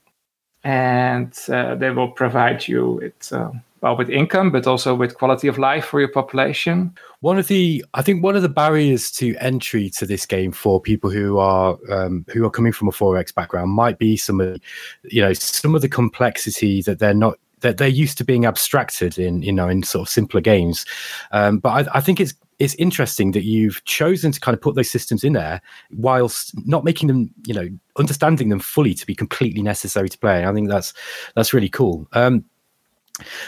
and 0.64 1.34
uh, 1.50 1.76
they 1.76 1.92
will 1.92 2.12
provide 2.12 2.68
you 2.68 2.92
with 3.02 3.32
uh, 3.34 3.52
well 3.82 3.98
with 3.98 4.10
income, 4.10 4.52
but 4.52 4.68
also 4.68 4.94
with 4.96 5.18
quality 5.18 5.48
of 5.48 5.58
life 5.58 5.86
for 5.86 6.00
your 6.00 6.12
population. 6.12 6.96
One 7.22 7.40
of 7.40 7.48
the, 7.48 7.84
I 7.94 8.02
think, 8.02 8.24
one 8.24 8.36
of 8.36 8.42
the 8.42 8.50
barriers 8.50 9.12
to 9.14 9.36
entry 9.38 9.90
to 9.92 10.06
this 10.06 10.26
game 10.26 10.52
for 10.52 10.80
people 10.80 11.10
who 11.10 11.38
are 11.38 11.78
um, 11.90 12.26
who 12.30 12.46
are 12.46 12.52
coming 12.52 12.72
from 12.72 12.88
a 12.88 12.92
4X 12.92 13.34
background 13.34 13.72
might 13.72 13.98
be 13.98 14.16
some 14.16 14.40
of, 14.40 14.60
you 15.04 15.22
know, 15.22 15.34
some 15.34 15.76
of 15.76 15.82
the 15.82 15.90
complexity 15.90 16.82
that 16.84 17.00
they're 17.00 17.14
not 17.14 17.40
that 17.62 17.78
they're 17.78 17.88
used 17.88 18.18
to 18.20 18.24
being 18.24 18.46
abstracted 18.46 19.18
in 19.18 19.42
you 19.42 19.52
know 19.52 19.68
in 19.68 19.84
sort 19.84 20.08
of 20.08 20.12
simpler 20.12 20.42
games. 20.42 20.86
Um, 21.32 21.60
but 21.60 21.88
I, 21.88 21.98
I, 21.98 22.02
think 22.02 22.20
it's 22.20 22.34
it's 22.60 22.76
interesting 22.76 23.32
that 23.32 23.44
you've 23.44 23.84
chosen 23.86 24.32
to 24.32 24.40
kind 24.40 24.54
of 24.54 24.62
put 24.62 24.76
those 24.76 24.90
systems 24.90 25.24
in 25.24 25.34
there 25.34 25.62
whilst 25.92 26.54
not 26.68 26.84
making 26.84 27.08
them 27.08 27.32
you 27.46 27.54
know 27.54 27.68
understanding 27.98 28.50
them 28.50 28.60
fully 28.60 28.94
to 28.94 29.06
be 29.06 29.16
completely 29.16 29.62
necessary 29.62 30.10
to 30.10 30.18
play. 30.18 30.46
I 30.46 30.54
think 30.54 30.70
that's 30.70 30.94
that's 31.36 31.54
really 31.54 31.70
cool. 31.70 32.08
Um, 32.14 32.46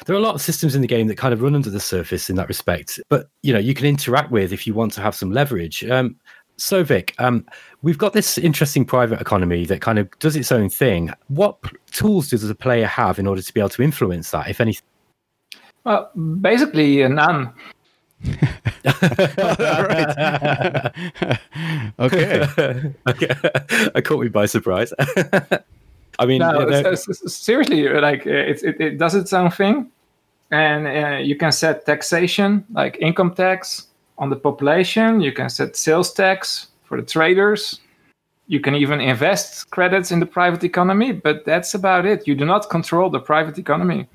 there 0.05 0.15
are 0.15 0.19
a 0.19 0.21
lot 0.21 0.35
of 0.35 0.41
systems 0.41 0.75
in 0.75 0.81
the 0.81 0.87
game 0.87 1.07
that 1.07 1.17
kind 1.17 1.33
of 1.33 1.41
run 1.41 1.55
under 1.55 1.69
the 1.69 1.79
surface 1.79 2.29
in 2.29 2.35
that 2.35 2.49
respect 2.49 2.99
but 3.07 3.29
you 3.41 3.53
know 3.53 3.59
you 3.59 3.73
can 3.73 3.85
interact 3.85 4.29
with 4.29 4.51
if 4.51 4.67
you 4.67 4.73
want 4.73 4.91
to 4.93 5.01
have 5.01 5.15
some 5.15 5.31
leverage. 5.31 5.83
Um, 5.85 6.17
so, 6.61 6.83
Vic, 6.83 7.15
um, 7.17 7.43
we've 7.81 7.97
got 7.97 8.13
this 8.13 8.37
interesting 8.37 8.85
private 8.85 9.19
economy 9.19 9.65
that 9.65 9.81
kind 9.81 9.97
of 9.97 10.07
does 10.19 10.35
its 10.35 10.51
own 10.51 10.69
thing. 10.69 11.11
What 11.27 11.59
p- 11.63 11.75
tools 11.89 12.29
does 12.29 12.47
a 12.47 12.53
player 12.53 12.85
have 12.85 13.17
in 13.17 13.25
order 13.25 13.41
to 13.41 13.53
be 13.53 13.59
able 13.59 13.69
to 13.69 13.81
influence 13.81 14.29
that, 14.29 14.47
if 14.47 14.61
anything? 14.61 14.83
Well, 15.83 16.11
basically, 16.39 17.03
uh, 17.03 17.07
none. 17.07 17.51
okay. 21.97 21.97
okay. 23.07 23.29
I 23.95 24.01
caught 24.01 24.21
me 24.21 24.27
by 24.27 24.45
surprise. 24.45 24.93
I 26.19 26.25
mean, 26.27 26.41
no, 26.41 26.69
yeah, 26.69 26.93
seriously, 26.93 27.89
like 27.89 28.27
it, 28.27 28.61
it, 28.61 28.79
it, 28.79 28.97
does 28.99 29.15
its 29.15 29.33
own 29.33 29.49
thing, 29.49 29.89
and 30.51 30.85
uh, 30.85 31.17
you 31.17 31.35
can 31.35 31.51
set 31.51 31.87
taxation, 31.87 32.63
like 32.71 32.99
income 33.01 33.33
tax, 33.33 33.87
on 34.21 34.29
the 34.29 34.35
population. 34.37 35.19
You 35.19 35.33
can 35.33 35.49
set 35.49 35.75
sales 35.75 36.13
tax 36.13 36.67
for 36.83 37.01
the 37.01 37.05
traders. 37.05 37.81
You 38.47 38.59
can 38.59 38.75
even 38.75 39.01
invest 39.01 39.69
credits 39.71 40.11
in 40.11 40.19
the 40.19 40.25
private 40.25 40.63
economy, 40.63 41.11
but 41.11 41.43
that's 41.43 41.73
about 41.73 42.05
it. 42.05 42.27
You 42.27 42.35
do 42.35 42.45
not 42.45 42.69
control 42.69 43.09
the 43.09 43.19
private 43.19 43.57
economy. 43.57 44.07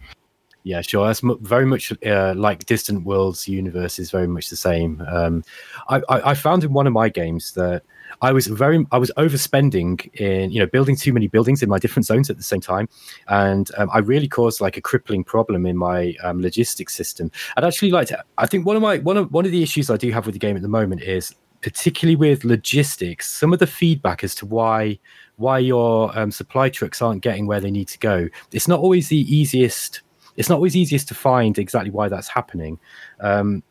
Yeah, 0.63 0.81
sure. 0.81 1.07
That's 1.07 1.23
very 1.43 1.67
much 1.67 1.93
uh, 2.05 2.35
like 2.37 2.67
Distant 2.67 3.05
Worlds 3.05 3.49
universe 3.49 3.99
is 3.99 4.11
very 4.11 4.27
much 4.27 4.49
the 4.49 4.57
same. 4.57 5.03
Um, 5.09 5.45
I, 5.89 5.97
I, 6.09 6.31
I, 6.31 6.35
found 6.35 6.65
in 6.65 6.73
one 6.73 6.89
of 6.89 6.93
my 6.93 7.09
games 7.09 7.53
that 7.53 7.83
I 8.23 8.33
was 8.33 8.47
very 8.47 8.85
I 8.93 8.99
was 8.99 9.11
overspending 9.17 10.13
in 10.15 10.51
you 10.51 10.61
know 10.61 10.67
building 10.67 10.97
too 10.97 11.13
many 11.13 11.29
buildings 11.29 11.63
in 11.63 11.69
my 11.69 11.79
different 11.79 12.07
zones 12.07 12.31
at 12.31 12.37
the 12.37 12.43
same 12.43 12.61
time, 12.61 12.89
and 13.29 13.71
um, 13.77 13.91
I 13.93 13.99
really 13.99 14.29
caused 14.29 14.61
like 14.61 14.77
a 14.77 14.81
crippling 14.81 15.25
problem 15.25 15.67
in 15.67 15.77
my 15.77 16.15
um, 16.23 16.41
logistics 16.41 16.95
system. 16.95 17.31
I'd 17.57 17.65
actually 17.65 17.91
like 17.91 18.09
to. 18.09 18.25
I 18.39 18.47
think 18.47 18.67
one 18.67 18.77
of 18.77 18.83
my 18.83 18.99
one 18.99 19.17
of 19.17 19.33
one 19.33 19.45
of 19.45 19.53
the 19.53 19.63
issues 19.63 19.91
I 19.91 19.97
do 19.97 20.11
have 20.11 20.27
with 20.27 20.35
the 20.35 20.39
game 20.39 20.57
at 20.57 20.63
the 20.63 20.69
moment 20.69 21.03
is 21.03 21.35
particularly 21.63 22.17
with 22.17 22.45
logistics. 22.45 23.31
Some 23.31 23.53
of 23.53 23.59
the 23.59 23.67
feedback 23.67 24.23
as 24.25 24.35
to 24.37 24.47
why 24.47 24.99
why 25.37 25.59
your 25.59 26.17
um, 26.19 26.31
supply 26.31 26.69
trucks 26.69 27.03
aren't 27.03 27.23
getting 27.23 27.47
where 27.47 27.61
they 27.61 27.71
need 27.71 27.89
to 27.89 27.99
go. 27.99 28.29
It's 28.53 28.69
not 28.69 28.81
always 28.81 29.09
the 29.09 29.21
easiest. 29.35 30.03
It's 30.37 30.49
not 30.49 30.57
always 30.57 30.77
easiest 30.77 31.09
to 31.09 31.15
find 31.15 31.59
exactly 31.59 31.91
why 31.91 32.09
that's 32.09 32.29
happening. 32.29 32.79
Um, 33.21 33.63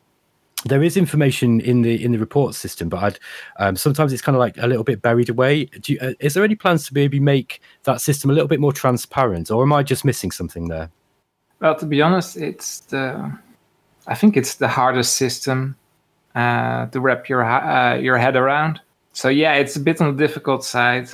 there 0.64 0.82
is 0.82 0.96
information 0.96 1.60
in 1.60 1.82
the 1.82 2.02
in 2.02 2.12
the 2.12 2.18
report 2.18 2.54
system, 2.54 2.88
but 2.88 3.18
um, 3.58 3.76
sometimes 3.76 4.12
it's 4.12 4.22
kind 4.22 4.34
of 4.34 4.40
like 4.40 4.56
a 4.58 4.66
little 4.66 4.84
bit 4.84 5.02
buried 5.02 5.28
away. 5.28 5.68
You, 5.84 5.98
uh, 6.00 6.12
is 6.18 6.34
there 6.34 6.44
any 6.44 6.54
plans 6.54 6.86
to 6.88 6.94
maybe 6.94 7.20
make 7.20 7.60
that 7.84 8.00
system 8.00 8.30
a 8.30 8.32
little 8.32 8.48
bit 8.48 8.60
more 8.60 8.72
transparent, 8.72 9.50
or 9.50 9.62
am 9.62 9.72
I 9.72 9.82
just 9.82 10.04
missing 10.04 10.30
something 10.30 10.68
there? 10.68 10.90
Well, 11.60 11.76
to 11.76 11.86
be 11.86 12.02
honest, 12.02 12.36
it's 12.36 12.80
the 12.80 13.32
I 14.06 14.14
think 14.14 14.36
it's 14.36 14.54
the 14.54 14.68
hardest 14.68 15.16
system 15.16 15.76
uh, 16.34 16.86
to 16.86 17.00
wrap 17.00 17.28
your 17.28 17.44
uh, 17.44 17.96
your 17.96 18.16
head 18.16 18.36
around. 18.36 18.80
So 19.12 19.28
yeah, 19.28 19.54
it's 19.54 19.76
a 19.76 19.80
bit 19.80 20.00
on 20.00 20.16
the 20.16 20.26
difficult 20.26 20.64
side. 20.64 21.08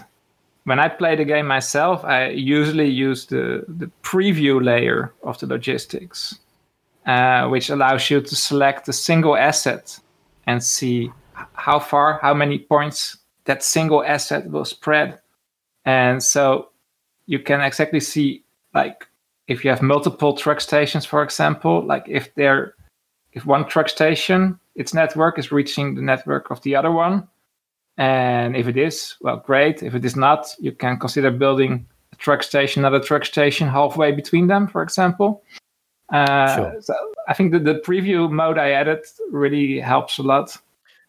When 0.64 0.78
I 0.78 0.88
play 0.88 1.16
the 1.16 1.24
game 1.24 1.48
myself, 1.48 2.04
I 2.04 2.28
usually 2.28 2.88
use 2.88 3.26
the 3.26 3.64
the 3.66 3.90
preview 4.02 4.64
layer 4.64 5.12
of 5.24 5.38
the 5.40 5.46
logistics 5.46 6.38
uh, 7.06 7.48
which 7.48 7.70
allows 7.70 8.10
you 8.10 8.20
to 8.20 8.36
select 8.36 8.88
a 8.88 8.92
single 8.92 9.36
asset 9.36 9.98
and 10.46 10.62
see 10.62 11.10
how 11.54 11.78
far, 11.78 12.18
how 12.22 12.34
many 12.34 12.58
points 12.58 13.18
that 13.44 13.62
single 13.62 14.04
asset 14.04 14.50
will 14.50 14.64
spread. 14.64 15.20
And 15.84 16.22
so 16.22 16.68
you 17.26 17.38
can 17.38 17.60
exactly 17.60 18.00
see 18.00 18.44
like 18.74 19.06
if 19.48 19.64
you 19.64 19.70
have 19.70 19.82
multiple 19.82 20.36
truck 20.36 20.60
stations, 20.60 21.04
for 21.04 21.22
example, 21.22 21.84
like 21.84 22.04
if 22.08 22.34
they're 22.34 22.74
if 23.32 23.46
one 23.46 23.66
truck 23.66 23.88
station 23.88 24.58
its 24.74 24.94
network 24.94 25.38
is 25.38 25.52
reaching 25.52 25.94
the 25.94 26.02
network 26.02 26.50
of 26.50 26.62
the 26.62 26.74
other 26.74 26.90
one, 26.90 27.28
and 27.98 28.56
if 28.56 28.68
it 28.68 28.76
is, 28.76 29.16
well, 29.20 29.36
great. 29.36 29.82
If 29.82 29.94
it 29.94 30.04
is 30.04 30.16
not, 30.16 30.54
you 30.58 30.72
can 30.72 30.98
consider 30.98 31.30
building 31.30 31.86
a 32.12 32.16
truck 32.16 32.42
station, 32.42 32.84
another 32.84 33.04
truck 33.04 33.24
station 33.24 33.68
halfway 33.68 34.12
between 34.12 34.46
them, 34.46 34.66
for 34.66 34.82
example. 34.82 35.42
Uh, 36.12 36.56
sure. 36.56 36.76
so 36.80 36.94
I 37.26 37.34
think 37.34 37.52
that 37.52 37.64
the 37.64 37.76
preview 37.86 38.30
mode 38.30 38.58
I 38.58 38.70
added 38.70 39.04
really 39.30 39.80
helps 39.80 40.18
a 40.18 40.22
lot. 40.22 40.56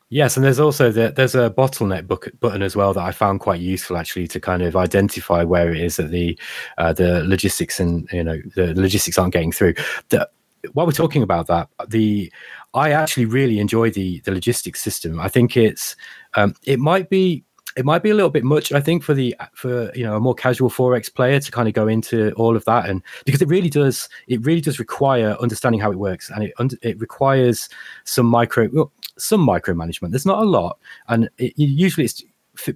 Yes, 0.10 0.38
and 0.38 0.46
there's 0.46 0.60
also 0.60 0.92
the, 0.92 1.12
there's 1.12 1.34
a 1.34 1.50
bottleneck 1.50 2.08
button 2.40 2.62
as 2.62 2.76
well 2.76 2.94
that 2.94 3.04
I 3.04 3.12
found 3.12 3.40
quite 3.40 3.60
useful 3.60 3.98
actually 3.98 4.28
to 4.28 4.40
kind 4.40 4.62
of 4.62 4.76
identify 4.76 5.44
where 5.44 5.74
it 5.74 5.82
is 5.82 5.96
that 5.96 6.12
the 6.12 6.38
uh, 6.78 6.94
the 6.94 7.24
logistics 7.24 7.80
and 7.80 8.08
you 8.12 8.24
know 8.24 8.40
the 8.56 8.80
logistics 8.80 9.18
aren't 9.18 9.34
getting 9.34 9.52
through. 9.52 9.74
The, 10.10 10.30
while 10.74 10.86
we're 10.86 10.92
talking 10.92 11.24
about 11.24 11.48
that, 11.48 11.68
the 11.88 12.32
I 12.76 12.92
actually 12.92 13.26
really 13.26 13.60
enjoy 13.60 13.90
the 13.90 14.20
the 14.22 14.32
logistics 14.32 14.82
system. 14.84 15.20
I 15.20 15.30
think 15.30 15.58
it's 15.58 15.96
um, 16.36 16.54
it 16.64 16.80
might 16.80 17.10
be 17.10 17.44
it 17.76 17.86
might 17.86 18.04
be 18.04 18.10
a 18.10 18.16
little 18.16 18.30
bit 18.30 18.44
much 18.44 18.72
i 18.72 18.80
think 18.80 19.04
for 19.04 19.14
the 19.14 19.36
for 19.54 19.92
you 19.96 20.04
know 20.04 20.16
a 20.16 20.20
more 20.20 20.36
casual 20.36 20.70
4x 20.70 21.14
player 21.14 21.40
to 21.40 21.52
kind 21.52 21.68
of 21.68 21.74
go 21.74 21.88
into 21.88 22.32
all 22.34 22.56
of 22.56 22.66
that. 22.66 22.90
And 22.90 23.02
because 23.26 23.42
it 23.42 23.48
really 23.48 23.70
does 23.70 24.10
it 24.28 24.44
really 24.46 24.62
does 24.62 24.80
require 24.80 25.38
understanding 25.40 25.80
how 25.80 25.92
it 25.92 26.00
works. 26.00 26.30
And 26.30 26.44
it 26.44 26.54
it 26.82 27.00
requires 27.00 27.70
some 28.04 28.26
micro 28.26 28.70
well, 28.74 28.92
some 29.18 29.46
micromanagement. 29.46 30.12
There's 30.12 30.26
not 30.26 30.40
a 30.40 30.46
lot. 30.46 30.80
And 31.08 31.30
it, 31.38 31.54
usually 31.58 32.06
it's 32.06 32.24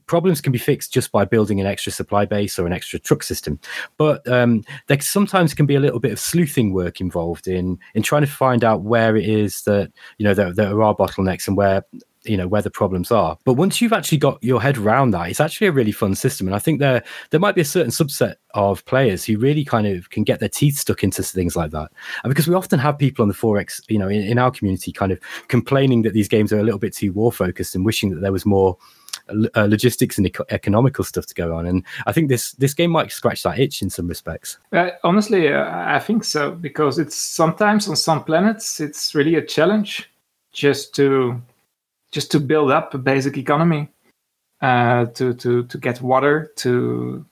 problems 0.07 0.41
can 0.41 0.51
be 0.51 0.57
fixed 0.57 0.91
just 0.91 1.11
by 1.11 1.23
building 1.23 1.59
an 1.61 1.67
extra 1.67 1.91
supply 1.91 2.25
base 2.25 2.57
or 2.57 2.65
an 2.65 2.73
extra 2.73 2.97
truck 2.97 3.21
system. 3.21 3.59
But 3.97 4.27
um, 4.27 4.63
there 4.87 4.99
sometimes 4.99 5.53
can 5.53 5.67
be 5.67 5.75
a 5.75 5.79
little 5.79 5.99
bit 5.99 6.11
of 6.11 6.19
sleuthing 6.19 6.73
work 6.73 6.99
involved 6.99 7.47
in 7.47 7.77
in 7.93 8.03
trying 8.03 8.23
to 8.23 8.27
find 8.27 8.63
out 8.63 8.81
where 8.81 9.15
it 9.15 9.27
is 9.27 9.63
that 9.63 9.91
you 10.17 10.23
know 10.23 10.33
there, 10.33 10.53
there 10.53 10.81
are 10.81 10.95
bottlenecks 10.95 11.47
and 11.47 11.57
where 11.57 11.83
you 12.27 12.37
know 12.37 12.47
where 12.47 12.61
the 12.61 12.69
problems 12.69 13.11
are 13.11 13.37
but 13.43 13.53
once 13.53 13.81
you've 13.81 13.93
actually 13.93 14.17
got 14.17 14.41
your 14.43 14.61
head 14.61 14.77
around 14.77 15.11
that 15.11 15.29
it's 15.29 15.39
actually 15.39 15.67
a 15.67 15.71
really 15.71 15.91
fun 15.91 16.15
system 16.15 16.47
and 16.47 16.55
i 16.55 16.59
think 16.59 16.79
there 16.79 17.03
there 17.29 17.39
might 17.39 17.55
be 17.55 17.61
a 17.61 17.65
certain 17.65 17.91
subset 17.91 18.35
of 18.53 18.83
players 18.85 19.23
who 19.23 19.37
really 19.37 19.63
kind 19.63 19.87
of 19.87 20.09
can 20.09 20.23
get 20.23 20.39
their 20.39 20.49
teeth 20.49 20.77
stuck 20.77 21.03
into 21.03 21.21
things 21.23 21.55
like 21.55 21.71
that 21.71 21.89
and 22.23 22.31
because 22.31 22.47
we 22.47 22.55
often 22.55 22.79
have 22.79 22.97
people 22.97 23.23
on 23.23 23.29
the 23.29 23.35
4x 23.35 23.81
you 23.89 23.97
know 23.97 24.07
in, 24.07 24.21
in 24.21 24.37
our 24.37 24.51
community 24.51 24.91
kind 24.91 25.11
of 25.11 25.19
complaining 25.47 26.01
that 26.01 26.13
these 26.13 26.27
games 26.27 26.51
are 26.51 26.59
a 26.59 26.63
little 26.63 26.79
bit 26.79 26.93
too 26.93 27.11
war 27.11 27.31
focused 27.31 27.75
and 27.75 27.85
wishing 27.85 28.09
that 28.09 28.21
there 28.21 28.31
was 28.31 28.45
more 28.45 28.77
uh, 29.55 29.65
logistics 29.65 30.17
and 30.17 30.27
eco- 30.27 30.45
economical 30.49 31.03
stuff 31.03 31.25
to 31.25 31.33
go 31.33 31.55
on. 31.55 31.65
And 31.65 31.83
I 32.05 32.11
think 32.11 32.29
this 32.29 32.53
this 32.53 32.73
game 32.73 32.91
might 32.91 33.11
scratch 33.11 33.43
that 33.43 33.59
itch 33.59 33.81
in 33.81 33.89
some 33.89 34.07
respects. 34.07 34.57
Uh, 34.71 34.91
honestly, 35.03 35.51
uh, 35.51 35.65
I 35.69 35.99
think 35.99 36.23
so 36.23 36.51
because 36.51 36.99
it's 36.99 37.17
sometimes 37.17 37.87
on 37.87 37.95
some 37.95 38.23
planets 38.23 38.79
it's 38.79 39.13
really 39.15 39.35
a 39.35 39.41
challenge 39.41 40.09
just 40.51 40.95
to 40.95 41.41
just 42.17 42.31
to 42.31 42.39
build 42.39 42.71
up 42.71 42.95
a 42.95 42.97
basic 42.97 43.37
economy, 43.37 43.87
uh, 44.61 45.05
to 45.17 45.35
to 45.35 45.63
to 45.65 45.77
get 45.77 46.01
water, 46.01 46.51
to 46.55 47.23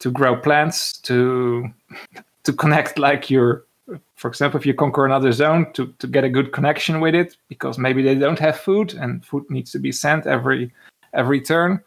to 0.00 0.10
grow 0.10 0.34
plants, 0.34 0.98
to 1.02 1.70
to 2.46 2.52
connect 2.52 2.98
like 2.98 3.30
your 3.30 3.64
for 4.16 4.28
example, 4.28 4.58
if 4.58 4.66
you 4.66 4.74
conquer 4.74 5.04
another 5.04 5.30
zone, 5.32 5.72
to, 5.74 5.92
to 5.98 6.06
get 6.06 6.24
a 6.24 6.28
good 6.28 6.52
connection 6.52 7.00
with 7.00 7.14
it, 7.14 7.36
because 7.48 7.78
maybe 7.78 8.02
they 8.02 8.14
don't 8.14 8.38
have 8.38 8.56
food 8.58 8.94
and 8.94 9.24
food 9.24 9.44
needs 9.48 9.70
to 9.72 9.78
be 9.78 9.92
sent 9.92 10.26
every 10.26 10.72
every 11.14 11.40
turn, 11.40 11.80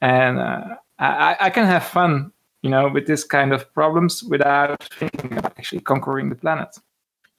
and 0.00 0.38
uh, 0.38 0.64
I, 0.98 1.36
I 1.40 1.50
can 1.50 1.66
have 1.66 1.84
fun, 1.84 2.32
you 2.62 2.70
know, 2.70 2.88
with 2.88 3.06
this 3.06 3.22
kind 3.24 3.52
of 3.52 3.70
problems 3.74 4.22
without 4.22 4.82
thinking 4.98 5.36
about 5.36 5.58
actually 5.58 5.82
conquering 5.82 6.30
the 6.30 6.36
planet. 6.36 6.78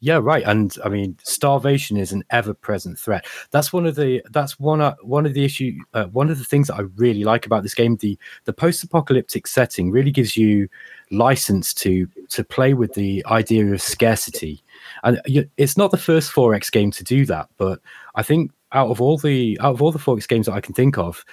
Yeah, 0.04 0.20
right. 0.22 0.44
And 0.46 0.76
I 0.84 0.90
mean, 0.90 1.18
starvation 1.24 1.96
is 1.96 2.12
an 2.12 2.26
ever-present 2.30 3.00
threat. 3.00 3.26
That's 3.52 3.72
one 3.72 3.86
of 3.86 3.96
the 3.96 4.22
that's 4.32 4.60
one 4.60 4.82
uh, 4.82 4.96
one 5.02 5.26
of 5.26 5.34
the 5.34 5.46
issue 5.46 5.78
uh, 5.94 6.08
one 6.08 6.30
of 6.30 6.38
the 6.38 6.44
things 6.44 6.68
that 6.68 6.76
I 6.76 6.82
really 6.98 7.24
like 7.24 7.46
about 7.46 7.64
this 7.64 7.74
game. 7.74 7.96
The 7.96 8.20
the 8.44 8.52
post-apocalyptic 8.52 9.48
setting 9.48 9.92
really 9.92 10.12
gives 10.12 10.36
you 10.36 10.68
license 11.12 11.74
to 11.76 12.06
to 12.28 12.44
play 12.44 12.74
with 12.74 12.96
the 12.96 13.26
idea 13.28 13.66
of 13.68 13.82
scarcity, 13.82 14.62
and 15.06 15.22
it's 15.56 15.78
not 15.78 15.92
the 15.92 15.98
first 15.98 16.34
4X 16.34 16.70
game 16.70 16.92
to 16.92 17.04
do 17.06 17.26
that. 17.28 17.48
But 17.56 17.80
I 18.16 18.24
think 18.24 18.52
out 18.74 18.90
of 18.90 19.00
all 19.00 19.18
the 19.18 19.58
out 19.62 19.74
of 19.74 19.82
all 19.82 19.94
the 19.94 20.00
4X 20.00 20.28
games 20.28 20.48
that 20.48 20.54
I 20.54 20.60
can 20.60 20.74
think 20.74 20.98
of, 20.98 21.24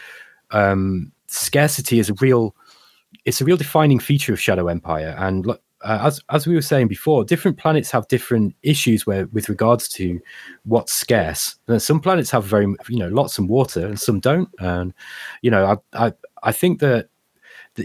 um, 0.53 1.11
scarcity 1.27 1.99
is 1.99 2.09
a 2.09 2.15
real 2.21 2.55
it's 3.25 3.41
a 3.41 3.45
real 3.45 3.57
defining 3.57 3.99
feature 3.99 4.33
of 4.33 4.41
Shadow 4.41 4.69
Empire. 4.69 5.17
And 5.19 5.45
uh, 5.83 5.99
as 6.03 6.21
as 6.31 6.47
we 6.47 6.55
were 6.55 6.63
saying 6.63 6.89
before, 6.89 7.25
different 7.25 7.59
planets 7.59 7.91
have 7.91 8.09
different 8.09 8.55
issues 8.63 9.07
where 9.07 9.27
with 9.27 9.49
regards 9.49 9.89
to 9.91 10.21
what's 10.65 10.93
scarce. 10.93 11.57
And 11.69 11.81
some 11.81 12.01
planets 12.01 12.31
have 12.31 12.45
very 12.45 12.67
you 12.89 12.99
know 12.99 13.09
lots 13.09 13.39
of 13.39 13.47
water, 13.47 13.87
and 13.87 14.01
some 14.01 14.21
don't. 14.21 14.49
And 14.59 14.93
you 15.43 15.51
know, 15.51 15.79
I 15.95 16.07
I, 16.07 16.13
I 16.43 16.53
think 16.53 16.81
that 16.81 17.09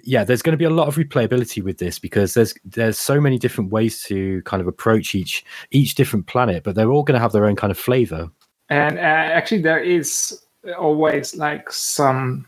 yeah, 0.03 0.23
there's 0.23 0.41
going 0.41 0.53
to 0.53 0.57
be 0.57 0.65
a 0.65 0.69
lot 0.69 0.87
of 0.87 0.95
replayability 0.95 1.63
with 1.63 1.77
this 1.77 1.99
because 1.99 2.33
there's 2.33 2.53
there's 2.65 2.97
so 2.97 3.21
many 3.21 3.37
different 3.37 3.71
ways 3.71 4.03
to 4.03 4.41
kind 4.43 4.61
of 4.61 4.67
approach 4.67 5.15
each 5.15 5.45
each 5.71 5.95
different 5.95 6.27
planet, 6.27 6.63
but 6.63 6.75
they're 6.75 6.91
all 6.91 7.03
going 7.03 7.15
to 7.15 7.21
have 7.21 7.31
their 7.31 7.45
own 7.45 7.55
kind 7.55 7.71
of 7.71 7.77
flavor 7.77 8.29
and 8.69 8.97
uh, 8.97 9.01
actually 9.01 9.61
there 9.61 9.79
is 9.79 10.41
always 10.77 11.35
like 11.35 11.71
some 11.71 12.47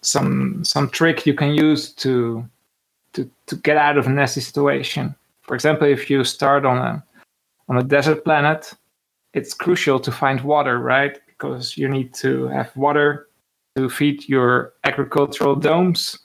some 0.00 0.64
some 0.64 0.90
trick 0.90 1.26
you 1.26 1.34
can 1.34 1.54
use 1.54 1.92
to 1.92 2.44
to 3.14 3.28
to 3.46 3.56
get 3.56 3.76
out 3.76 3.98
of 3.98 4.06
a 4.06 4.10
nasty 4.10 4.40
situation 4.40 5.14
for 5.42 5.54
example 5.54 5.86
if 5.86 6.10
you 6.10 6.24
start 6.24 6.64
on 6.64 6.78
a 6.78 7.04
on 7.68 7.78
a 7.78 7.82
desert 7.82 8.24
planet 8.24 8.74
it's 9.32 9.54
crucial 9.54 9.98
to 9.98 10.12
find 10.12 10.40
water 10.42 10.78
right 10.78 11.18
because 11.26 11.76
you 11.76 11.88
need 11.88 12.12
to 12.14 12.46
have 12.48 12.76
water 12.76 13.28
to 13.76 13.88
feed 13.88 14.28
your 14.28 14.72
agricultural 14.84 15.56
domes 15.56 16.18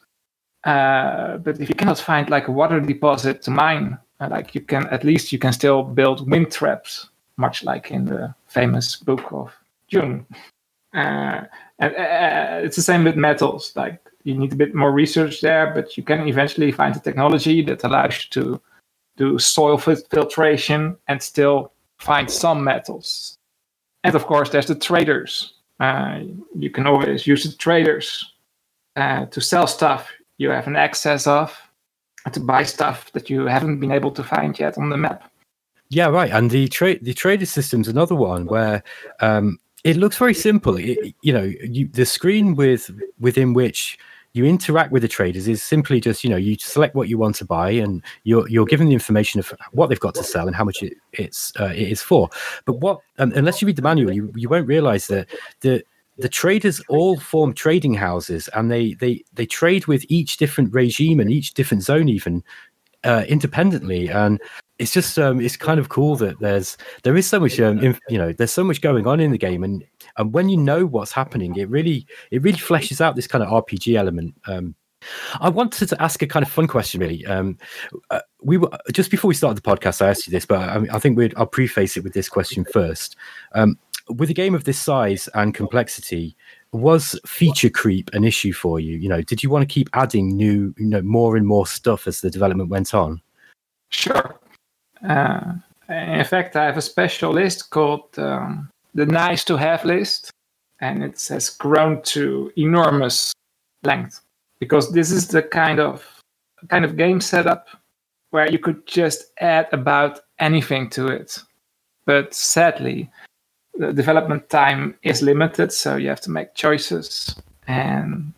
uh, 0.65 1.37
but 1.37 1.59
if 1.59 1.69
you 1.69 1.75
cannot 1.75 1.97
find 1.97 2.29
like 2.29 2.47
a 2.47 2.51
water 2.51 2.79
deposit 2.79 3.41
to 3.41 3.51
mine 3.51 3.97
uh, 4.19 4.27
like 4.29 4.53
you 4.53 4.61
can 4.61 4.85
at 4.87 5.03
least 5.03 5.31
you 5.31 5.39
can 5.39 5.53
still 5.53 5.83
build 5.83 6.29
wind 6.29 6.51
traps 6.51 7.09
much 7.39 7.63
like 7.63 7.89
in 7.89 8.05
the 8.05 8.35
famous 8.47 8.97
book 8.97 9.31
of 9.31 9.51
Dune. 9.89 10.25
Uh, 10.93 11.41
and 11.79 11.95
uh, 11.95 12.65
it's 12.65 12.75
the 12.75 12.81
same 12.81 13.03
with 13.03 13.15
metals. 13.15 13.73
Like 13.75 13.99
you 14.23 14.35
need 14.35 14.53
a 14.53 14.55
bit 14.55 14.75
more 14.75 14.91
research 14.91 15.41
there, 15.41 15.73
but 15.73 15.97
you 15.97 16.03
can 16.03 16.27
eventually 16.27 16.71
find 16.71 16.95
a 16.95 16.99
technology 16.99 17.61
that 17.63 17.83
allows 17.83 18.23
you 18.23 18.29
to 18.41 18.61
do 19.17 19.39
soil 19.39 19.77
filtration 19.77 20.97
and 21.07 21.21
still 21.21 21.71
find 21.97 22.29
some 22.29 22.63
metals. 22.63 23.37
And 24.03 24.15
of 24.15 24.25
course, 24.25 24.49
there's 24.49 24.67
the 24.67 24.75
traders. 24.75 25.53
Uh, 25.79 26.21
you 26.57 26.69
can 26.69 26.87
always 26.87 27.27
use 27.27 27.43
the 27.43 27.55
traders 27.57 28.33
uh, 28.95 29.25
to 29.27 29.41
sell 29.41 29.67
stuff 29.67 30.09
you 30.37 30.49
have 30.49 30.67
an 30.67 30.75
excess 30.75 31.27
of, 31.27 31.55
to 32.31 32.39
buy 32.39 32.63
stuff 32.63 33.11
that 33.11 33.29
you 33.29 33.45
haven't 33.45 33.79
been 33.79 33.91
able 33.91 34.11
to 34.11 34.23
find 34.23 34.57
yet 34.57 34.77
on 34.77 34.89
the 34.89 34.97
map. 34.97 35.29
Yeah, 35.89 36.07
right. 36.07 36.31
And 36.31 36.49
the 36.49 36.67
trade 36.67 37.03
the 37.03 37.13
trader 37.13 37.45
system's 37.45 37.87
another 37.87 38.15
one 38.15 38.45
where 38.45 38.83
um, 39.21 39.59
it 39.83 39.97
looks 39.97 40.17
very 40.17 40.33
simple. 40.33 40.77
It, 40.77 41.15
you 41.21 41.33
know, 41.33 41.43
you, 41.43 41.87
the 41.87 42.05
screen 42.05 42.55
with 42.55 42.91
within 43.19 43.53
which 43.53 43.97
you 44.33 44.45
interact 44.45 44.91
with 44.91 45.01
the 45.01 45.07
traders 45.07 45.47
is 45.47 45.63
simply 45.63 45.99
just 45.99 46.23
you 46.23 46.29
know 46.29 46.37
you 46.37 46.55
select 46.59 46.95
what 46.95 47.09
you 47.09 47.17
want 47.17 47.35
to 47.35 47.45
buy 47.45 47.71
and 47.71 48.03
you're 48.23 48.47
you're 48.47 48.65
given 48.65 48.87
the 48.87 48.93
information 48.93 49.39
of 49.39 49.53
what 49.71 49.87
they've 49.87 49.99
got 49.99 50.15
to 50.15 50.23
sell 50.23 50.47
and 50.47 50.55
how 50.55 50.63
much 50.63 50.83
it, 50.83 50.93
it's 51.13 51.51
uh, 51.59 51.73
it 51.75 51.89
is 51.89 52.01
for. 52.01 52.29
But 52.65 52.73
what 52.73 52.99
um, 53.17 53.31
unless 53.35 53.61
you 53.61 53.65
read 53.65 53.75
the 53.75 53.81
manual, 53.81 54.11
you 54.11 54.31
you 54.35 54.49
won't 54.49 54.67
realize 54.67 55.07
that 55.07 55.27
the 55.61 55.83
the 56.17 56.29
traders 56.29 56.81
all 56.89 57.17
form 57.17 57.53
trading 57.53 57.93
houses 57.93 58.49
and 58.53 58.69
they 58.69 58.93
they 58.95 59.23
they 59.33 59.45
trade 59.45 59.87
with 59.87 60.05
each 60.09 60.37
different 60.37 60.73
regime 60.73 61.19
and 61.19 61.31
each 61.31 61.53
different 61.53 61.81
zone 61.81 62.09
even 62.09 62.43
uh, 63.05 63.23
independently 63.29 64.09
and 64.09 64.41
it's 64.77 64.91
just 64.91 65.17
um, 65.17 65.39
it's 65.39 65.55
kind 65.55 65.79
of 65.79 65.87
cool 65.87 66.17
that 66.17 66.37
there's 66.39 66.77
there 67.03 67.15
is 67.15 67.25
so 67.25 67.39
much 67.39 67.59
um, 67.59 67.79
you 68.09 68.17
know 68.17 68.33
there's 68.33 68.51
so 68.51 68.63
much 68.63 68.81
going 68.81 69.07
on 69.07 69.21
in 69.21 69.31
the 69.31 69.37
game 69.37 69.63
and 69.63 69.83
and 70.19 70.33
when 70.33 70.49
you 70.49 70.57
know 70.57 70.85
what's 70.85 71.11
happening 71.11 71.55
it 71.55 71.69
really 71.69 72.05
it 72.29 72.43
really 72.43 72.57
fleshes 72.57 73.01
out 73.01 73.15
this 73.15 73.27
kind 73.27 73.43
of 73.43 73.49
rpg 73.65 73.95
element. 73.95 74.35
Um, 74.47 74.75
i 75.39 75.49
wanted 75.49 75.87
to 75.87 76.01
ask 76.01 76.21
a 76.21 76.27
kind 76.27 76.45
of 76.45 76.51
fun 76.51 76.67
question 76.67 77.01
really. 77.01 77.25
Um, 77.25 77.57
uh, 78.11 78.19
we 78.43 78.57
were 78.57 78.69
just 78.91 79.09
before 79.09 79.29
we 79.29 79.33
started 79.33 79.57
the 79.57 79.67
podcast 79.67 80.01
i 80.01 80.09
asked 80.09 80.27
you 80.27 80.31
this 80.31 80.45
but 80.45 80.59
i, 80.59 80.95
I 80.95 80.99
think 80.99 81.17
we'd 81.17 81.33
i'll 81.37 81.47
preface 81.47 81.97
it 81.97 82.03
with 82.03 82.13
this 82.13 82.29
question 82.29 82.65
first. 82.71 83.15
Um, 83.55 83.79
with 84.09 84.29
a 84.29 84.33
game 84.33 84.55
of 84.55 84.63
this 84.63 84.79
size 84.79 85.29
and 85.35 85.53
complexity 85.53 86.35
was 86.71 87.19
feature 87.25 87.69
creep 87.69 88.09
an 88.13 88.23
issue 88.23 88.53
for 88.53 88.79
you? 88.79 88.97
You 88.97 89.09
know 89.09 89.21
did 89.21 89.41
you 89.41 89.49
want 89.49 89.67
to 89.67 89.73
keep 89.73 89.89
adding 89.93 90.35
new 90.35 90.73
you 90.77 90.85
know 90.85 91.01
more 91.01 91.37
and 91.37 91.47
more 91.47 91.65
stuff 91.65 92.07
as 92.07 92.21
the 92.21 92.29
development 92.29 92.69
went 92.69 92.93
on? 92.93 93.21
Sure. 93.89 94.39
Uh, 95.07 95.53
in 95.89 96.25
fact, 96.25 96.55
I 96.55 96.65
have 96.65 96.77
a 96.77 96.81
special 96.81 97.31
list 97.31 97.71
called 97.71 98.17
um, 98.17 98.69
the 98.93 99.05
nice 99.05 99.43
to 99.45 99.57
have 99.57 99.85
list, 99.85 100.31
and 100.81 101.03
it 101.03 101.25
has 101.29 101.49
grown 101.49 102.01
to 102.03 102.51
enormous 102.57 103.33
length 103.83 104.21
because 104.59 104.91
this 104.91 105.11
is 105.11 105.27
the 105.27 105.41
kind 105.41 105.79
of 105.79 106.05
kind 106.67 106.83
of 106.83 106.97
game 106.97 107.21
setup 107.21 107.67
where 108.31 108.49
you 108.49 108.59
could 108.59 108.85
just 108.85 109.31
add 109.39 109.67
about 109.71 110.19
anything 110.39 110.89
to 110.89 111.07
it. 111.07 111.39
But 112.05 112.33
sadly, 112.33 113.09
the 113.75 113.93
development 113.93 114.49
time 114.49 114.95
is 115.03 115.21
limited, 115.21 115.71
so 115.71 115.95
you 115.95 116.09
have 116.09 116.21
to 116.21 116.31
make 116.31 116.53
choices. 116.53 117.35
And 117.67 118.33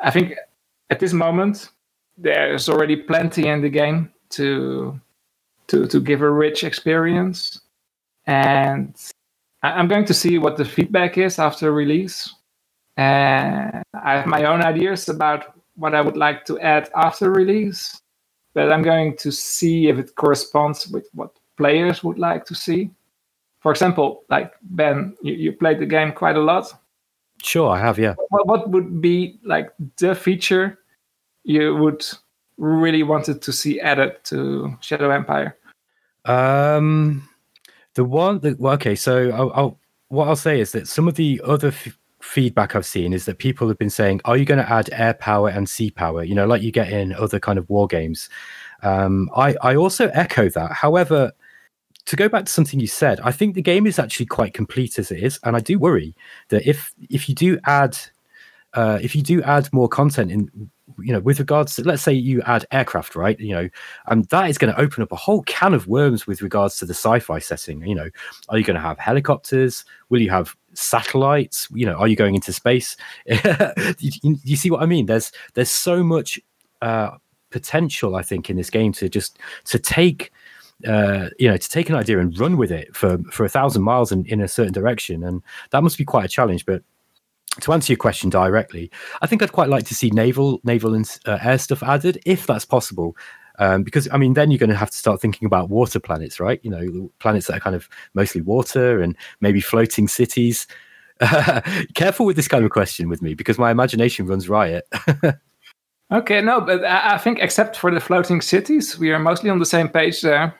I 0.00 0.10
think 0.10 0.34
at 0.90 1.00
this 1.00 1.12
moment, 1.12 1.68
there's 2.16 2.68
already 2.68 2.96
plenty 2.96 3.48
in 3.48 3.62
the 3.62 3.68
game 3.68 4.12
to 4.30 5.00
to 5.68 5.86
to 5.86 6.00
give 6.00 6.22
a 6.22 6.30
rich 6.30 6.64
experience. 6.64 7.60
And 8.26 8.94
I'm 9.62 9.88
going 9.88 10.06
to 10.06 10.14
see 10.14 10.38
what 10.38 10.56
the 10.56 10.64
feedback 10.64 11.18
is 11.18 11.38
after 11.38 11.72
release. 11.72 12.34
And 12.96 13.82
I 13.94 14.14
have 14.14 14.26
my 14.26 14.44
own 14.44 14.62
ideas 14.62 15.08
about 15.08 15.54
what 15.76 15.94
I 15.94 16.00
would 16.00 16.16
like 16.16 16.44
to 16.46 16.58
add 16.60 16.90
after 16.94 17.30
release, 17.30 18.00
but 18.54 18.70
I'm 18.70 18.82
going 18.82 19.16
to 19.18 19.32
see 19.32 19.88
if 19.88 19.98
it 19.98 20.14
corresponds 20.16 20.88
with 20.88 21.08
what 21.14 21.38
players 21.56 22.04
would 22.04 22.18
like 22.18 22.44
to 22.46 22.54
see. 22.54 22.90
For 23.60 23.70
example, 23.70 24.24
like 24.28 24.52
Ben, 24.62 25.16
you, 25.22 25.34
you 25.34 25.52
played 25.52 25.78
the 25.78 25.86
game 25.86 26.12
quite 26.12 26.36
a 26.36 26.40
lot. 26.42 26.72
Sure, 27.42 27.70
I 27.70 27.78
have, 27.78 27.98
yeah. 27.98 28.14
What, 28.28 28.46
what 28.46 28.70
would 28.70 29.00
be 29.00 29.38
like 29.44 29.70
the 29.96 30.14
feature 30.14 30.78
you 31.44 31.76
would 31.76 32.04
really 32.58 33.02
wanted 33.02 33.40
to 33.42 33.52
see 33.52 33.80
added 33.80 34.22
to 34.24 34.76
Shadow 34.80 35.10
Empire? 35.10 35.56
Um, 36.26 37.26
the 37.94 38.04
one 38.04 38.40
that 38.40 38.58
well, 38.60 38.74
okay, 38.74 38.94
so 38.94 39.30
I'll, 39.30 39.52
I'll, 39.54 39.78
what 40.08 40.28
I'll 40.28 40.36
say 40.36 40.60
is 40.60 40.72
that 40.72 40.88
some 40.88 41.08
of 41.08 41.14
the 41.14 41.40
other 41.44 41.68
f- 41.68 41.98
feedback 42.20 42.74
I've 42.74 42.86
seen 42.86 43.12
is 43.12 43.24
that 43.24 43.38
people 43.38 43.68
have 43.68 43.78
been 43.78 43.90
saying, 43.90 44.20
"Are 44.24 44.36
you 44.36 44.44
going 44.44 44.64
to 44.64 44.70
add 44.70 44.90
air 44.92 45.14
power 45.14 45.48
and 45.48 45.68
sea 45.68 45.90
power?" 45.90 46.22
You 46.22 46.34
know, 46.34 46.46
like 46.46 46.62
you 46.62 46.70
get 46.70 46.92
in 46.92 47.12
other 47.12 47.40
kind 47.40 47.58
of 47.58 47.68
war 47.68 47.86
games. 47.86 48.28
Um, 48.82 49.30
I 49.36 49.56
I 49.62 49.76
also 49.76 50.08
echo 50.08 50.48
that. 50.50 50.72
However, 50.72 51.32
to 52.06 52.16
go 52.16 52.28
back 52.28 52.46
to 52.46 52.52
something 52.52 52.80
you 52.80 52.86
said, 52.86 53.20
I 53.20 53.32
think 53.32 53.54
the 53.54 53.62
game 53.62 53.86
is 53.86 53.98
actually 53.98 54.26
quite 54.26 54.54
complete 54.54 54.98
as 54.98 55.10
it 55.10 55.22
is, 55.22 55.38
and 55.44 55.56
I 55.56 55.60
do 55.60 55.78
worry 55.78 56.14
that 56.48 56.66
if 56.66 56.92
if 57.08 57.28
you 57.28 57.34
do 57.34 57.58
add 57.66 57.96
uh, 58.74 58.98
if 59.02 59.16
you 59.16 59.22
do 59.22 59.42
add 59.42 59.72
more 59.72 59.88
content 59.88 60.30
in 60.30 60.70
you 60.98 61.12
know 61.12 61.20
with 61.20 61.38
regards 61.38 61.76
to 61.76 61.82
let's 61.82 62.02
say 62.02 62.12
you 62.12 62.42
add 62.42 62.66
aircraft 62.70 63.14
right 63.14 63.38
you 63.40 63.52
know 63.52 63.68
and 64.06 64.24
that 64.26 64.48
is 64.50 64.58
going 64.58 64.72
to 64.72 64.80
open 64.80 65.02
up 65.02 65.12
a 65.12 65.16
whole 65.16 65.42
can 65.42 65.74
of 65.74 65.86
worms 65.86 66.26
with 66.26 66.42
regards 66.42 66.78
to 66.78 66.84
the 66.84 66.94
sci-fi 66.94 67.38
setting. 67.38 67.84
You 67.86 67.94
know 67.94 68.10
are 68.48 68.58
you 68.58 68.64
going 68.64 68.76
to 68.76 68.80
have 68.80 68.98
helicopters? 68.98 69.84
Will 70.08 70.20
you 70.20 70.30
have 70.30 70.56
satellites? 70.74 71.68
You 71.72 71.86
know 71.86 71.94
are 71.94 72.08
you 72.08 72.16
going 72.16 72.34
into 72.34 72.52
space? 72.52 72.96
You, 73.98 74.36
you, 74.44 74.56
see 74.56 74.70
what 74.70 74.82
i 74.82 74.86
mean? 74.86 75.06
There's 75.06 75.32
there's 75.54 75.70
so 75.70 76.02
much 76.02 76.38
uh, 76.82 77.10
potential 77.50 78.14
i 78.14 78.22
think 78.22 78.48
in 78.48 78.56
this 78.56 78.70
game 78.70 78.92
to 78.92 79.08
just 79.08 79.38
to 79.64 79.78
take 79.78 80.32
uh, 80.86 81.28
you 81.38 81.48
know, 81.48 81.56
to 81.56 81.68
take 81.68 81.90
an 81.90 81.94
idea 81.94 82.18
and 82.18 82.38
run 82.38 82.56
with 82.56 82.72
it 82.72 82.94
for 82.96 83.18
for 83.30 83.44
a 83.44 83.48
thousand 83.48 83.82
miles 83.82 84.12
in, 84.12 84.24
in 84.26 84.40
a 84.40 84.48
certain 84.48 84.72
direction, 84.72 85.22
and 85.24 85.42
that 85.70 85.82
must 85.82 85.98
be 85.98 86.04
quite 86.04 86.24
a 86.24 86.28
challenge. 86.28 86.64
But 86.64 86.82
to 87.60 87.72
answer 87.72 87.92
your 87.92 87.98
question 87.98 88.30
directly, 88.30 88.90
I 89.22 89.26
think 89.26 89.42
I'd 89.42 89.52
quite 89.52 89.68
like 89.68 89.84
to 89.86 89.94
see 89.94 90.10
naval, 90.10 90.60
naval 90.64 90.94
and 90.94 91.18
uh, 91.26 91.38
air 91.42 91.58
stuff 91.58 91.82
added, 91.82 92.20
if 92.24 92.46
that's 92.46 92.64
possible. 92.64 93.16
Um, 93.58 93.82
because 93.82 94.08
I 94.12 94.16
mean, 94.16 94.34
then 94.34 94.50
you're 94.50 94.58
going 94.58 94.70
to 94.70 94.76
have 94.76 94.90
to 94.90 94.96
start 94.96 95.20
thinking 95.20 95.46
about 95.46 95.68
water 95.68 96.00
planets, 96.00 96.40
right? 96.40 96.60
You 96.62 96.70
know, 96.70 97.12
planets 97.18 97.48
that 97.48 97.56
are 97.56 97.60
kind 97.60 97.76
of 97.76 97.88
mostly 98.14 98.40
water 98.40 99.00
and 99.00 99.16
maybe 99.40 99.60
floating 99.60 100.08
cities. 100.08 100.66
careful 101.94 102.24
with 102.24 102.36
this 102.36 102.48
kind 102.48 102.64
of 102.64 102.70
question 102.70 103.08
with 103.08 103.20
me 103.20 103.34
because 103.34 103.58
my 103.58 103.70
imagination 103.70 104.26
runs 104.26 104.48
riot. 104.48 104.88
okay, 106.12 106.40
no, 106.40 106.62
but 106.62 106.82
I 106.84 107.18
think 107.18 107.40
except 107.40 107.76
for 107.76 107.90
the 107.90 108.00
floating 108.00 108.40
cities, 108.40 108.98
we 108.98 109.10
are 109.10 109.18
mostly 109.18 109.50
on 109.50 109.58
the 109.58 109.66
same 109.66 109.88
page 109.88 110.22
there. 110.22 110.54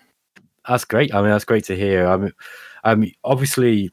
That's 0.69 0.85
great. 0.85 1.15
I 1.15 1.23
mean, 1.23 1.31
that's 1.31 1.47
great 1.47 1.65
to 1.65 1.77
hear. 1.77 2.07
I 2.07 2.17
mean, 2.19 2.33
I 2.85 2.95
mean 2.95 3.13
obviously 3.25 3.91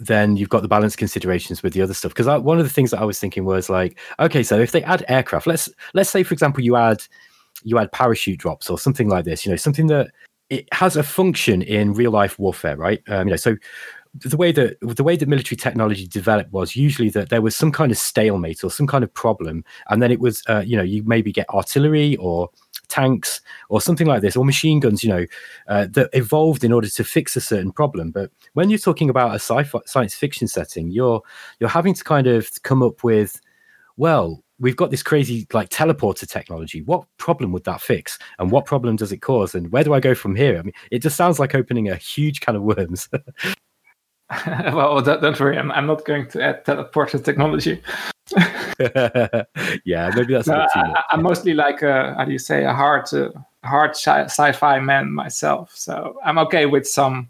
then 0.00 0.36
you've 0.36 0.48
got 0.48 0.62
the 0.62 0.68
balance 0.68 0.96
considerations 0.96 1.62
with 1.62 1.74
the 1.74 1.82
other 1.82 1.94
stuff. 1.94 2.12
Because 2.14 2.26
one 2.42 2.58
of 2.58 2.64
the 2.64 2.72
things 2.72 2.90
that 2.90 3.00
I 3.00 3.04
was 3.04 3.18
thinking 3.18 3.44
was 3.44 3.68
like, 3.68 3.98
okay, 4.18 4.42
so 4.42 4.58
if 4.58 4.72
they 4.72 4.82
add 4.82 5.04
aircraft, 5.08 5.46
let's 5.46 5.68
let's 5.94 6.10
say 6.10 6.22
for 6.22 6.32
example 6.32 6.64
you 6.64 6.76
add 6.76 7.02
you 7.62 7.78
add 7.78 7.92
parachute 7.92 8.38
drops 8.38 8.70
or 8.70 8.78
something 8.78 9.08
like 9.08 9.26
this, 9.26 9.44
you 9.44 9.52
know, 9.52 9.56
something 9.56 9.88
that 9.88 10.10
it 10.48 10.66
has 10.72 10.96
a 10.96 11.02
function 11.02 11.62
in 11.62 11.92
real 11.92 12.10
life 12.10 12.38
warfare, 12.38 12.76
right? 12.76 13.02
Um, 13.08 13.28
you 13.28 13.32
know, 13.32 13.36
so 13.36 13.56
the 14.14 14.36
way 14.36 14.50
that 14.52 14.76
the 14.80 15.04
way 15.04 15.16
that 15.16 15.28
military 15.28 15.56
technology 15.56 16.06
developed 16.06 16.52
was 16.52 16.74
usually 16.74 17.10
that 17.10 17.28
there 17.28 17.42
was 17.42 17.54
some 17.54 17.70
kind 17.70 17.92
of 17.92 17.98
stalemate 17.98 18.64
or 18.64 18.70
some 18.70 18.86
kind 18.86 19.04
of 19.04 19.12
problem, 19.12 19.64
and 19.90 20.02
then 20.02 20.10
it 20.10 20.18
was 20.18 20.42
uh, 20.48 20.62
you 20.66 20.76
know 20.76 20.82
you 20.82 21.02
maybe 21.04 21.30
get 21.30 21.48
artillery 21.50 22.16
or 22.16 22.48
tanks 22.90 23.40
or 23.68 23.80
something 23.80 24.06
like 24.06 24.20
this, 24.20 24.36
or 24.36 24.44
machine 24.44 24.80
guns, 24.80 25.02
you 25.02 25.08
know, 25.08 25.26
uh, 25.68 25.86
that 25.90 26.10
evolved 26.12 26.64
in 26.64 26.72
order 26.72 26.88
to 26.88 27.04
fix 27.04 27.36
a 27.36 27.40
certain 27.40 27.72
problem. 27.72 28.10
But 28.10 28.30
when 28.54 28.68
you're 28.68 28.78
talking 28.78 29.08
about 29.08 29.32
a 29.32 29.36
sci-fi 29.36 29.80
science 29.86 30.14
fiction 30.14 30.48
setting, 30.48 30.90
you're 30.90 31.22
you're 31.58 31.70
having 31.70 31.94
to 31.94 32.04
kind 32.04 32.26
of 32.26 32.50
come 32.62 32.82
up 32.82 33.02
with, 33.02 33.40
well, 33.96 34.42
we've 34.58 34.76
got 34.76 34.90
this 34.90 35.02
crazy 35.02 35.46
like 35.52 35.70
teleporter 35.70 36.28
technology. 36.28 36.82
What 36.82 37.06
problem 37.16 37.52
would 37.52 37.64
that 37.64 37.80
fix? 37.80 38.18
And 38.38 38.50
what 38.50 38.66
problem 38.66 38.96
does 38.96 39.12
it 39.12 39.18
cause? 39.18 39.54
And 39.54 39.72
where 39.72 39.84
do 39.84 39.94
I 39.94 40.00
go 40.00 40.14
from 40.14 40.36
here? 40.36 40.58
I 40.58 40.62
mean, 40.62 40.74
it 40.90 41.00
just 41.00 41.16
sounds 41.16 41.38
like 41.38 41.54
opening 41.54 41.88
a 41.88 41.96
huge 41.96 42.40
can 42.40 42.56
of 42.56 42.62
worms. 42.62 43.08
well, 44.46 45.00
don't 45.00 45.40
worry, 45.40 45.58
I'm, 45.58 45.72
I'm 45.72 45.86
not 45.86 46.04
going 46.04 46.28
to 46.28 46.42
add 46.42 46.64
teleporter 46.64 47.22
technology. 47.22 47.82
yeah, 49.84 50.10
maybe 50.14 50.34
that's. 50.34 50.46
No, 50.46 50.66
I, 50.74 51.02
am 51.12 51.22
mostly 51.22 51.52
like 51.52 51.82
a 51.82 52.14
how 52.16 52.24
do 52.24 52.32
you 52.32 52.38
say 52.38 52.64
a 52.64 52.72
hard 52.72 53.12
uh, 53.12 53.30
hard 53.64 53.96
sci- 53.96 54.52
fi 54.52 54.78
man 54.78 55.10
myself, 55.10 55.72
so 55.74 56.16
I'm 56.24 56.38
okay 56.38 56.66
with 56.66 56.86
some 56.86 57.28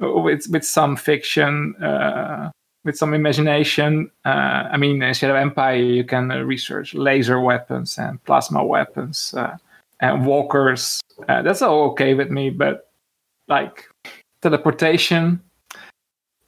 with 0.00 0.46
with 0.50 0.64
some 0.64 0.96
fiction, 0.96 1.76
uh, 1.82 2.50
with 2.84 2.96
some 2.96 3.12
imagination. 3.12 4.10
Uh, 4.24 4.68
I 4.72 4.76
mean, 4.78 5.02
in 5.02 5.14
Shadow 5.14 5.34
Empire, 5.34 5.76
you 5.76 6.04
can 6.04 6.30
uh, 6.30 6.40
research 6.40 6.94
laser 6.94 7.38
weapons 7.38 7.98
and 7.98 8.22
plasma 8.24 8.64
weapons 8.64 9.34
uh, 9.34 9.56
and 10.00 10.24
walkers. 10.24 11.00
Uh, 11.28 11.42
that's 11.42 11.60
all 11.60 11.90
okay 11.90 12.14
with 12.14 12.30
me, 12.30 12.48
but 12.48 12.90
like 13.48 13.88
teleportation, 14.40 15.42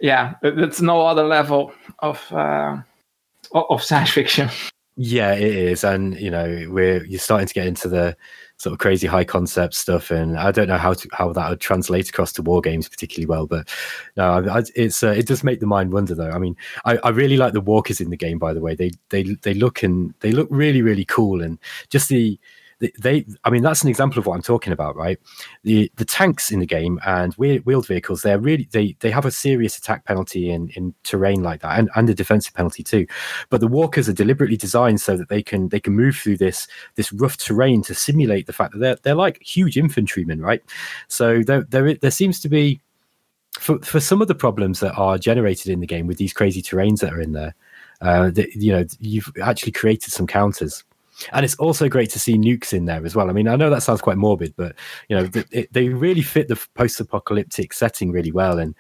yeah, 0.05 0.35
it's 0.43 0.83
no 0.83 1.01
other 1.01 1.25
level 1.25 1.73
of 2.01 2.31
uh, 2.31 2.77
of 3.53 3.83
science 3.83 4.11
fiction. 4.11 4.51
Yeah, 4.97 5.33
it 5.33 5.43
is, 5.43 5.83
and 5.83 6.17
you 6.21 6.31
know, 6.31 6.69
we're 6.71 7.05
you're 7.05 7.19
starting 7.19 7.49
to 7.49 7.53
get 7.53 7.67
into 7.67 7.89
the 7.89 8.17
sort 8.59 8.75
of 8.75 8.79
crazy 8.79 9.09
high 9.09 9.25
concept 9.25 9.75
stuff, 9.75 10.13
and 10.13 10.39
I 10.39 10.53
don't 10.53 10.69
know 10.69 10.79
how 10.79 10.93
to 10.93 11.09
how 11.13 11.33
that 11.33 11.51
would 11.51 11.59
translate 11.59 12.09
across 12.09 12.33
to 12.35 12.43
war 12.43 12.61
games 12.61 12.89
particularly 12.89 13.27
well, 13.27 13.49
but 13.49 13.69
no, 14.17 14.49
I, 14.49 14.63
it's 14.77 15.03
uh, 15.03 15.09
it 15.09 15.27
does 15.27 15.43
make 15.43 15.59
the 15.59 15.67
mind 15.67 15.93
wonder 15.93 16.15
though. 16.15 16.31
I 16.31 16.39
mean, 16.39 16.57
I, 16.85 16.99
I 16.99 17.09
really 17.09 17.37
like 17.37 17.55
the 17.55 17.61
walkers 17.61 18.01
in 18.01 18.11
the 18.11 18.17
game, 18.17 18.39
by 18.39 18.55
the 18.55 18.61
way. 18.61 18.77
They 18.77 18.93
they 19.09 19.25
they 19.43 19.55
look 19.55 19.83
and 19.83 20.15
they 20.21 20.31
look 20.31 20.47
really 20.49 20.81
really 20.81 21.07
cool, 21.07 21.43
and 21.43 21.59
just 21.91 22.09
the 22.09 22.39
they 22.99 23.25
i 23.45 23.51
mean 23.51 23.63
that's 23.63 23.83
an 23.83 23.89
example 23.89 24.19
of 24.19 24.27
what 24.27 24.35
i'm 24.35 24.43
talking 24.43 24.73
about 24.73 24.95
right? 24.97 25.19
The 25.63 25.91
the 25.97 26.05
tanks 26.05 26.51
in 26.51 26.61
the 26.61 26.67
game 26.67 27.01
and 27.07 27.35
wheeled 27.35 27.87
vehicles 27.87 28.23
they're 28.23 28.39
really 28.39 28.69
they 28.73 28.97
they 29.01 29.11
have 29.11 29.27
a 29.27 29.31
serious 29.31 29.77
attack 29.79 30.05
penalty 30.05 30.51
in 30.51 30.69
in 30.71 30.95
terrain 31.03 31.43
like 31.43 31.61
that 31.63 31.79
and, 31.79 31.91
and 31.97 32.09
a 32.11 32.15
defensive 32.15 32.55
penalty 32.55 32.83
too. 32.83 33.07
But 33.51 33.61
the 33.61 33.69
walkers 33.69 34.09
are 34.09 34.13
deliberately 34.15 34.57
designed 34.57 35.01
so 35.01 35.17
that 35.17 35.29
they 35.29 35.43
can 35.43 35.69
they 35.69 35.81
can 35.81 35.95
move 35.95 36.17
through 36.17 36.39
this 36.39 36.67
this 36.95 37.13
rough 37.13 37.37
terrain 37.37 37.83
to 37.83 37.95
simulate 37.95 38.47
the 38.47 38.53
fact 38.53 38.73
that 38.73 38.79
they're 38.79 38.97
they're 39.03 39.15
like 39.15 39.43
huge 39.43 39.77
infantrymen 39.77 40.41
right? 40.41 40.63
So 41.09 41.43
there 41.43 41.63
there, 41.63 41.95
there 41.95 42.11
seems 42.11 42.41
to 42.41 42.49
be 42.49 42.81
for, 43.59 43.79
for 43.81 44.01
some 44.01 44.21
of 44.21 44.29
the 44.29 44.35
problems 44.35 44.81
that 44.81 44.95
are 44.95 45.17
generated 45.17 45.71
in 45.71 45.81
the 45.81 45.87
game 45.87 46.07
with 46.07 46.19
these 46.19 46.33
crazy 46.33 46.61
terrains 46.61 47.01
that 47.01 47.13
are 47.13 47.21
in 47.21 47.33
there 47.33 47.55
uh, 48.01 48.31
that 48.31 48.53
you 48.55 48.73
know 48.73 48.85
you've 48.99 49.31
actually 49.43 49.73
created 49.73 50.13
some 50.13 50.27
counters 50.27 50.85
and 51.33 51.45
it's 51.45 51.55
also 51.57 51.89
great 51.89 52.11
to 52.11 52.19
see 52.19 52.37
nukes 52.37 52.73
in 52.73 52.85
there 52.85 53.05
as 53.05 53.15
well. 53.15 53.31
I 53.31 53.33
mean, 53.33 53.49
I 53.49 53.57
know 53.57 53.71
that 53.71 53.83
sounds 53.83 54.01
quite 54.01 54.17
morbid, 54.17 54.55
but 54.57 54.77
you 55.09 55.17
know, 55.17 55.29
it, 55.51 55.73
they 55.73 55.89
really 55.89 56.23
fit 56.23 56.49
the 56.49 56.63
post-apocalyptic 56.75 57.73
setting 57.73 58.11
really 58.11 58.33
well. 58.33 58.59
And 58.59 58.75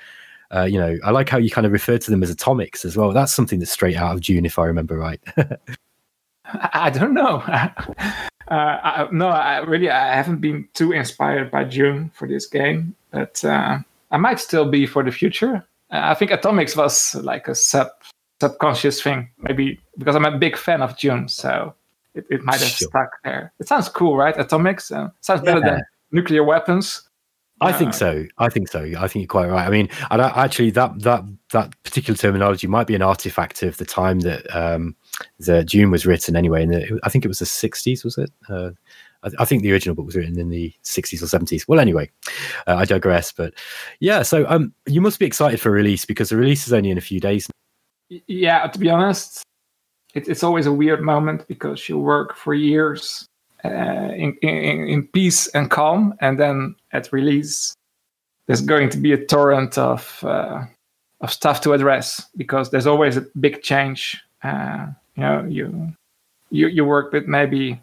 uh, 0.55 0.65
you 0.65 0.79
know, 0.79 0.97
I 1.05 1.11
like 1.11 1.29
how 1.29 1.39
you 1.39 1.51
kind 1.51 1.67
of 1.67 1.73
refer 1.73 1.99
to 1.99 2.11
them 2.11 2.23
as 2.23 2.31
atomics 2.31 2.85
as 2.85 2.97
well. 2.97 3.13
That's 3.13 3.33
something 3.33 3.59
that's 3.59 3.73
straight 3.73 3.97
out 3.97 4.15
of 4.15 4.21
Dune, 4.21 4.47
if 4.47 4.59
I 4.59 4.65
remember 4.65 4.97
right. 4.97 5.21
I 6.45 6.91
don't 6.91 7.15
know. 7.15 7.43
Uh, 8.49 8.79
I, 8.83 9.09
no, 9.11 9.29
I 9.29 9.61
really 9.61 9.89
I 9.89 10.15
haven't 10.15 10.43
been 10.43 10.69
too 10.75 10.93
inspired 10.93 11.51
by 11.51 11.65
Dune 11.65 12.11
for 12.15 12.29
this 12.29 12.47
game, 12.47 12.95
but 13.11 13.43
uh, 13.43 13.79
I 14.11 14.17
might 14.19 14.39
still 14.39 14.71
be 14.71 14.87
for 14.87 15.03
the 15.03 15.11
future. 15.11 15.67
Uh, 15.91 16.01
I 16.03 16.15
think 16.15 16.31
atomics 16.31 16.77
was 16.77 17.15
like 17.15 17.49
a 17.49 17.55
sub 17.55 17.89
subconscious 18.41 19.03
thing, 19.03 19.31
maybe 19.39 19.81
because 19.97 20.15
I'm 20.15 20.27
a 20.27 20.37
big 20.37 20.59
fan 20.59 20.83
of 20.83 20.97
Dune, 20.99 21.29
So 21.29 21.75
it, 22.15 22.27
it 22.31 22.45
might 22.45 22.61
have 22.61 22.69
sure. 22.69 22.89
stuck 22.89 23.11
there. 23.25 23.53
It 23.59 23.69
sounds 23.69 23.89
cool, 23.89 24.17
right? 24.17 24.39
Atomics 24.39 24.91
uh, 24.91 25.09
sounds 25.21 25.43
better 25.43 25.61
yeah. 25.61 25.71
than 25.73 25.83
nuclear 26.13 26.45
weapons. 26.45 27.09
I 27.61 27.73
think 27.73 27.91
uh, 27.91 27.93
so. 27.93 28.27
I 28.39 28.49
think 28.49 28.69
so. 28.69 28.81
I 28.99 29.07
think 29.07 29.23
you're 29.23 29.27
quite 29.27 29.49
right. 29.49 29.67
I 29.67 29.71
mean, 29.71 29.89
and 30.11 30.21
I, 30.21 30.45
actually, 30.45 30.71
that 30.71 31.01
that 31.03 31.23
that 31.53 31.83
particular 31.85 32.17
terminology 32.17 32.67
might 32.67 32.87
be 32.87 32.95
an 32.95 33.03
artifact 33.03 33.63
of 33.63 33.77
the 33.77 33.85
time 33.85 34.21
that 34.21 34.55
um, 34.55 34.97
the 35.39 35.65
Dune 35.65 35.91
was 35.91 36.05
written. 36.05 36.37
Anyway, 36.37 36.63
in 36.65 36.71
the, 36.71 37.01
I 37.05 37.11
think 37.11 37.25
it 37.25 37.29
was 37.29 37.39
the 37.39 37.45
'60s, 37.45 38.05
was 38.05 38.19
it? 38.19 38.31
Uh, 38.49 38.71
I, 39.23 39.31
I, 39.39 39.45
think 39.45 39.63
the 39.63 39.73
original 39.73 39.95
book 39.95 40.07
was 40.07 40.17
written 40.17 40.39
in 40.39 40.49
the 40.49 40.73
60s 40.85 41.23
or 41.23 41.27
70s. 41.27 41.67
Well, 41.67 41.81
anyway, 41.81 42.11
uh, 42.67 42.75
I 42.75 42.85
digress. 42.85 43.33
But 43.33 43.55
yeah, 44.01 44.23
so 44.23 44.45
um, 44.49 44.75
you 44.87 45.01
must 45.01 45.19
be 45.19 45.27
excited 45.27 45.61
for 45.61 45.71
release 45.71 46.05
because 46.05 46.29
the 46.29 46.37
release 46.37 46.67
is 46.67 46.73
only 46.73 46.91
in 46.91 46.99
a 46.99 47.03
few 47.03 47.21
days. 47.21 47.49
Yeah, 48.27 48.67
to 48.67 48.79
be 48.79 48.91
honest, 48.91 49.43
it, 50.15 50.29
it's 50.29 50.43
always 50.43 50.67
a 50.67 50.73
weird 50.73 51.03
moment 51.03 51.47
because 51.49 51.89
you 51.89 51.99
work 51.99 52.37
for 52.37 52.55
years 52.55 53.29
uh, 53.65 54.13
in, 54.15 54.37
in, 54.43 54.89
in 54.89 55.07
peace 55.09 55.49
and 55.49 55.71
calm, 55.71 56.15
and 56.21 56.39
then 56.39 56.75
at 56.93 57.13
release, 57.13 57.75
there's 58.47 58.61
going 58.61 58.91
to 58.91 58.99
be 58.99 59.13
a 59.13 59.25
torrent 59.27 59.79
of 59.79 60.23
uh, 60.23 60.65
of 61.21 61.33
stuff 61.33 61.61
to 61.63 61.73
address 61.73 62.27
because 62.37 62.71
there's 62.71 62.87
always 62.87 63.17
a 63.17 63.27
big 63.41 63.63
change. 63.63 64.23
Uh, 64.43 64.89
you 65.17 65.23
know, 65.23 65.45
you 65.49 65.95
you 66.51 66.69
you 66.69 66.85
work 66.85 67.13
with 67.13 67.27
maybe 67.27 67.81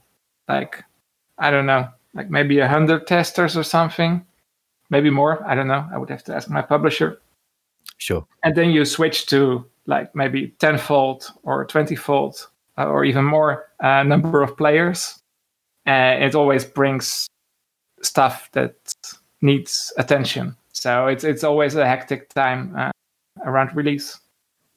like 0.47 0.83
I 1.39 1.49
don't 1.49 1.65
know, 1.65 1.89
like 2.13 2.29
maybe 2.29 2.59
a 2.59 2.67
hundred 2.67 3.07
testers 3.07 3.57
or 3.57 3.63
something, 3.63 4.23
maybe 4.89 5.09
more. 5.09 5.43
I 5.47 5.55
don't 5.55 5.67
know. 5.67 5.87
I 5.91 5.97
would 5.97 6.09
have 6.09 6.23
to 6.25 6.35
ask 6.35 6.49
my 6.49 6.61
publisher. 6.61 7.19
Sure. 7.97 8.25
And 8.43 8.55
then 8.55 8.69
you 8.69 8.85
switch 8.85 9.25
to 9.27 9.65
like 9.85 10.15
maybe 10.15 10.49
tenfold 10.59 11.31
or 11.43 11.65
twentyfold 11.65 12.47
uh, 12.77 12.85
or 12.85 13.03
even 13.05 13.25
more 13.25 13.69
uh, 13.81 14.03
number 14.03 14.41
of 14.41 14.55
players. 14.57 15.19
And 15.85 16.23
it 16.23 16.35
always 16.35 16.63
brings 16.63 17.27
stuff 18.01 18.49
that 18.53 18.75
needs 19.41 19.91
attention. 19.97 20.55
So 20.73 21.07
it's 21.07 21.23
it's 21.23 21.43
always 21.43 21.75
a 21.75 21.85
hectic 21.85 22.29
time 22.29 22.75
uh, 22.77 22.91
around 23.45 23.75
release. 23.75 24.19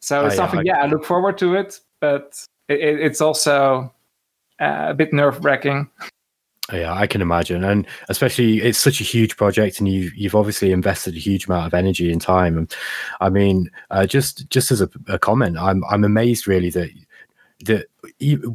So 0.00 0.26
it's 0.26 0.34
oh, 0.34 0.36
something, 0.36 0.66
yeah, 0.66 0.74
I, 0.74 0.78
yeah, 0.80 0.84
I 0.84 0.86
look 0.88 1.04
forward 1.04 1.38
to 1.38 1.54
it, 1.54 1.80
but 2.00 2.44
it, 2.68 2.78
it's 3.00 3.20
also 3.22 3.92
uh, 4.60 4.86
a 4.90 4.94
bit 4.94 5.12
nerve 5.12 5.44
wracking. 5.44 5.88
Yeah, 6.72 6.94
I 6.94 7.06
can 7.06 7.20
imagine, 7.20 7.62
and 7.62 7.86
especially 8.08 8.62
it's 8.62 8.78
such 8.78 8.98
a 8.98 9.04
huge 9.04 9.36
project, 9.36 9.78
and 9.78 9.88
you 9.88 10.10
you've 10.16 10.34
obviously 10.34 10.72
invested 10.72 11.14
a 11.14 11.18
huge 11.18 11.46
amount 11.46 11.66
of 11.66 11.74
energy 11.74 12.10
and 12.10 12.22
time. 12.22 12.56
And 12.56 12.74
I 13.20 13.28
mean, 13.28 13.70
uh, 13.90 14.06
just 14.06 14.48
just 14.48 14.70
as 14.70 14.80
a, 14.80 14.88
a, 15.08 15.18
comment, 15.18 15.58
I'm 15.58 15.84
I'm 15.84 16.04
amazed 16.04 16.48
really 16.48 16.70
that 16.70 16.88
that 17.66 17.86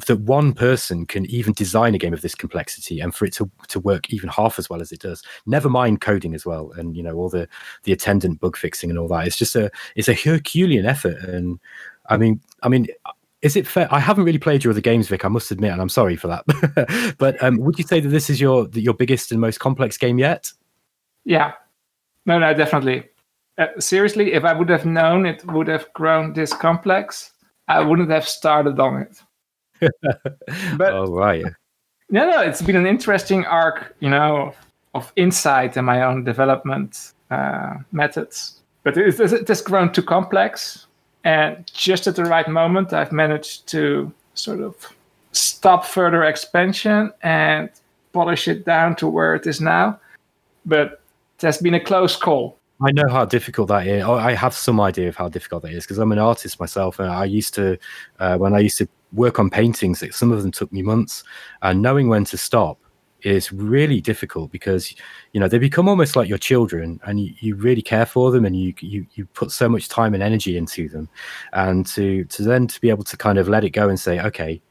that 0.08 0.22
one 0.22 0.54
person 0.54 1.06
can 1.06 1.28
even 1.28 1.54
design 1.54 1.94
a 1.94 2.00
game 2.00 2.14
of 2.14 2.22
this 2.22 2.34
complexity, 2.34 3.00
and 3.00 3.14
for 3.14 3.26
it 3.26 3.34
to 3.34 3.50
to 3.68 3.80
work 3.80 4.12
even 4.12 4.30
half 4.30 4.58
as 4.58 4.72
well 4.72 4.82
as 4.82 4.92
it 4.92 5.02
does. 5.02 5.22
Never 5.46 5.70
mind 5.70 6.02
coding 6.02 6.34
as 6.34 6.48
well, 6.48 6.72
and 6.72 6.98
you 6.98 7.04
know 7.04 7.16
all 7.16 7.30
the 7.30 7.48
the 7.84 7.92
attendant 7.92 8.40
bug 8.40 8.58
fixing 8.58 8.90
and 8.90 8.98
all 8.98 9.08
that. 9.10 9.28
It's 9.28 9.38
just 9.38 9.56
a 9.56 9.70
it's 9.96 10.10
a 10.10 10.16
Herculean 10.16 10.88
effort, 10.88 11.20
and 11.20 11.60
I 12.10 12.18
mean 12.18 12.42
I 12.64 12.70
mean 12.70 12.88
is 13.42 13.56
it 13.56 13.68
fair? 13.68 13.88
I 13.92 14.00
haven't 14.00 14.26
really 14.26 14.40
played 14.40 14.64
your 14.64 14.72
other 14.72 14.82
games, 14.82 15.08
Vic. 15.08 15.24
I 15.24 15.30
must 15.30 15.52
admit, 15.52 15.72
and 15.72 15.82
I'm 15.82 15.90
sorry 15.90 16.16
for 16.16 16.28
that. 16.28 17.16
but 17.18 17.42
um, 17.42 17.58
would 17.60 17.78
you 17.78 17.86
say 17.86 18.00
that 18.00 18.10
this 18.10 18.30
is 18.30 18.42
your 18.42 18.68
your 18.74 18.94
biggest 18.94 19.32
and 19.32 19.40
most 19.40 19.60
complex 19.60 19.98
game 19.98 20.18
yet? 20.18 20.52
Yeah, 21.24 21.54
no, 22.26 22.40
no, 22.40 22.54
definitely. 22.54 23.06
Uh, 23.58 23.68
seriously, 23.80 24.34
if 24.34 24.44
I 24.44 24.54
would 24.54 24.70
have 24.70 24.86
known 24.86 25.26
it 25.26 25.46
would 25.46 25.68
have 25.68 25.92
grown 25.94 26.34
this 26.34 26.54
complex, 26.54 27.32
I 27.68 27.82
wouldn't 27.82 28.10
have 28.10 28.28
started 28.28 28.80
on 28.80 29.02
it. 29.02 29.22
but 30.78 30.94
oh 30.94 31.06
right, 31.06 31.46
no, 32.10 32.30
no, 32.30 32.42
it's 32.42 32.62
been 32.62 32.76
an 32.76 32.86
interesting 32.86 33.46
arc, 33.46 33.96
you 34.00 34.10
know, 34.10 34.54
of 34.94 35.14
insight 35.16 35.78
in 35.78 35.86
my 35.86 36.02
own 36.02 36.26
development 36.26 37.14
uh, 37.32 37.76
methods. 37.94 38.62
But 38.84 38.98
it, 38.98 39.20
it, 39.20 39.34
it 39.34 39.48
has 39.48 39.62
grown 39.62 39.94
too 39.94 40.04
complex 40.04 40.88
and 41.30 41.72
just 41.72 42.08
at 42.08 42.16
the 42.16 42.26
right 42.26 42.48
moment, 42.48 42.92
I've 42.92 43.12
managed 43.12 43.68
to 43.68 44.12
sort 44.34 44.62
of 44.62 44.74
stop 45.32 45.86
further 45.86 46.24
expansion 46.24 47.14
and 47.22 47.70
polish 48.14 48.48
it 48.48 48.66
down 48.66 48.96
to 48.96 49.08
where 49.08 49.36
it 49.36 49.46
is 49.46 49.62
now. 49.62 50.00
But 50.66 51.04
it 51.38 51.44
has 51.44 51.60
been 51.60 51.76
a 51.76 51.80
close 51.80 52.16
call. 52.16 52.58
I 52.82 52.92
know 52.92 53.08
how 53.10 53.26
difficult 53.26 53.68
that 53.68 53.86
is. 53.86 54.04
I 54.04 54.34
have 54.34 54.56
some 54.56 54.82
idea 54.82 55.08
of 55.08 55.18
how 55.18 55.30
difficult 55.30 55.62
that 55.64 55.72
is 55.72 55.84
because 55.84 56.00
I'm 56.00 56.12
an 56.12 56.18
artist 56.18 56.60
myself, 56.60 56.98
and 56.98 57.10
I 57.10 57.26
used 57.26 57.54
to, 57.56 57.78
uh, 58.20 58.38
when 58.40 58.56
I 58.56 58.60
used 58.60 58.80
to 58.80 58.88
work 59.14 59.38
on 59.38 59.52
paintings, 59.52 60.04
some 60.16 60.32
of 60.32 60.42
them 60.42 60.52
took 60.52 60.72
me 60.72 60.82
months, 60.82 61.24
and 61.62 61.84
knowing 61.84 62.08
when 62.08 62.26
to 62.26 62.38
stop 62.38 62.80
is 63.24 63.52
really 63.52 64.02
difficult 64.02 64.52
because 64.52 64.96
you 65.34 65.40
know 65.40 65.48
they 65.48 65.58
become 65.58 65.90
almost 65.90 66.16
like 66.16 66.30
your 66.30 66.38
children 66.38 67.00
and 67.04 67.20
you, 67.20 67.34
you 67.40 67.56
really 67.56 67.82
care 67.82 68.06
for 68.06 68.32
them 68.32 68.46
and 68.46 68.56
you, 68.56 68.74
you 68.80 69.06
you 69.14 69.26
put 69.28 69.52
so 69.52 69.68
much 69.68 69.88
time 69.90 70.14
and 70.14 70.24
energy 70.24 70.58
into 70.58 70.90
them. 70.90 71.10
And 71.54 71.86
to 71.88 72.24
to 72.26 72.44
then 72.44 72.68
to 72.68 72.82
be 72.82 72.90
able 72.90 73.04
to 73.06 73.18
kind 73.18 73.38
of 73.38 73.48
let 73.48 73.64
it 73.64 73.72
go 73.72 73.90
and 73.90 74.00
say 74.00 74.20
okay 74.22 74.62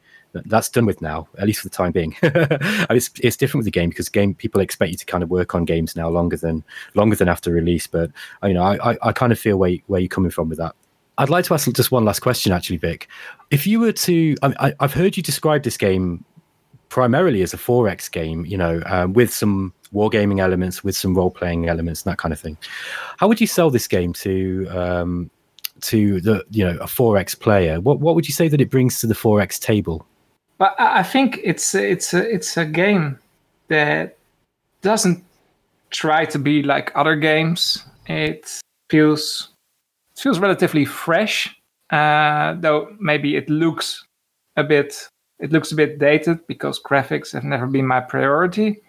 that's 0.45 0.69
done 0.69 0.85
with 0.85 1.01
now 1.01 1.27
at 1.39 1.47
least 1.47 1.61
for 1.61 1.69
the 1.69 1.75
time 1.75 1.93
being. 1.93 2.15
It's, 2.91 3.11
it's 3.23 3.37
different 3.37 3.61
with 3.61 3.67
the 3.67 3.79
game 3.79 3.91
because 3.91 4.09
game 4.09 4.35
people 4.35 4.61
expect 4.61 4.91
you 4.91 4.97
to 4.97 5.07
kind 5.07 5.23
of 5.23 5.31
work 5.31 5.55
on 5.55 5.65
games 5.65 5.95
now 5.95 6.09
longer 6.09 6.37
than 6.37 6.65
longer 6.95 7.17
than 7.17 7.29
after 7.29 7.53
release. 7.53 7.87
But 7.87 8.11
you 8.43 8.55
know 8.55 8.63
i 8.63 8.93
i, 8.93 8.97
I 9.03 9.13
kind 9.13 9.33
of 9.33 9.39
feel 9.39 9.57
where, 9.59 9.77
where 9.87 10.01
you're 10.01 10.09
coming 10.09 10.31
from 10.31 10.49
with 10.49 10.59
that. 10.59 10.75
I'd 11.19 11.31
like 11.31 11.45
to 11.47 11.55
ask 11.55 11.71
just 11.73 11.91
one 11.91 12.05
last 12.05 12.21
question, 12.21 12.53
actually, 12.53 12.77
Vic. 12.77 13.09
If 13.51 13.67
you 13.67 13.81
were 13.81 13.93
to, 13.93 14.37
I, 14.41 14.73
have 14.79 14.95
heard 14.95 15.17
you 15.17 15.23
describe 15.23 15.65
this 15.65 15.77
game 15.77 16.25
primarily 16.89 17.43
as 17.43 17.53
a 17.53 17.57
4X 17.57 18.11
game, 18.11 18.45
you 18.47 18.57
know, 18.57 18.83
um, 18.87 19.13
with 19.13 19.33
some 19.33 19.73
wargaming 19.93 20.41
elements, 20.41 20.85
with 20.85 20.97
some 20.97 21.15
role 21.15 21.31
playing 21.31 21.69
elements, 21.69 22.05
and 22.05 22.13
that 22.13 22.19
kind 22.19 22.33
of 22.33 22.41
thing. 22.41 22.57
How 23.19 23.29
would 23.29 23.41
you 23.41 23.47
sell 23.47 23.71
this 23.71 23.89
game 23.89 24.13
to 24.15 24.67
um, 24.69 25.31
to 25.83 26.21
the 26.21 26.45
you 26.51 26.65
know 26.65 26.77
a 26.79 26.87
4X 26.87 27.39
player? 27.39 27.81
What 27.81 28.01
what 28.01 28.15
would 28.15 28.27
you 28.27 28.35
say 28.35 28.49
that 28.49 28.61
it 28.61 28.71
brings 28.71 29.01
to 29.01 29.07
the 29.07 29.15
4X 29.15 29.61
table? 29.61 30.07
But 30.59 30.75
I 30.79 31.03
think 31.03 31.41
it's 31.43 31.75
it's 31.75 32.13
a, 32.15 32.29
it's 32.29 32.57
a 32.57 32.65
game 32.65 33.19
that 33.69 34.17
doesn't 34.83 35.25
try 35.91 36.25
to 36.27 36.39
be 36.39 36.63
like 36.63 36.91
other 36.95 37.17
games. 37.17 37.85
It 38.07 38.61
feels 38.91 39.51
it 40.17 40.21
feels 40.21 40.39
relatively 40.39 40.85
fresh, 40.85 41.55
uh, 41.91 42.55
though 42.55 42.95
maybe 42.99 43.37
it 43.37 43.49
looks 43.49 44.05
a 44.57 44.65
bit 44.65 45.09
it 45.39 45.53
looks 45.53 45.73
a 45.73 45.75
bit 45.75 45.99
dated 45.99 46.47
because 46.47 46.81
graphics 46.83 47.33
have 47.33 47.45
never 47.45 47.67
been 47.67 47.87
my 47.87 48.01
priority. 48.01 48.81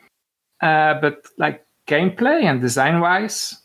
Uh, 0.61 0.95
but 0.95 1.25
like 1.37 1.65
gameplay 1.87 2.43
and 2.43 2.59
design 2.61 2.99
wise, 2.99 3.57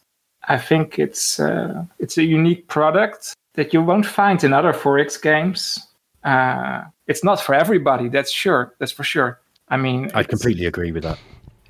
I 0.49 0.59
think 0.59 0.99
it's 0.99 1.41
uh, 1.41 1.85
it's 1.99 2.18
a 2.18 2.24
unique 2.24 2.68
product 2.68 3.35
that 3.55 3.72
you 3.72 3.82
won't 3.82 4.07
find 4.07 4.43
in 4.45 4.53
other 4.53 4.72
4X 4.72 5.20
games. 5.22 5.87
Uh, 6.22 6.85
it's 7.07 7.24
not 7.24 7.41
for 7.41 7.55
everybody, 7.55 8.09
that's 8.09 8.30
sure. 8.30 8.74
That's 8.78 8.93
for 8.93 9.05
sure. 9.05 9.41
I 9.68 9.76
mean, 9.76 10.11
I 10.14 10.22
completely 10.22 10.66
agree 10.66 10.93
with 10.93 11.03
that. 11.05 11.18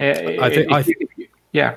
I 0.00 0.50
think, 0.50 0.72
I, 0.72 0.84
yeah. 1.52 1.76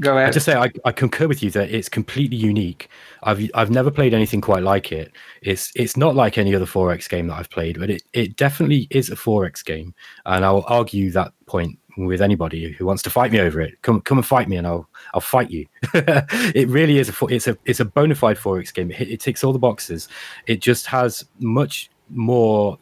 Go 0.00 0.16
ahead. 0.16 0.28
I 0.28 0.32
just 0.32 0.44
say 0.44 0.54
I, 0.54 0.70
I 0.84 0.90
concur 0.90 1.28
with 1.28 1.42
you 1.42 1.50
that 1.52 1.70
it's 1.70 1.88
completely 1.88 2.36
unique. 2.36 2.88
I've 3.22 3.48
I've 3.54 3.70
never 3.70 3.90
played 3.90 4.12
anything 4.12 4.40
quite 4.40 4.64
like 4.64 4.90
it. 4.90 5.12
It's 5.40 5.70
it's 5.76 5.96
not 5.96 6.16
like 6.16 6.36
any 6.36 6.54
other 6.54 6.66
4X 6.66 7.08
game 7.08 7.28
that 7.28 7.34
I've 7.34 7.50
played, 7.50 7.78
but 7.78 7.90
it, 7.90 8.02
it 8.12 8.36
definitely 8.36 8.88
is 8.90 9.10
a 9.10 9.14
4X 9.14 9.64
game. 9.64 9.94
And 10.26 10.44
I'll 10.44 10.64
argue 10.66 11.10
that 11.12 11.32
point 11.46 11.78
with 11.96 12.20
anybody 12.20 12.72
who 12.72 12.86
wants 12.86 13.02
to 13.04 13.10
fight 13.10 13.30
me 13.30 13.38
over 13.38 13.60
it. 13.60 13.80
Come 13.82 14.00
come 14.00 14.18
and 14.18 14.26
fight 14.26 14.48
me 14.48 14.56
and 14.56 14.66
I'll 14.66 14.88
I'll 15.14 15.20
fight 15.20 15.50
you. 15.50 15.66
it 15.94 16.68
really 16.68 16.98
is 16.98 17.08
a 17.08 17.26
it's 17.26 17.46
a 17.46 17.56
it's 17.64 17.78
a 17.78 17.84
bona 17.84 18.16
fide 18.16 18.36
4X 18.36 18.74
game. 18.74 18.90
It, 18.90 19.08
it 19.08 19.20
ticks 19.20 19.44
all 19.44 19.52
the 19.52 19.60
boxes. 19.60 20.08
It 20.46 20.60
just 20.60 20.86
has 20.86 21.24
much 21.38 21.88
more 22.10 22.78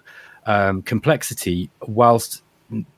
um, 0.47 0.81
complexity 0.83 1.71
whilst 1.87 2.43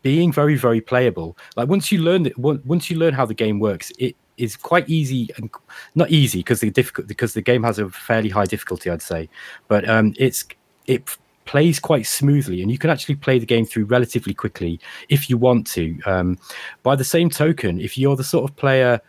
being 0.03 0.33
very 0.33 0.57
very 0.57 0.81
playable. 0.81 1.37
Like 1.57 1.69
once 1.69 1.91
you 1.93 2.01
learn 2.01 2.27
it 2.27 2.39
once 2.39 2.91
you 2.91 2.99
learn 2.99 3.15
how 3.15 3.27
the 3.27 3.35
game 3.35 3.59
works 3.59 3.93
it 3.99 4.17
is 4.37 4.57
quite 4.57 4.89
easy 4.89 5.29
and 5.37 5.51
not 5.95 6.11
easy 6.11 6.41
because 6.41 6.61
the 6.61 6.71
difficult 6.71 7.07
because 7.07 7.35
the 7.35 7.43
game 7.43 7.63
has 7.63 7.79
a 7.79 7.89
fairly 7.91 8.29
high 8.29 8.45
difficulty 8.45 8.91
i'd 8.91 9.03
say. 9.03 9.29
But 9.69 9.89
um 9.89 10.15
it's 10.19 10.45
it 10.87 11.17
plays 11.45 11.79
quite 11.79 12.07
smoothly 12.07 12.63
and 12.63 12.71
you 12.71 12.79
can 12.79 12.89
actually 12.91 13.17
play 13.17 13.39
the 13.39 13.47
game 13.47 13.67
through 13.67 13.85
relatively 13.85 14.33
quickly 14.33 14.81
if 15.09 15.29
you 15.29 15.37
want 15.39 15.67
to. 15.69 15.99
Um 16.07 16.39
by 16.83 16.97
the 16.97 17.05
same 17.05 17.31
token 17.31 17.81
if 17.81 17.97
you're 17.99 18.17
the 18.17 18.25
sort 18.25 18.49
of 18.49 18.57
player 18.57 19.01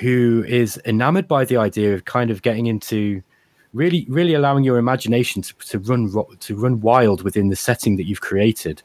who 0.00 0.44
is 0.46 0.80
enamored 0.84 1.28
by 1.28 1.44
the 1.44 1.56
idea 1.56 1.94
of 1.94 2.04
kind 2.04 2.30
of 2.30 2.42
getting 2.42 2.66
into 2.66 3.22
really 3.72 4.06
really 4.08 4.34
allowing 4.34 4.64
your 4.64 4.78
imagination 4.78 5.42
to, 5.42 5.54
to 5.54 5.78
run 5.80 6.12
to 6.40 6.56
run 6.56 6.80
wild 6.80 7.22
within 7.22 7.48
the 7.48 7.56
setting 7.56 7.96
that 7.96 8.06
you've 8.06 8.20
created. 8.20 8.82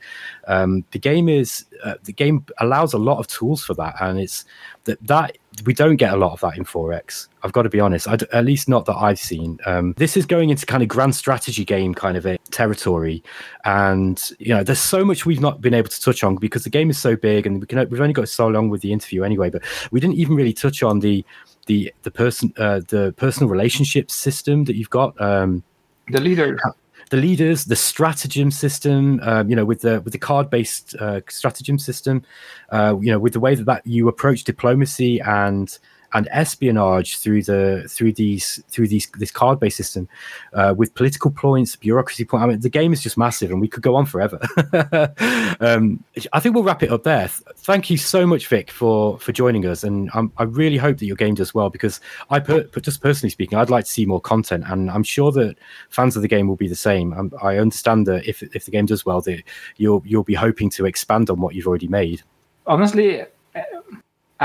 Um, 0.48 0.84
the 0.92 1.00
game 1.00 1.30
is 1.30 1.66
uh, 1.84 1.96
the 2.04 2.14
game 2.14 2.46
allows 2.60 2.94
a 2.94 2.98
lot 2.98 3.20
of 3.20 3.28
tools 3.28 3.64
for 3.64 3.74
that 3.76 3.96
and 4.02 4.20
it's 4.20 4.46
that 4.86 5.06
that 5.08 5.38
we 5.66 5.74
don't 5.74 5.98
get 5.98 6.14
a 6.14 6.18
lot 6.18 6.34
of 6.34 6.40
that 6.42 6.58
in 6.58 6.66
4x 6.66 7.28
i've 7.44 7.52
got 7.52 7.64
to 7.64 7.70
be 7.70 7.80
honest. 7.80 8.08
I'd, 8.08 8.24
at 8.24 8.46
least 8.46 8.70
not 8.70 8.86
that 8.86 8.96
i've 8.96 9.20
seen. 9.20 9.60
Um, 9.66 9.94
this 9.98 10.18
is 10.18 10.26
going 10.26 10.50
into 10.50 10.66
kind 10.66 10.82
of 10.82 10.90
grand 10.90 11.16
strategy 11.16 11.66
game 11.66 11.94
kind 11.94 12.18
of 12.18 12.26
a 12.26 12.38
territory. 12.52 13.24
And 13.66 14.22
you 14.40 14.54
know 14.54 14.64
there's 14.64 14.80
so 14.80 15.04
much 15.04 15.26
we've 15.26 15.42
not 15.42 15.62
been 15.62 15.74
able 15.74 15.90
to 15.90 16.02
touch 16.02 16.24
on 16.24 16.36
because 16.36 16.64
the 16.64 16.70
game 16.70 16.90
is 16.90 16.98
so 16.98 17.16
big 17.16 17.46
and 17.46 17.60
we 17.62 17.68
can 17.68 17.88
we've 17.90 18.02
only 18.02 18.14
got 18.14 18.30
so 18.30 18.48
long 18.48 18.70
with 18.70 18.82
the 18.82 18.94
interview 18.94 19.24
anyway 19.24 19.50
but 19.50 19.64
we 19.92 20.00
didn't 20.00 20.16
even 20.16 20.36
really 20.36 20.54
touch 20.54 20.84
on 20.84 21.00
the 21.00 21.26
the 21.68 21.94
the 22.04 22.12
person 22.12 22.54
uh, 22.58 22.82
the 22.88 23.14
personal 23.18 23.50
relationship 23.50 24.12
system 24.12 24.66
that 24.66 24.76
you've 24.76 24.90
got. 24.90 25.20
Um, 25.22 25.64
the 26.10 26.20
leader 26.20 26.58
the 27.14 27.22
leaders, 27.22 27.66
the 27.66 27.76
stratagem 27.76 28.50
system, 28.50 29.20
um, 29.22 29.48
you 29.48 29.56
know, 29.56 29.66
with 29.66 29.82
the 29.82 30.02
with 30.02 30.14
the 30.14 30.18
card 30.18 30.50
based 30.50 30.96
uh, 30.96 31.22
stratagem 31.30 31.78
system, 31.78 32.24
uh, 32.72 32.98
you 33.00 33.12
know, 33.12 33.20
with 33.20 33.34
the 33.34 33.40
way 33.40 33.54
that, 33.54 33.66
that 33.66 33.86
you 33.86 34.08
approach 34.08 34.44
diplomacy 34.46 35.22
and 35.22 35.78
and 36.14 36.28
espionage 36.32 37.18
through 37.18 37.44
the 37.44 37.86
through 37.90 38.14
these 38.14 38.64
through 38.70 38.88
these 38.88 39.08
this 39.18 39.32
card 39.32 39.60
based 39.60 39.78
system 39.78 40.08
uh, 40.54 40.74
with 40.78 40.94
political 40.94 41.32
points, 41.32 41.76
bureaucracy 41.76 42.24
points. 42.26 42.44
I 42.44 42.48
mean, 42.48 42.60
the 42.60 42.70
game 42.70 42.94
is 42.94 43.02
just 43.02 43.18
massive, 43.18 43.52
and 43.52 43.60
we 43.60 43.68
could 43.68 43.84
go 43.84 43.96
on 43.96 44.06
forever. 44.06 44.40
um, 45.60 46.04
I 46.32 46.40
think 46.40 46.56
we'll 46.56 46.64
wrap 46.64 46.84
it 46.84 46.92
up 46.92 47.04
there. 47.04 47.28
Thank 47.28 47.90
you 47.90 47.98
so 47.98 48.26
much, 48.28 48.48
Vic, 48.48 48.70
for 48.70 49.20
for 49.20 49.32
joining 49.32 49.66
us, 49.66 49.84
and 49.84 50.10
I'm, 50.14 50.32
i 50.38 50.44
really 50.44 50.78
hope 50.78 50.98
that 51.00 51.06
your 51.06 51.16
game 51.16 51.36
does 51.36 51.54
well 51.54 51.70
because 51.70 52.00
I 52.30 52.40
per, 52.40 52.64
just 52.82 53.02
personally 53.02 53.32
speaking, 53.32 53.58
I'd 53.58 53.70
like 53.70 53.86
to 53.86 53.92
see 53.92 54.06
more 54.06 54.22
content, 54.22 54.66
and 54.68 54.90
I'm 54.92 55.04
sure 55.04 55.32
that 55.32 55.58
fans 55.90 56.16
of 56.16 56.22
the 56.22 56.28
game 56.28 56.48
will 56.48 56.56
be 56.56 56.68
the 56.68 56.76
same. 56.76 57.14
I'm, 57.14 57.32
i 57.42 57.58
understand 57.58 58.06
that 58.08 58.28
if 58.28 58.44
if 58.44 58.66
the 58.66 58.72
game 58.72 58.86
does 58.86 59.06
well, 59.06 59.22
that 59.22 59.44
you'll 59.78 60.04
you'll 60.06 60.24
be 60.24 60.36
hoping 60.36 60.70
to 60.72 60.86
expand 60.86 61.30
on 61.30 61.40
what 61.40 61.56
you've 61.56 61.68
already 61.68 61.88
made. 61.88 62.22
Honestly, 62.66 63.26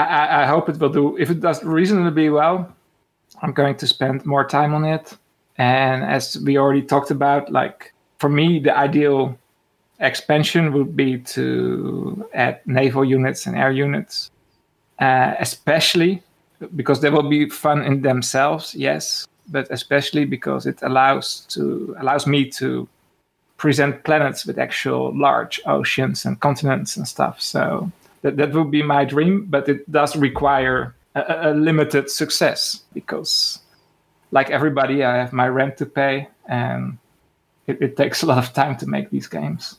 I, 0.04 0.42
I 0.42 0.46
hope 0.46 0.68
it 0.68 0.78
will 0.78 0.88
do. 0.88 1.16
If 1.16 1.30
it 1.30 1.40
does 1.40 1.62
reasonably 1.64 2.30
well, 2.30 2.72
I'm 3.42 3.52
going 3.52 3.76
to 3.76 3.86
spend 3.86 4.24
more 4.26 4.46
time 4.46 4.74
on 4.74 4.84
it. 4.84 5.16
And 5.56 6.04
as 6.04 6.38
we 6.44 6.56
already 6.58 6.82
talked 6.82 7.10
about, 7.10 7.50
like 7.50 7.92
for 8.18 8.28
me, 8.28 8.58
the 8.58 8.76
ideal 8.76 9.38
expansion 10.00 10.72
would 10.72 10.96
be 10.96 11.18
to 11.18 12.28
add 12.34 12.60
naval 12.66 13.04
units 13.04 13.46
and 13.46 13.56
air 13.56 13.72
units, 13.72 14.30
uh, 15.00 15.34
especially 15.38 16.22
because 16.74 17.00
they 17.00 17.10
will 17.10 17.28
be 17.28 17.48
fun 17.48 17.82
in 17.82 18.02
themselves, 18.02 18.74
yes, 18.74 19.26
but 19.48 19.66
especially 19.70 20.24
because 20.24 20.66
it 20.66 20.78
allows 20.82 21.40
to 21.48 21.96
allows 21.98 22.26
me 22.26 22.44
to 22.50 22.88
present 23.56 24.04
planets 24.04 24.46
with 24.46 24.58
actual 24.58 25.16
large 25.16 25.60
oceans 25.66 26.24
and 26.24 26.38
continents 26.40 26.96
and 26.96 27.08
stuff. 27.08 27.40
So 27.40 27.90
that, 28.22 28.36
that 28.36 28.52
would 28.52 28.70
be 28.70 28.82
my 28.82 29.04
dream, 29.04 29.46
but 29.46 29.68
it 29.68 29.90
does 29.90 30.16
require 30.16 30.94
a, 31.14 31.50
a 31.50 31.54
limited 31.54 32.10
success 32.10 32.82
because, 32.92 33.60
like 34.30 34.50
everybody, 34.50 35.04
I 35.04 35.16
have 35.16 35.32
my 35.32 35.48
rent 35.48 35.76
to 35.78 35.86
pay, 35.86 36.28
and 36.48 36.98
it, 37.66 37.80
it 37.80 37.96
takes 37.96 38.22
a 38.22 38.26
lot 38.26 38.38
of 38.38 38.52
time 38.52 38.76
to 38.78 38.86
make 38.86 39.10
these 39.10 39.26
games. 39.26 39.78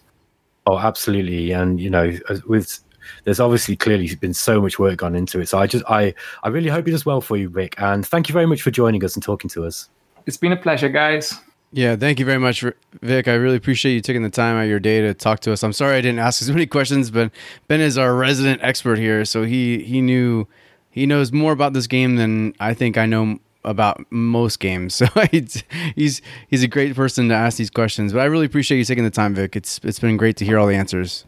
Oh, 0.65 0.77
absolutely, 0.77 1.51
and 1.51 1.79
you 1.79 1.89
know, 1.89 2.17
with 2.47 2.79
there's 3.23 3.39
obviously 3.39 3.75
clearly 3.75 4.13
been 4.15 4.33
so 4.33 4.61
much 4.61 4.79
work 4.79 4.97
gone 4.97 5.15
into 5.15 5.39
it. 5.39 5.49
So 5.49 5.59
I 5.59 5.67
just 5.67 5.83
I 5.89 6.13
I 6.43 6.49
really 6.49 6.69
hope 6.69 6.87
it 6.87 6.91
does 6.91 7.05
well 7.05 7.21
for 7.21 7.37
you, 7.37 7.49
Rick, 7.49 7.75
and 7.77 8.05
thank 8.05 8.29
you 8.29 8.33
very 8.33 8.45
much 8.45 8.61
for 8.61 8.71
joining 8.71 9.03
us 9.03 9.15
and 9.15 9.23
talking 9.23 9.49
to 9.51 9.65
us. 9.65 9.89
It's 10.25 10.37
been 10.37 10.51
a 10.51 10.57
pleasure, 10.57 10.89
guys. 10.89 11.39
Yeah, 11.72 11.95
thank 11.95 12.20
you 12.20 12.26
very 12.26 12.39
much, 12.39 12.63
Vic. 13.01 13.28
I 13.28 13.36
really 13.36 13.55
appreciate 13.55 13.93
you 13.93 14.01
taking 14.01 14.24
the 14.24 14.30
time 14.30 14.57
out 14.57 14.63
of 14.63 14.70
your 14.70 14.80
day 14.80 15.01
to 15.01 15.13
talk 15.13 15.39
to 15.41 15.53
us. 15.53 15.61
I'm 15.61 15.74
sorry 15.74 15.97
I 15.97 16.01
didn't 16.01 16.20
ask 16.28 16.41
as 16.41 16.49
many 16.49 16.65
questions, 16.65 17.11
but 17.11 17.32
Ben 17.67 17.80
is 17.80 17.97
our 17.97 18.15
resident 18.15 18.61
expert 18.63 18.97
here, 18.97 19.24
so 19.26 19.43
he 19.43 19.84
he 19.84 20.01
knew 20.01 20.47
he 20.89 21.05
knows 21.05 21.32
more 21.32 21.51
about 21.51 21.74
this 21.74 21.88
game 21.88 22.15
than 22.15 22.53
I 22.59 22.74
think 22.74 22.97
I 22.97 23.05
know 23.05 23.39
about 23.63 24.03
most 24.09 24.59
games. 24.59 24.95
So 24.99 25.05
he's 25.32 25.63
he's 25.95 26.22
he's 26.47 26.63
a 26.63 26.67
great 26.67 26.95
person 26.95 27.30
to 27.30 27.36
ask 27.36 27.57
these 27.57 27.70
questions. 27.70 28.13
But 28.13 28.22
I 28.22 28.26
really 28.26 28.45
appreciate 28.45 28.80
you 28.80 28.86
taking 28.86 29.03
the 29.03 29.11
time, 29.11 29.36
Vic. 29.36 29.55
It's 29.55 29.80
it's 29.84 29.99
been 29.99 30.17
great 30.17 30.38
to 30.38 30.45
hear 30.45 30.57
all 30.57 30.67
the 30.67 30.76
answers. 30.76 31.26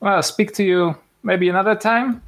Well, 0.00 0.14
I'll 0.14 0.22
speak 0.22 0.52
to 0.54 0.64
you 0.64 0.96
maybe 1.22 1.48
another 1.48 1.74
time. 1.74 2.22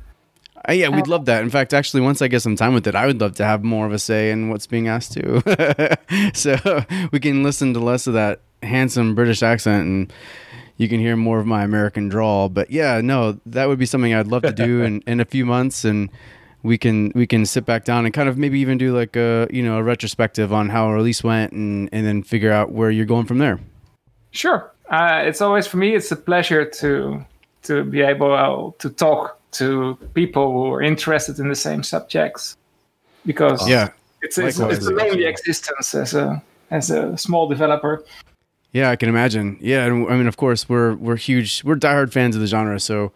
Uh, 0.69 0.73
yeah, 0.73 0.89
we'd 0.89 1.07
love 1.07 1.25
that. 1.25 1.43
In 1.43 1.49
fact, 1.49 1.73
actually, 1.73 2.03
once 2.03 2.21
I 2.21 2.29
get 2.29 2.43
some 2.43 2.57
time 2.57 2.75
with 2.75 2.87
it, 2.87 2.95
I 2.95 3.07
would 3.07 3.21
love 3.21 3.37
to 3.37 3.45
have 3.45 3.65
more 3.65 3.87
of 3.87 3.93
a 3.93 3.99
say 3.99 4.31
in 4.31 4.51
what's 4.51 4.67
being 4.67 4.87
asked 4.87 5.13
too. 5.13 5.43
so 6.35 6.85
we 7.11 7.21
can 7.21 7.43
listen 7.43 7.73
to 7.73 7.81
less 7.81 8.07
of 8.07 8.15
that 8.15 8.41
handsome 8.63 9.15
British 9.15 9.43
accent 9.43 9.87
and 9.87 10.13
you 10.77 10.89
can 10.89 11.01
hear 11.01 11.17
more 11.17 11.41
of 11.41 11.47
my 11.47 11.65
American 11.65 12.09
drawl. 12.09 12.51
But 12.51 12.71
yeah, 12.71 13.01
no, 13.01 13.41
that 13.47 13.67
would 13.67 13.79
be 13.79 13.87
something 13.87 14.13
I'd 14.13 14.27
love 14.27 14.43
to 14.43 14.53
do 14.53 14.83
in, 14.83 15.01
in 15.07 15.21
a 15.21 15.25
few 15.25 15.47
months 15.47 15.85
and 15.85 16.11
we 16.63 16.77
can 16.77 17.13
we 17.15 17.27
can 17.27 17.47
sit 17.47 17.65
back 17.65 17.85
down 17.85 18.05
and 18.05 18.13
kind 18.13 18.29
of 18.29 18.37
maybe 18.37 18.59
even 18.59 18.79
do 18.79 18.95
like 18.95 19.17
a 19.17 19.47
you 19.51 19.63
know 19.63 19.79
a 19.79 19.83
retrospective 19.83 20.53
on 20.53 20.69
how 20.69 20.89
a 20.89 20.93
release 20.93 21.23
went 21.23 21.53
and 21.53 21.89
and 21.93 22.05
then 22.05 22.23
figure 22.23 22.51
out 22.53 22.73
where 22.73 22.91
you're 22.91 23.07
going 23.07 23.27
from 23.27 23.39
there. 23.39 23.61
Sure, 24.33 24.71
uh, 24.91 25.23
it's 25.25 25.41
always 25.41 25.69
for 25.69 25.77
me. 25.77 25.95
It's 25.95 26.11
a 26.11 26.17
pleasure 26.17 26.65
to 26.65 27.25
to 27.63 27.85
be 27.85 28.01
able 28.01 28.33
uh, 28.33 28.73
to 28.81 28.91
talk 28.91 29.38
to 29.53 29.97
people 30.15 30.53
who 30.53 30.73
are 30.73 30.83
interested 30.83 31.39
in 31.39 31.49
the 31.49 31.55
same 31.55 31.83
subjects 31.83 32.57
because 33.25 33.69
yeah 33.69 33.91
it's, 34.23 34.37
it's, 34.39 34.59
it's 34.59 34.87
a 34.87 34.91
lonely 34.91 35.25
existence 35.25 35.95
as 35.95 36.15
a 36.15 36.43
as 36.71 36.91
a 36.91 37.17
small 37.17 37.49
developer. 37.49 38.05
Yeah 38.73 38.91
i 38.91 38.97
can 38.97 39.09
imagine. 39.09 39.57
Yeah 39.61 39.87
and 39.87 40.09
i 40.11 40.17
mean 40.17 40.27
of 40.27 40.37
course 40.37 40.69
we're 40.69 40.95
we're 40.95 41.17
huge 41.17 41.65
we're 41.65 41.77
diehard 41.77 42.13
fans 42.13 42.35
of 42.35 42.41
the 42.41 42.47
genre 42.47 42.79
so 42.79 43.13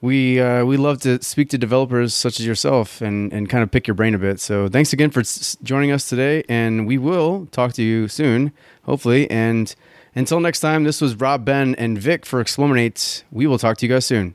we 0.00 0.38
uh, 0.38 0.66
we 0.66 0.76
love 0.76 1.00
to 1.00 1.22
speak 1.22 1.48
to 1.48 1.56
developers 1.56 2.12
such 2.12 2.38
as 2.38 2.44
yourself 2.46 3.00
and 3.00 3.32
and 3.32 3.48
kind 3.48 3.62
of 3.62 3.70
pick 3.70 3.86
your 3.86 3.94
brain 3.94 4.14
a 4.14 4.18
bit. 4.18 4.38
So 4.38 4.68
thanks 4.68 4.92
again 4.92 5.10
for 5.10 5.20
s- 5.20 5.56
joining 5.62 5.92
us 5.92 6.06
today 6.10 6.44
and 6.46 6.86
we 6.86 6.98
will 6.98 7.46
talk 7.52 7.72
to 7.74 7.82
you 7.82 8.06
soon 8.08 8.52
hopefully. 8.82 9.30
And 9.30 9.74
until 10.14 10.40
next 10.40 10.60
time 10.60 10.84
this 10.84 11.00
was 11.00 11.14
rob 11.16 11.46
ben 11.46 11.74
and 11.76 11.96
vic 11.98 12.26
for 12.26 12.40
Explorminate 12.42 13.24
we 13.30 13.46
will 13.46 13.58
talk 13.58 13.78
to 13.78 13.86
you 13.86 13.92
guys 13.94 14.04
soon 14.04 14.34